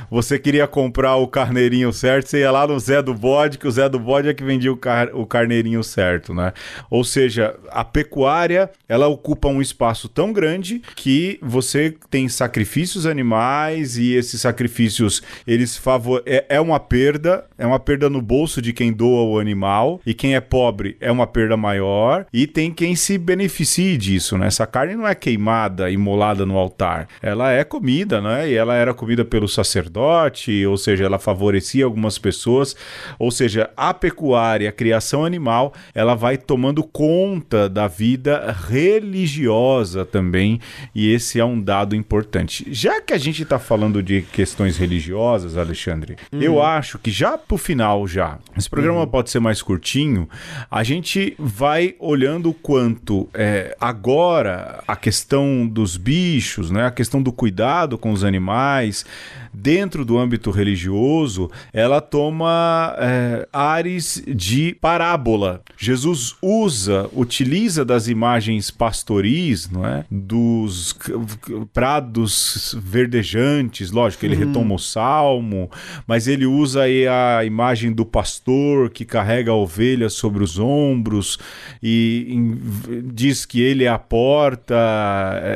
você 0.09 0.37
queria 0.37 0.67
comprar 0.67 1.15
o 1.15 1.27
carneirinho 1.27 1.93
certo, 1.93 2.27
você 2.27 2.39
ia 2.39 2.51
lá 2.51 2.67
no 2.67 2.79
Zé 2.79 3.01
do 3.01 3.13
bode, 3.13 3.57
que 3.57 3.67
o 3.67 3.71
Zé 3.71 3.78
do 3.87 3.99
bode 3.99 4.27
é 4.27 4.33
que 4.33 4.43
vendia 4.43 4.71
o, 4.71 4.77
car 4.77 5.09
o 5.13 5.25
carneirinho 5.25 5.83
certo, 5.83 6.33
né? 6.33 6.53
Ou 6.89 7.03
seja, 7.03 7.55
a 7.69 7.83
pecuária, 7.83 8.69
ela 8.87 9.07
ocupa 9.07 9.47
um 9.47 9.61
espaço 9.61 10.09
tão 10.09 10.33
grande 10.33 10.81
que 10.95 11.39
você 11.41 11.95
tem 12.09 12.27
sacrifícios 12.27 13.05
animais 13.05 13.97
e 13.97 14.13
esses 14.13 14.41
sacrifícios, 14.41 15.21
eles 15.45 15.77
favor 15.77 16.21
é, 16.25 16.45
é 16.49 16.59
uma 16.59 16.79
perda, 16.79 17.45
é 17.57 17.65
uma 17.65 17.79
perda 17.79 18.09
no 18.09 18.21
bolso 18.21 18.61
de 18.61 18.73
quem 18.73 18.91
doa 18.91 19.23
o 19.23 19.39
animal 19.39 20.01
e 20.05 20.13
quem 20.13 20.35
é 20.35 20.41
pobre 20.41 20.97
é 20.99 21.11
uma 21.11 21.27
perda 21.27 21.55
maior 21.55 22.25
e 22.33 22.47
tem 22.47 22.71
quem 22.71 22.95
se 22.95 23.17
beneficie 23.17 23.97
disso, 23.97 24.37
né? 24.37 24.47
Essa 24.47 24.65
carne 24.65 24.95
não 24.95 25.07
é 25.07 25.15
queimada, 25.15 25.89
imolada 25.89 26.45
no 26.45 26.57
altar. 26.57 27.07
Ela 27.21 27.51
é 27.51 27.63
comida, 27.63 28.21
né? 28.21 28.49
E 28.49 28.55
ela 28.55 28.75
era 28.75 28.93
comida 28.93 29.23
pelo 29.23 29.47
sacerdote, 29.47 30.65
ou 30.65 30.77
seja, 30.77 31.05
ela 31.05 31.19
favorecia 31.19 31.85
algumas 31.85 32.17
pessoas, 32.17 32.75
ou 33.17 33.31
seja, 33.31 33.68
a 33.75 33.93
pecuária, 33.93 34.69
a 34.69 34.71
criação 34.71 35.25
animal, 35.25 35.73
ela 35.93 36.15
vai 36.15 36.37
tomando 36.37 36.83
conta 36.83 37.69
da 37.69 37.87
vida 37.87 38.55
religiosa 38.67 40.05
também, 40.05 40.59
e 40.93 41.11
esse 41.11 41.39
é 41.39 41.45
um 41.45 41.59
dado 41.59 41.95
importante. 41.95 42.65
Já 42.71 43.01
que 43.01 43.13
a 43.13 43.17
gente 43.17 43.43
está 43.43 43.59
falando 43.59 44.01
de 44.01 44.21
questões 44.21 44.77
religiosas, 44.77 45.57
Alexandre, 45.57 46.15
uhum. 46.31 46.41
eu 46.41 46.61
acho 46.61 46.97
que 46.99 47.11
já 47.11 47.37
pro 47.37 47.57
final 47.57 48.07
já, 48.07 48.39
esse 48.57 48.69
programa 48.69 49.01
uhum. 49.01 49.07
pode 49.07 49.29
ser 49.29 49.39
mais 49.39 49.61
curtinho, 49.61 50.29
a 50.69 50.83
gente 50.83 51.35
vai 51.37 51.95
olhando 51.99 52.49
o 52.49 52.53
quanto 52.53 53.29
é, 53.33 53.75
agora 53.79 54.83
a 54.87 54.95
questão 54.95 55.67
dos 55.67 55.97
bichos, 55.97 56.71
né, 56.71 56.85
a 56.85 56.91
questão 56.91 57.21
do 57.21 57.31
cuidado 57.31 57.97
com 57.97 58.11
os 58.11 58.23
animais, 58.23 59.05
dentro 59.53 60.05
do 60.05 60.17
âmbito 60.17 60.51
religioso, 60.51 61.49
ela 61.73 62.01
toma 62.01 62.95
é, 62.97 63.47
ares 63.51 64.23
de 64.27 64.75
parábola. 64.79 65.61
Jesus 65.77 66.35
usa, 66.41 67.09
utiliza 67.13 67.85
das 67.85 68.07
imagens 68.07 68.71
pastoris, 68.71 69.69
não 69.69 69.85
é? 69.85 70.05
Dos 70.09 70.97
prados 71.73 72.75
verdejantes, 72.81 73.91
lógico, 73.91 74.25
ele 74.25 74.35
uhum. 74.35 74.47
retoma 74.47 74.75
o 74.75 74.79
salmo, 74.79 75.69
mas 76.07 76.27
ele 76.27 76.45
usa 76.45 76.83
a 76.83 77.45
imagem 77.45 77.91
do 77.91 78.05
pastor 78.05 78.89
que 78.89 79.05
carrega 79.05 79.51
a 79.51 79.55
ovelha 79.55 80.09
sobre 80.09 80.43
os 80.43 80.59
ombros 80.59 81.37
e 81.81 82.27
em, 82.29 82.59
diz 83.13 83.45
que 83.45 83.61
ele 83.61 83.83
é 83.83 83.89
a 83.89 83.99
porta, 83.99 84.75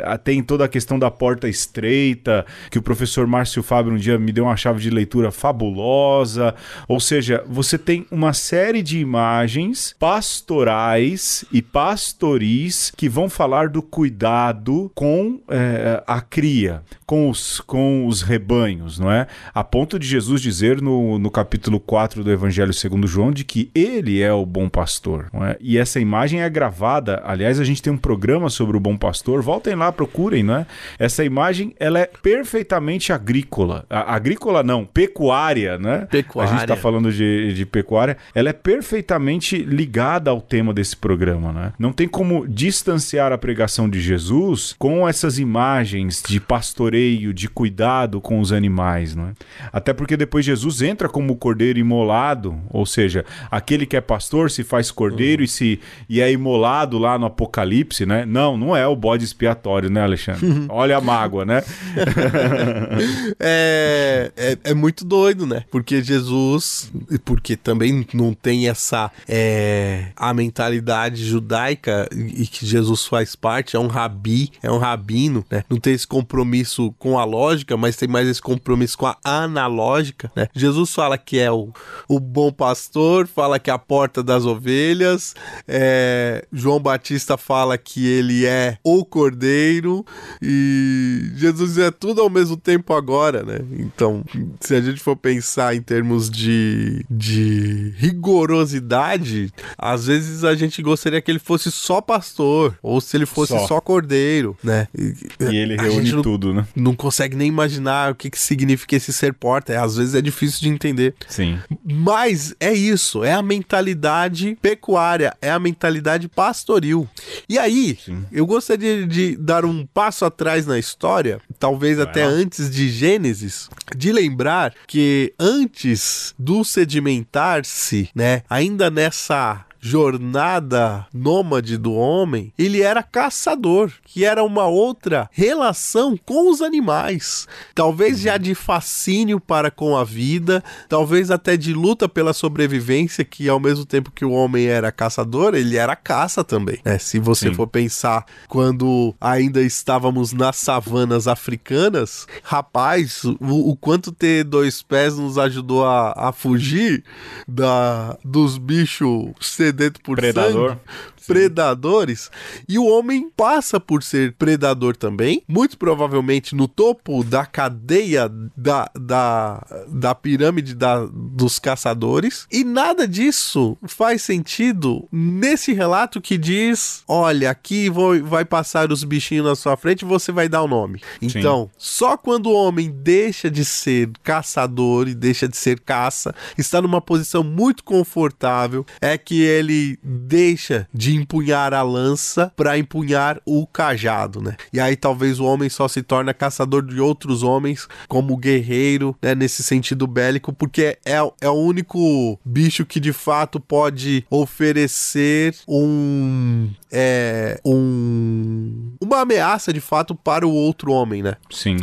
é, 0.06 0.18
tem 0.18 0.42
toda 0.42 0.66
a 0.66 0.70
questão 0.70 0.98
da 0.98 1.12
porta 1.12 1.48
estreita, 1.48 2.46
que 2.70 2.80
o 2.80 2.82
professor 2.82 3.28
Márcio 3.28 3.62
Fábio 3.62 3.83
Fábio 3.84 3.94
um 3.94 3.98
dia 3.98 4.18
me 4.18 4.32
deu 4.32 4.46
uma 4.46 4.56
chave 4.56 4.80
de 4.80 4.90
leitura 4.90 5.30
fabulosa. 5.32 6.56
Ou 6.88 7.00
seja, 7.00 7.44
você 7.46 7.78
tem 7.78 8.06
uma 8.10 8.34
série 8.34 8.82
de 8.82 9.00
imagens 9.00 9.94
pastorais 10.00 11.44
e 11.52 11.62
pastoris 11.62 12.92
que 12.96 13.10
vão 13.10 13.30
falar 13.30 13.68
do 13.68 13.82
cuidado 13.82 14.90
com 14.96 15.42
é, 15.50 16.02
a 16.08 16.22
cria, 16.22 16.82
com 17.14 17.30
os, 17.30 17.62
com 17.62 18.08
os 18.08 18.24
rebanhos, 18.24 18.98
não 18.98 19.12
é? 19.12 19.28
A 19.54 19.64
ponto 19.64 20.00
de 20.00 20.08
Jesus 20.08 20.42
dizer 20.42 20.82
no, 20.82 21.20
no 21.20 21.30
capítulo 21.30 21.80
4 21.80 22.24
do 22.24 22.32
Evangelho 22.32 22.74
segundo 22.74 23.06
João 23.06 23.32
de 23.32 23.44
que 23.44 23.70
ele 23.76 24.20
é 24.20 24.34
o 24.34 24.44
bom 24.48 24.68
pastor, 24.68 25.28
não 25.32 25.46
é? 25.46 25.56
E 25.62 25.78
essa 25.78 26.00
imagem 26.00 26.42
é 26.42 26.50
gravada, 26.50 27.22
aliás, 27.24 27.60
a 27.60 27.64
gente 27.64 27.84
tem 27.84 27.94
um 27.94 27.98
programa 27.98 28.50
sobre 28.50 28.76
o 28.76 28.80
bom 28.80 28.98
pastor, 28.98 29.44
voltem 29.44 29.76
lá, 29.76 29.92
procurem, 29.92 30.42
não 30.42 30.56
é? 30.56 30.66
Essa 30.98 31.24
imagem, 31.24 31.76
ela 31.80 32.00
é 32.00 32.08
perfeitamente 32.08 33.14
agrícola. 33.14 33.86
A, 33.92 34.16
agrícola 34.16 34.64
não, 34.64 34.84
pecuária, 34.84 35.78
né? 35.78 36.08
Pecuária. 36.10 36.52
A 36.52 36.58
gente 36.58 36.68
tá 36.68 36.76
falando 36.76 37.12
de, 37.12 37.54
de 37.54 37.64
pecuária. 37.64 38.18
Ela 38.34 38.50
é 38.50 38.54
perfeitamente 38.54 39.58
ligada 39.58 40.32
ao 40.32 40.42
tema 40.42 40.74
desse 40.74 40.98
programa, 40.98 41.54
né? 41.54 41.74
Não 41.78 41.94
tem 41.94 42.08
como 42.08 42.48
distanciar 42.48 43.32
a 43.32 43.38
pregação 43.38 43.88
de 43.88 44.02
Jesus 44.02 44.74
com 44.80 45.08
essas 45.08 45.38
imagens 45.38 46.24
de 46.28 46.40
pastoreio, 46.40 47.03
de 47.34 47.48
cuidado 47.48 48.22
com 48.22 48.40
os 48.40 48.52
animais, 48.52 49.16
não 49.16 49.28
é? 49.28 49.34
Até 49.72 49.94
porque 49.94 50.18
depois 50.18 50.46
Jesus 50.46 50.82
entra 50.82 51.10
como 51.10 51.36
cordeiro 51.36 51.80
imolado, 51.80 52.60
ou 52.70 52.86
seja, 52.86 53.26
aquele 53.50 53.86
que 53.86 53.96
é 53.96 54.02
pastor 54.02 54.50
se 54.50 54.64
faz 54.64 54.92
cordeiro 54.92 55.42
uhum. 55.42 55.46
e 55.46 55.48
se 55.48 55.80
e 56.10 56.22
é 56.22 56.32
imolado 56.32 56.98
lá 56.98 57.18
no 57.18 57.26
Apocalipse, 57.26 58.06
né? 58.06 58.26
Não, 58.26 58.58
não 58.58 58.76
é 58.76 58.86
o 58.88 58.96
bode 58.96 59.24
expiatório, 59.24 59.90
né, 59.90 60.02
Alexandre? 60.02 60.66
Olha 60.70 60.98
a 60.98 61.02
mágoa, 61.02 61.46
né? 61.46 61.64
é, 63.40 64.32
é, 64.36 64.58
é, 64.64 64.74
muito 64.74 65.06
doido, 65.06 65.46
né? 65.46 65.64
Porque 65.72 66.02
Jesus, 66.02 66.92
porque 67.24 67.56
também 67.56 68.06
não 68.14 68.34
tem 68.34 68.68
essa 68.68 69.12
é, 69.28 70.08
a 70.16 70.34
mentalidade 70.34 71.24
judaica 71.26 72.08
e 72.12 72.46
que 72.48 72.66
Jesus 72.66 73.06
faz 73.06 73.36
parte, 73.36 73.76
é 73.76 73.80
um 73.80 73.88
rabi, 73.88 74.52
é 74.62 74.72
um 74.72 74.78
rabino, 74.78 75.46
né? 75.50 75.64
Não 75.70 75.78
tem 75.78 75.94
esse 75.94 76.08
compromisso 76.08 76.83
com 76.92 77.20
a 77.20 77.24
lógica, 77.24 77.78
mas 77.78 77.96
tem 77.96 78.08
mais 78.08 78.28
esse 78.28 78.42
compromisso 78.42 78.98
com 78.98 79.06
a 79.06 79.18
analógica, 79.24 80.32
né? 80.36 80.48
Jesus 80.54 80.94
fala 80.94 81.18
que 81.18 81.40
é 81.40 81.52
o, 81.52 81.72
o 82.08 82.20
bom 82.20 82.52
pastor, 82.52 83.28
fala 83.28 83.60
que 83.60 83.70
é 83.70 83.74
a 83.74 83.80
porta 83.80 84.24
das 84.24 84.46
ovelhas, 84.46 85.36
é, 85.68 86.46
João 86.52 86.80
Batista 86.80 87.38
fala 87.38 87.78
que 87.78 88.08
ele 88.08 88.46
é 88.46 88.78
o 88.84 89.06
cordeiro 89.06 90.06
e 90.42 91.32
Jesus 91.36 91.78
é 91.78 91.92
tudo 91.92 92.22
ao 92.22 92.30
mesmo 92.30 92.58
tempo 92.58 92.94
agora, 92.94 93.44
né? 93.44 93.60
Então, 93.72 94.24
se 94.60 94.76
a 94.76 94.82
gente 94.82 95.00
for 95.00 95.16
pensar 95.16 95.76
em 95.76 95.82
termos 95.82 96.30
de, 96.30 97.06
de 97.10 97.94
rigorosidade, 97.98 99.52
às 99.78 100.08
vezes 100.08 100.44
a 100.44 100.56
gente 100.56 100.82
gostaria 100.82 101.22
que 101.22 101.32
ele 101.32 101.40
fosse 101.40 101.72
só 101.72 102.02
pastor, 102.02 102.78
ou 102.82 103.00
se 103.02 103.18
ele 103.18 103.26
fosse 103.26 103.54
só, 103.54 103.68
só 103.68 103.82
cordeiro, 103.82 104.58
né? 104.64 104.88
E, 104.98 105.14
e 105.40 105.56
ele 105.56 105.76
reúne 105.76 106.12
não, 106.12 106.22
tudo, 106.22 106.54
né? 106.54 106.66
Não 106.76 106.96
consegue 106.96 107.36
nem 107.36 107.48
imaginar 107.48 108.12
o 108.12 108.16
que, 108.16 108.30
que 108.30 108.40
significa 108.40 108.96
esse 108.96 109.14
ser 109.14 109.34
porta. 109.34 109.74
É, 109.74 109.78
às 109.78 109.96
vezes 109.96 110.16
é 110.16 110.22
difícil 110.22 110.62
de 110.62 110.70
entender. 110.70 111.14
Sim. 111.28 111.60
Mas 111.84 112.56
é 112.60 112.74
isso, 112.74 113.24
é 113.24 113.34
a 113.34 113.42
mentalidade 113.42 114.58
pecuária, 114.62 115.36
é 115.42 115.52
a 115.52 115.60
mentalidade 115.60 116.28
pastoril. 116.28 117.08
E 117.48 117.60
aí, 117.60 117.98
Sim. 118.04 118.26
eu 118.32 118.46
gostaria 118.46 119.06
de 119.06 119.36
dar 119.36 119.66
um 119.66 119.86
passo 119.86 120.26
atrás 120.26 120.66
na 120.66 120.80
história, 120.80 121.40
talvez 121.60 121.98
Vai 121.98 122.06
até 122.06 122.26
lá. 122.26 122.32
antes 122.32 122.70
de 122.70 122.90
Gênesis, 122.90 123.70
de 123.96 124.12
lembrar 124.12 124.74
que 124.88 125.34
antes 125.40 126.34
do 126.38 126.64
sedimentar-se, 126.64 128.10
né, 128.16 128.42
ainda 128.50 128.90
nessa 128.90 129.66
jornada 129.86 131.06
nômade 131.14 131.78
do 131.78 131.94
homem, 131.94 132.54
ele 132.58 132.82
era 132.82 133.04
caçador, 133.04 133.92
que 134.06 134.24
era 134.24 134.42
uma 134.42 134.66
outra 134.66 135.30
relação 135.34 136.18
com 136.26 136.50
os 136.50 136.62
animais. 136.62 137.46
Talvez 137.76 138.22
já 138.22 138.38
de 138.38 138.56
fascínio 138.56 139.42
para 139.42 139.70
com 139.70 139.98
a 139.98 140.06
vida, 140.06 140.64
talvez 140.88 141.30
até 141.30 141.58
de 141.58 141.74
luta 141.74 142.08
pela 142.08 142.32
sobrevivência, 142.32 143.26
que 143.26 143.50
ao 143.50 143.60
mesmo 143.60 143.86
tempo 143.86 144.10
que 144.10 144.24
o 144.24 144.32
homem 144.32 144.68
era 144.68 144.90
caçador, 144.90 145.54
ele 145.54 145.76
era 145.76 145.98
caça 145.98 146.46
também. 146.46 146.80
É, 146.86 146.98
se 146.98 147.20
você 147.20 147.50
Sim. 147.50 147.54
for 147.54 147.68
pensar 147.68 148.26
quando 148.48 149.14
ainda 149.20 149.62
estávamos 149.62 150.32
nas 150.32 150.56
savanas 150.56 151.28
africanas, 151.28 152.26
rapaz, 152.42 153.26
o, 153.26 153.72
o 153.72 153.76
quanto 153.76 154.14
ter 154.14 154.46
dois 154.46 154.82
pés 154.82 155.18
nos 155.18 155.38
ajudou 155.38 155.84
a, 155.86 156.30
a 156.30 156.32
fugir 156.32 157.04
da, 157.46 158.18
dos 158.24 158.58
bichos 158.58 159.34
sedento 159.74 160.00
por 160.02 160.18
Predador. 160.18 160.70
sangue 160.72 160.82
predadores 161.26 162.30
e 162.68 162.78
o 162.78 162.86
homem 162.86 163.30
passa 163.36 163.80
por 163.80 164.04
ser 164.04 164.34
predador 164.34 164.96
também, 164.96 165.44
muito 165.48 165.78
provavelmente 165.78 166.56
no 166.56 166.68
topo 166.68 167.24
da 167.24 167.46
cadeia 167.46 168.30
da, 168.56 168.90
da, 169.00 169.84
da 169.88 170.16
pirâmide 170.16 170.74
da, 170.74 171.06
dos 171.06 171.60
caçadores, 171.60 172.48
e 172.52 172.64
nada 172.64 173.08
disso 173.08 173.78
faz 173.88 174.22
sentido 174.22 175.08
nesse 175.12 175.74
relato 175.74 176.22
que 176.22 176.38
diz: 176.38 177.04
olha, 177.08 177.50
aqui 177.50 177.90
vou, 177.90 178.24
vai 178.24 178.46
passar 178.46 178.92
os 178.92 179.04
bichinhos 179.04 179.46
na 179.46 179.56
sua 179.56 179.78
frente 179.78 180.02
e 180.02 180.06
você 180.06 180.32
vai 180.32 180.50
dar 180.50 180.64
o 180.64 180.68
nome. 180.68 181.02
Então, 181.22 181.70
Sim. 181.74 181.78
só 181.78 182.18
quando 182.18 182.48
o 182.48 182.54
homem 182.54 182.92
deixa 182.92 183.50
de 183.50 183.66
ser 183.66 184.10
caçador 184.24 185.08
e 185.08 185.14
deixa 185.14 185.48
de 185.48 185.58
ser 185.58 185.80
caça, 185.80 186.34
está 186.58 186.82
numa 186.82 187.02
posição 187.02 187.44
muito 187.44 187.84
confortável, 187.84 188.86
é 189.02 189.18
que 189.18 189.42
ele 189.42 189.98
deixa 190.04 190.88
de 190.94 191.13
empunhar 191.16 191.74
a 191.74 191.82
lança 191.82 192.52
para 192.56 192.78
empunhar 192.78 193.40
o 193.46 193.66
cajado, 193.66 194.42
né? 194.42 194.56
E 194.72 194.80
aí 194.80 194.96
talvez 194.96 195.40
o 195.40 195.46
homem 195.46 195.70
só 195.70 195.88
se 195.88 196.02
torna 196.02 196.34
caçador 196.34 196.84
de 196.86 197.00
outros 197.00 197.44
homens, 197.44 197.88
como 198.08 198.38
guerreiro, 198.38 199.16
né? 199.22 199.36
Nesse 199.36 199.64
sentido 199.64 200.08
bélico, 200.08 200.54
porque 200.54 200.98
é, 201.06 201.18
é 201.42 201.50
o 201.50 201.54
único 201.54 202.40
bicho 202.44 202.86
que 202.86 203.00
de 203.00 203.14
fato 203.14 203.60
pode 203.60 204.26
oferecer 204.30 205.56
um 205.68 206.70
é, 206.92 207.60
um 207.66 208.94
uma 209.02 209.22
ameaça 209.22 209.74
de 209.74 209.82
fato 209.82 210.16
para 210.16 210.48
o 210.48 210.54
outro 210.54 210.92
homem, 210.92 211.24
né? 211.24 211.36
Sim. 211.50 211.78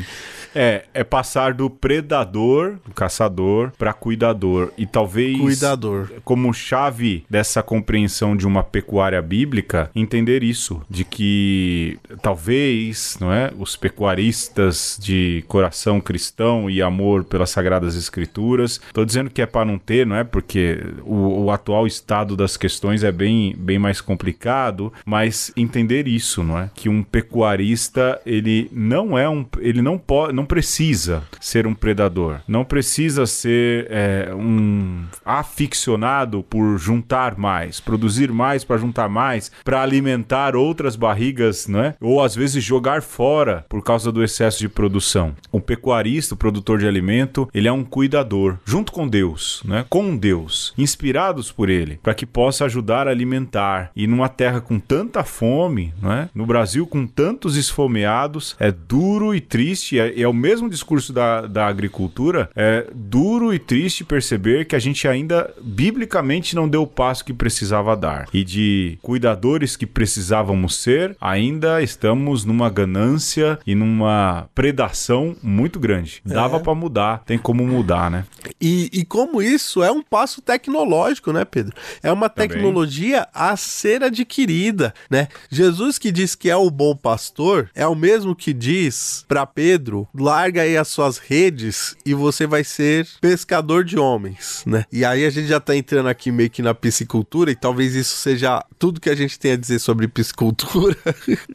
É, 0.55 0.85
é 0.93 1.05
passar 1.05 1.55
do 1.55 1.71
predador, 1.71 2.79
do 2.85 2.93
caçador, 2.93 3.73
para 3.79 3.93
cuidador. 3.93 4.73
E 4.77 4.87
talvez. 4.87 5.39
Cuidador. 5.39 6.11
Como 6.25 6.53
chave 6.53 7.25
dessa 7.29 7.63
compreensão 7.63 8.37
de 8.37 8.47
uma 8.47 8.63
pecuária 8.63 9.21
bíblica, 9.23 9.91
entender 9.95 10.43
isso. 10.43 10.83
De 10.89 11.05
que 11.05 11.99
talvez, 12.23 13.17
não 13.21 13.33
é? 13.33 13.53
Os 13.59 13.77
pecuaristas 13.77 14.99
de 15.01 15.45
coração 15.47 16.01
cristão 16.01 16.69
e 16.69 16.83
amor 16.83 17.25
pelas 17.25 17.51
sagradas 17.51 17.95
escrituras. 17.95 18.81
Tô 18.93 19.05
dizendo 19.05 19.31
que 19.31 19.43
é 19.43 19.47
para 19.47 19.65
não 19.65 19.79
ter, 19.79 20.07
não 20.07 20.17
é? 20.17 20.25
Porque 20.25 20.81
o, 21.05 21.45
o 21.45 21.51
atual 21.51 21.87
estado 21.87 22.37
das 22.37 22.57
questões 22.57 23.05
é 23.05 23.13
bem, 23.13 23.55
bem 23.57 23.79
mais 23.79 24.01
complicado, 24.01 24.93
mas 25.05 25.53
entender 25.57 26.09
isso, 26.09 26.43
não 26.43 26.59
é? 26.59 26.71
Que 26.75 26.89
um 26.89 27.03
pecuarista, 27.03 28.21
ele 28.27 28.69
não 28.73 29.17
é 29.17 29.29
um. 29.29 29.47
Ele 29.61 29.83
não 29.83 29.99
pode 29.99 30.40
não 30.41 30.47
precisa 30.47 31.23
ser 31.39 31.67
um 31.67 31.75
predador, 31.75 32.41
não 32.49 32.65
precisa 32.65 33.27
ser 33.27 33.87
é, 33.91 34.35
um 34.35 35.05
aficionado 35.23 36.43
por 36.43 36.79
juntar 36.79 37.37
mais, 37.37 37.79
produzir 37.79 38.33
mais 38.33 38.65
para 38.65 38.79
juntar 38.79 39.07
mais, 39.07 39.53
para 39.63 39.83
alimentar 39.83 40.57
outras 40.57 40.97
barrigas, 40.97 41.69
né? 41.69 41.95
Ou 42.01 42.23
às 42.23 42.35
vezes 42.35 42.65
jogar 42.65 43.03
fora 43.03 43.67
por 43.69 43.85
causa 43.85 44.11
do 44.11 44.25
excesso 44.25 44.61
de 44.61 44.69
produção. 44.69 45.35
O 45.53 45.61
pecuarista, 45.61 46.33
o 46.33 46.39
produtor 46.39 46.79
de 46.79 46.89
alimento, 46.89 47.47
ele 47.53 47.69
é 47.69 47.73
um 47.73 47.85
cuidador, 47.85 48.57
junto 48.65 48.93
com 48.93 49.07
Deus, 49.07 49.63
né? 49.67 49.85
Com 49.91 50.17
Deus, 50.17 50.73
inspirados 50.79 51.53
por 51.53 51.69
ele, 51.69 52.01
para 52.03 52.15
que 52.15 52.25
possa 52.25 52.65
ajudar 52.65 53.07
a 53.07 53.11
alimentar. 53.11 53.91
E 53.95 54.07
numa 54.07 54.31
terra 54.31 54.63
com 54.63 54.81
tanta 54.81 55.23
fome, 55.23 55.93
né? 56.01 56.31
No 56.35 56.47
Brasil 56.47 56.87
com 56.87 57.07
tantos 57.07 57.59
esfomeados, 57.59 58.57
é 58.59 58.73
duro 58.73 59.35
e 59.35 59.41
triste, 59.51 59.99
é, 59.99 60.19
é 60.19 60.30
o 60.31 60.35
mesmo 60.35 60.69
discurso 60.69 61.13
da, 61.13 61.43
da 61.43 61.67
agricultura, 61.67 62.51
é 62.55 62.87
duro 62.95 63.53
e 63.53 63.59
triste 63.59 64.05
perceber 64.05 64.65
que 64.65 64.77
a 64.77 64.79
gente 64.79 65.07
ainda, 65.07 65.53
biblicamente, 65.63 66.55
não 66.55 66.69
deu 66.69 66.83
o 66.83 66.87
passo 66.87 67.25
que 67.25 67.33
precisava 67.33 67.97
dar. 67.97 68.29
E 68.33 68.45
de 68.45 68.99
cuidadores 69.03 69.77
que 69.77 69.87
precisávamos 69.87 70.77
ser, 70.77 71.17
ainda 71.21 71.83
estamos 71.83 72.45
numa 72.45 72.71
ganância 72.71 73.59
e 73.67 73.75
numa 73.75 74.49
predação 74.55 75.37
muito 75.43 75.79
grande. 75.79 76.23
Dava 76.25 76.57
é. 76.57 76.61
para 76.61 76.75
mudar, 76.75 77.23
tem 77.25 77.39
como 77.39 77.67
mudar, 77.67 78.11
né? 78.11 78.25
E, 78.61 78.91
e 78.93 79.05
como 79.05 79.43
isso 79.43 79.83
é 79.83 79.91
um 79.91 80.03
passo 80.03 80.41
tecnológico, 80.41 81.33
né, 81.33 81.45
Pedro? 81.45 81.75
É 82.03 82.13
uma 82.13 82.29
Também. 82.29 82.49
tecnologia 82.49 83.27
a 83.35 83.57
ser 83.57 84.03
adquirida, 84.03 84.95
né? 85.11 85.29
Jesus 85.51 85.99
que 85.99 86.13
diz 86.13 86.35
que 86.35 86.51
é 86.51 86.57
o 86.57 86.71
bom 86.71 86.95
pastor 86.95 87.71
é 87.75 87.87
o 87.87 87.95
mesmo 87.95 88.35
que 88.35 88.53
diz 88.53 89.25
para 89.29 89.47
Pedro 89.47 90.09
larga 90.21 90.63
aí 90.63 90.77
as 90.77 90.89
suas 90.89 91.19
redes 91.19 91.97
e 92.05 92.15
você 92.15 92.47
vai 92.47 92.63
ser 92.63 93.09
pescador 93.21 93.85
de 93.85 93.99
homens, 93.99 94.63
né? 94.67 94.85
E 94.93 95.05
aí 95.05 95.25
a 95.25 95.31
gente 95.31 95.49
já 95.49 95.59
tá 95.59 95.75
entrando 95.75 96.09
aqui 96.09 96.31
meio 96.31 96.51
que 96.51 96.63
na 96.63 96.75
piscicultura 96.75 97.51
e 97.51 97.57
talvez 97.57 97.95
isso 97.95 98.17
seja 98.17 98.65
tudo 98.79 99.01
que 99.01 99.11
a 99.11 99.15
gente 99.15 99.39
tem 99.39 99.53
a 99.53 99.57
dizer 99.57 99.79
sobre 99.79 100.07
piscicultura. 100.07 100.97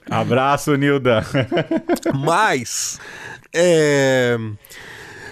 Abraço, 0.10 0.76
Nilda. 0.76 1.26
Mas 2.14 3.00
é 3.54 4.38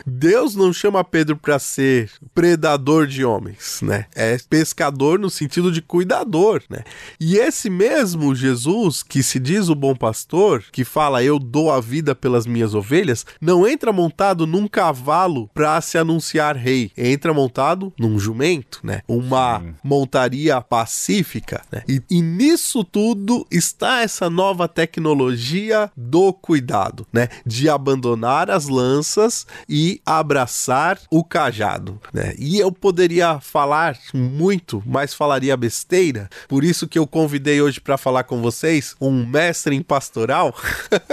Deus 0.06 0.56
não 0.56 0.74
chama 0.74 1.04
Pedro 1.04 1.38
para 1.38 1.58
ser 1.60 2.12
predador 2.34 3.08
de 3.08 3.24
homens, 3.24 3.80
né? 3.82 4.06
É 4.16 4.38
pescador 4.49 5.18
no 5.18 5.30
sentido 5.30 5.72
de 5.72 5.82
cuidador, 5.82 6.62
né? 6.70 6.84
E 7.20 7.38
esse 7.38 7.70
mesmo 7.70 8.36
Jesus, 8.36 9.04
que 9.04 9.24
se 9.24 9.39
diz 9.39 9.70
o 9.70 9.76
bom 9.76 9.95
pastor, 9.95 10.64
que 10.72 10.84
fala 10.84 11.24
eu 11.24 11.39
dou 11.39 11.72
a 11.72 11.80
vida 11.80 12.14
pelas 12.14 12.45
minhas 12.45 12.76
ovelhas, 12.76 13.26
não 13.39 13.68
entra 13.68 13.93
montado 13.93 14.45
num 14.45 14.68
cavalo 14.68 15.49
para 15.54 15.80
se 15.82 15.97
anunciar 15.97 16.56
rei. 16.56 16.91
Entra 16.97 17.34
montado 17.34 17.93
num 17.97 18.20
jumento, 18.20 18.80
né? 18.84 19.01
Uma 19.08 19.60
Sim. 19.60 19.76
montaria 19.84 20.62
pacífica, 20.62 21.62
né? 21.72 21.84
E, 21.88 22.01
e 22.10 22.22
nisso 22.22 22.84
tudo 22.84 23.45
está 23.49 24.01
essa 24.01 24.30
nova 24.30 24.68
tecnologia 24.68 25.91
do 25.95 26.34
cuidado, 26.34 27.06
né? 27.12 27.30
De 27.45 27.70
abandonar 27.70 28.49
as 28.49 28.68
lanças 28.68 29.45
e 29.68 29.92
abraçar 30.05 30.99
o 31.09 31.23
cajado, 31.23 31.99
né? 32.13 32.33
E 32.37 32.59
eu 32.59 32.71
poderia 32.71 33.39
falar 33.39 33.97
muito, 34.13 34.81
mas 34.85 35.13
falaria 35.13 35.55
besteira. 35.57 36.29
Por 36.47 36.63
isso 36.63 36.87
que 36.87 36.97
eu 36.97 37.07
convidei 37.07 37.61
hoje 37.61 37.79
para 37.79 37.97
falar 37.97 38.23
com 38.23 38.41
vocês 38.41 38.95
um 38.99 39.25
mestre 39.25 39.75
em 39.75 39.81
pastoral. 39.81 40.55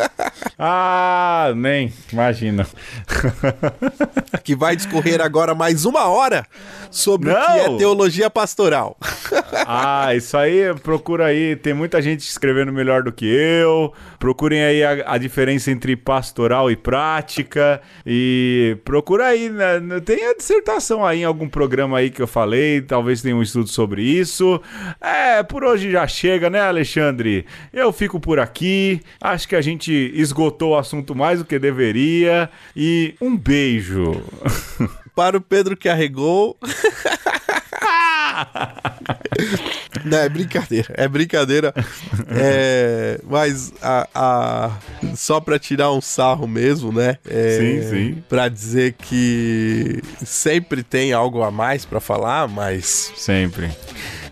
ah, 0.59 1.53
nem, 1.57 1.93
imagina. 2.13 2.67
que 4.43 4.57
vai 4.57 4.77
discorrer 4.77 5.21
agora 5.21 5.55
mais 5.55 5.85
uma 5.85 6.07
hora 6.07 6.47
sobre 6.91 7.31
Não. 7.31 7.41
o 7.41 7.45
que 7.45 7.59
é 7.59 7.77
teologia 7.79 8.31
pastoral. 8.31 8.97
ah, 9.67 10.15
isso 10.15 10.37
aí, 10.37 10.75
procura 10.83 11.27
aí, 11.27 11.57
tem 11.57 11.75
muita 11.75 12.01
gente 12.03 12.21
escrevendo 12.21 12.73
melhor 12.73 13.03
do 13.03 13.13
que 13.13 13.27
eu. 13.27 13.93
Procurem 14.19 14.63
aí 14.63 14.83
a, 14.85 15.15
a 15.15 15.19
diferença 15.19 15.71
entre 15.71 15.97
pastoral 15.97 16.71
e 16.71 16.77
prática 16.77 17.81
e 18.05 18.70
procura 18.77 19.27
aí, 19.27 19.49
né? 19.49 19.81
Tem 20.05 20.27
a 20.27 20.35
dissertação 20.35 21.05
aí 21.05 21.21
em 21.21 21.25
algum 21.25 21.49
programa 21.49 21.99
aí 21.99 22.11
que 22.11 22.21
eu 22.23 22.27
falei, 22.27 22.81
talvez 22.81 23.23
tenha 23.23 23.37
um 23.37 23.43
estudo 23.43 23.69
sobre 23.69 24.03
isso. 24.03 24.61
É, 25.01 25.43
por 25.43 25.65
hoje 25.65 25.91
já 25.91 26.07
chega, 26.07 26.51
né, 26.51 26.61
Alexandre? 26.61 27.47
Eu 27.73 27.93
fico 27.93 28.19
por 28.21 28.39
aqui. 28.39 29.01
Acho 29.21 29.49
que 29.49 29.57
a 29.57 29.61
gente 29.61 29.93
esgotou 30.15 30.73
o 30.73 30.79
assunto 30.79 31.15
mais 31.15 31.39
do 31.39 31.45
que 31.45 31.59
deveria. 31.59 32.51
E 32.77 33.15
um 33.21 33.37
beijo. 33.37 34.23
Para 35.15 35.37
o 35.37 35.41
Pedro 35.41 35.77
que 35.77 35.89
arregou. 35.89 36.57
Não, 40.05 40.19
é 40.19 40.29
brincadeira, 40.29 40.89
é 40.97 41.09
brincadeira. 41.09 41.75
É, 42.31 43.21
mas 43.25 43.73
a, 43.83 44.09
a, 44.15 44.71
só 45.15 45.41
pra 45.41 45.59
tirar 45.59 45.93
um 45.93 46.01
sarro 46.01 46.47
mesmo, 46.47 46.93
né? 46.93 47.19
É, 47.29 47.59
sim, 47.59 47.91
sim. 47.91 48.25
Pra 48.29 48.49
dizer 48.49 48.95
que 48.95 50.03
sempre 50.25 50.83
tem 50.83 51.13
algo 51.13 51.43
a 51.43 51.51
mais 51.51 51.85
pra 51.85 52.01
falar, 52.01 52.49
mas. 52.49 53.13
Sempre. 53.17 53.71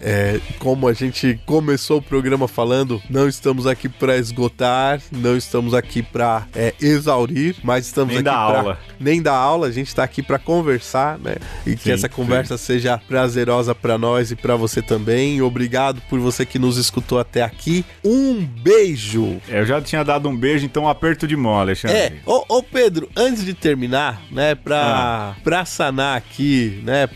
É, 0.01 0.40
como 0.59 0.86
a 0.86 0.92
gente 0.92 1.40
começou 1.44 1.99
o 1.99 2.03
programa 2.03 2.46
falando, 2.46 3.03
não 3.11 3.28
estamos 3.28 3.66
aqui 3.66 3.88
para 3.88 4.16
esgotar, 4.16 5.01
não 5.11 5.36
estamos 5.36 5.74
aqui 5.74 6.03
para 6.03 6.46
é, 6.55 6.74
exaurir, 6.80 7.57
mas 7.62 7.86
estamos 7.86 8.14
nem 8.14 8.18
aqui 8.18 8.24
para 8.24 8.36
aula. 8.36 8.78
nem 9.01 9.22
dar 9.22 9.34
aula, 9.34 9.66
a 9.66 9.70
gente 9.72 9.88
está 9.88 10.05
aqui 10.05 10.22
para 10.22 10.38
conversar, 10.38 11.18
né? 11.18 11.36
E 11.66 11.70
sim, 11.70 11.76
que 11.76 11.90
essa 11.90 12.09
conversa 12.09 12.57
sim. 12.57 12.64
seja 12.64 12.99
prazerosa 12.99 13.74
para 13.74 13.99
nós 13.99 14.30
e 14.30 14.36
para 14.36 14.55
você 14.57 14.80
também. 14.80 15.42
Obrigado 15.42 16.01
por 16.09 16.20
você 16.20 16.46
que 16.46 16.59
nos 16.59 16.76
escutou 16.76 17.18
até 17.18 17.42
aqui. 17.42 17.84
Um 18.05 18.44
beijo. 18.44 19.40
Eu 19.49 19.66
já 19.66 19.80
tinha 19.80 20.05
dado 20.05 20.28
um 20.28 20.36
beijo, 20.36 20.64
então 20.64 20.84
um 20.84 20.88
aperto 20.88 21.26
de 21.26 21.36
mão, 21.36 21.59
Alexandre. 21.59 21.96
É, 21.96 22.12
ô, 22.24 22.44
ô 22.49 22.62
Pedro, 22.62 23.09
antes 23.16 23.44
de 23.44 23.55
terminar, 23.55 24.22
né, 24.30 24.55
para 24.55 24.78
ah. 24.78 25.34
Pra 25.42 25.64
sanar 25.64 26.16
aqui, 26.16 26.80
né, 26.84 27.09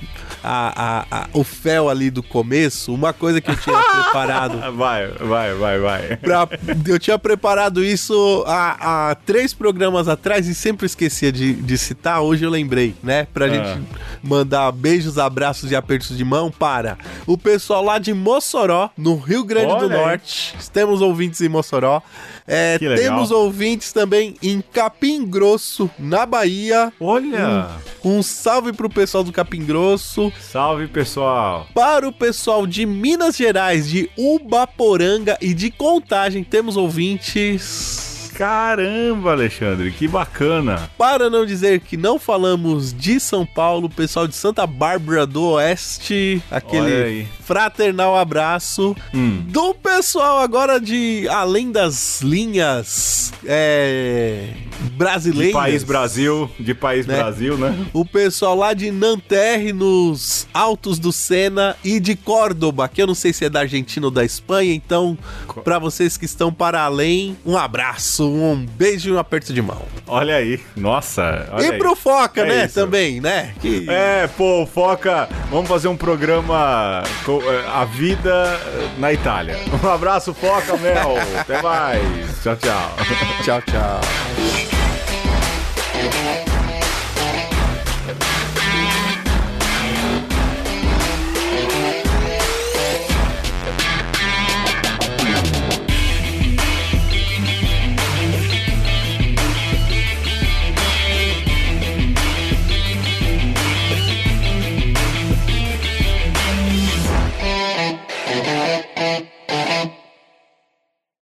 a, 0.43 1.05
a, 1.11 1.23
a, 1.23 1.29
o 1.33 1.45
fel 1.45 1.89
ali 1.89 2.11
do 2.11 2.23
começo 2.23 2.72
começo, 2.73 2.95
uma 2.95 3.13
coisa 3.13 3.41
que 3.41 3.51
eu 3.51 3.57
tinha 3.57 3.77
preparado. 4.03 4.73
Vai, 4.73 5.09
vai, 5.09 5.55
vai, 5.55 5.79
vai. 5.79 6.17
Pra, 6.17 6.49
eu 6.87 6.99
tinha 6.99 7.19
preparado 7.19 7.85
isso 7.85 8.45
há, 8.47 9.11
há, 9.11 9.15
três 9.15 9.53
programas 9.53 10.09
atrás 10.09 10.49
e 10.49 10.55
sempre 10.55 10.87
esquecia 10.87 11.31
de, 11.31 11.53
de 11.53 11.79
citar. 11.79 12.23
Hoje 12.23 12.45
eu 12.45 12.51
lembrei, 12.51 12.95
né? 13.03 13.27
Pra 13.33 13.47
ah. 13.47 13.49
gente 13.49 13.83
mandar 14.23 14.73
beijos, 14.73 15.19
abraços 15.19 15.71
e 15.71 15.77
apertos 15.77 16.17
de 16.17 16.25
mão 16.25 16.51
para 16.51 16.99
o 17.27 17.39
pessoal 17.39 17.85
lá 17.85 17.99
de 17.99 18.13
Mossoró, 18.13 18.91
no 18.97 19.17
Rio 19.17 19.45
Grande 19.45 19.73
Olha 19.73 19.81
do 19.81 19.91
Norte. 19.91 20.55
Aí. 20.59 20.67
Temos 20.73 21.01
ouvintes 21.01 21.41
em 21.41 21.49
Mossoró. 21.49 22.03
É, 22.47 22.79
temos 22.79 23.31
ouvintes 23.31 23.93
também 23.93 24.35
em 24.43 24.61
Capim 24.61 25.25
Grosso, 25.25 25.89
na 25.99 26.27
Bahia. 26.27 26.93
Olha! 27.01 27.69
Um, 28.05 28.19
um 28.19 28.23
salve 28.23 28.73
pro 28.73 28.91
pessoal 28.91 29.23
do 29.23 29.33
Capim 29.33 29.65
Grosso. 29.65 30.33
Salve, 30.41 30.89
pessoal! 30.89 31.69
Para 31.75 32.07
o 32.09 32.13
pessoal 32.13 32.67
de 32.67 32.85
Minas 32.85 33.37
Gerais, 33.37 33.89
de 33.89 34.11
Ubaporanga 34.17 35.39
e 35.41 35.55
de 35.55 35.71
Contagem, 35.71 36.43
temos 36.43 36.77
ouvintes. 36.77 38.12
Caramba, 38.35 39.33
Alexandre, 39.33 39.91
que 39.91 40.09
bacana. 40.09 40.91
Para 40.97 41.29
não 41.29 41.45
dizer 41.45 41.81
que 41.81 41.97
não 41.97 42.19
falamos 42.19 42.93
de 42.93 43.21
São 43.21 43.45
Paulo, 43.45 43.89
pessoal 43.89 44.27
de 44.27 44.35
Santa 44.35 44.67
Bárbara 44.67 45.27
do 45.27 45.43
Oeste, 45.51 46.43
aquele 46.51 47.27
fraternal 47.45 48.17
abraço 48.17 48.97
hum. 49.15 49.43
do 49.49 49.75
pessoal 49.75 50.41
agora 50.41 50.81
de 50.81 51.27
além 51.29 51.71
das 51.71 52.23
linhas 52.23 53.33
é, 53.45 54.49
brasileiras. 54.93 55.49
De 55.49 55.53
país 55.53 55.85
Brasil, 55.85 56.51
de 56.59 56.75
país 56.75 57.07
né? 57.07 57.17
Brasil, 57.17 57.59
né? 57.59 57.87
O 57.93 58.05
pessoal 58.05 58.57
lá 58.57 58.73
de 58.73 58.91
Nanterre, 58.91 59.73
nos 59.73 60.47
Altos 60.55 60.99
do 60.99 61.13
Sena 61.13 61.77
e 61.85 62.01
de 62.01 62.17
Córdoba, 62.17 62.89
que 62.89 63.03
eu 63.03 63.07
não 63.07 63.15
sei 63.15 63.33
se 63.33 63.45
é 63.45 63.51
da 63.51 63.61
Argentina 63.61 64.07
ou 64.07 64.11
da 64.11 64.25
Espanha, 64.25 64.73
então, 64.73 65.17
para 65.65 65.79
vocês 65.79 66.17
que 66.17 66.25
estão 66.25 66.53
para 66.53 66.83
além, 66.83 67.37
um 67.45 67.57
abraço 67.57 68.22
um 68.29 68.67
beijo 68.77 69.09
e 69.09 69.13
um 69.13 69.19
aperto 69.19 69.53
de 69.53 69.61
mão. 69.63 69.83
Olha 70.07 70.37
aí, 70.37 70.61
nossa. 70.77 71.49
Olha 71.53 71.67
e 71.67 71.71
aí. 71.73 71.79
pro 71.79 71.95
Foca, 71.97 72.43
é 72.43 72.45
né? 72.45 72.65
Isso. 72.67 72.75
Também, 72.75 73.21
né? 73.21 73.55
Que... 73.61 73.87
É, 73.89 74.29
pô, 74.37 74.67
Foca, 74.67 75.29
vamos 75.51 75.69
fazer 75.69 75.89
um 75.89 75.97
programa 75.97 77.03
com 77.25 77.41
é, 77.43 77.65
A 77.69 77.85
Vida 77.85 78.59
na 78.99 79.13
Itália. 79.13 79.57
Um 79.83 79.89
abraço, 79.89 80.35
Foca, 80.35 80.77
Mel. 80.77 81.15
Até 81.39 81.61
mais. 81.63 82.03
Tchau, 82.43 82.57
tchau. 82.57 82.97
tchau, 83.43 83.63
tchau. 83.63 84.01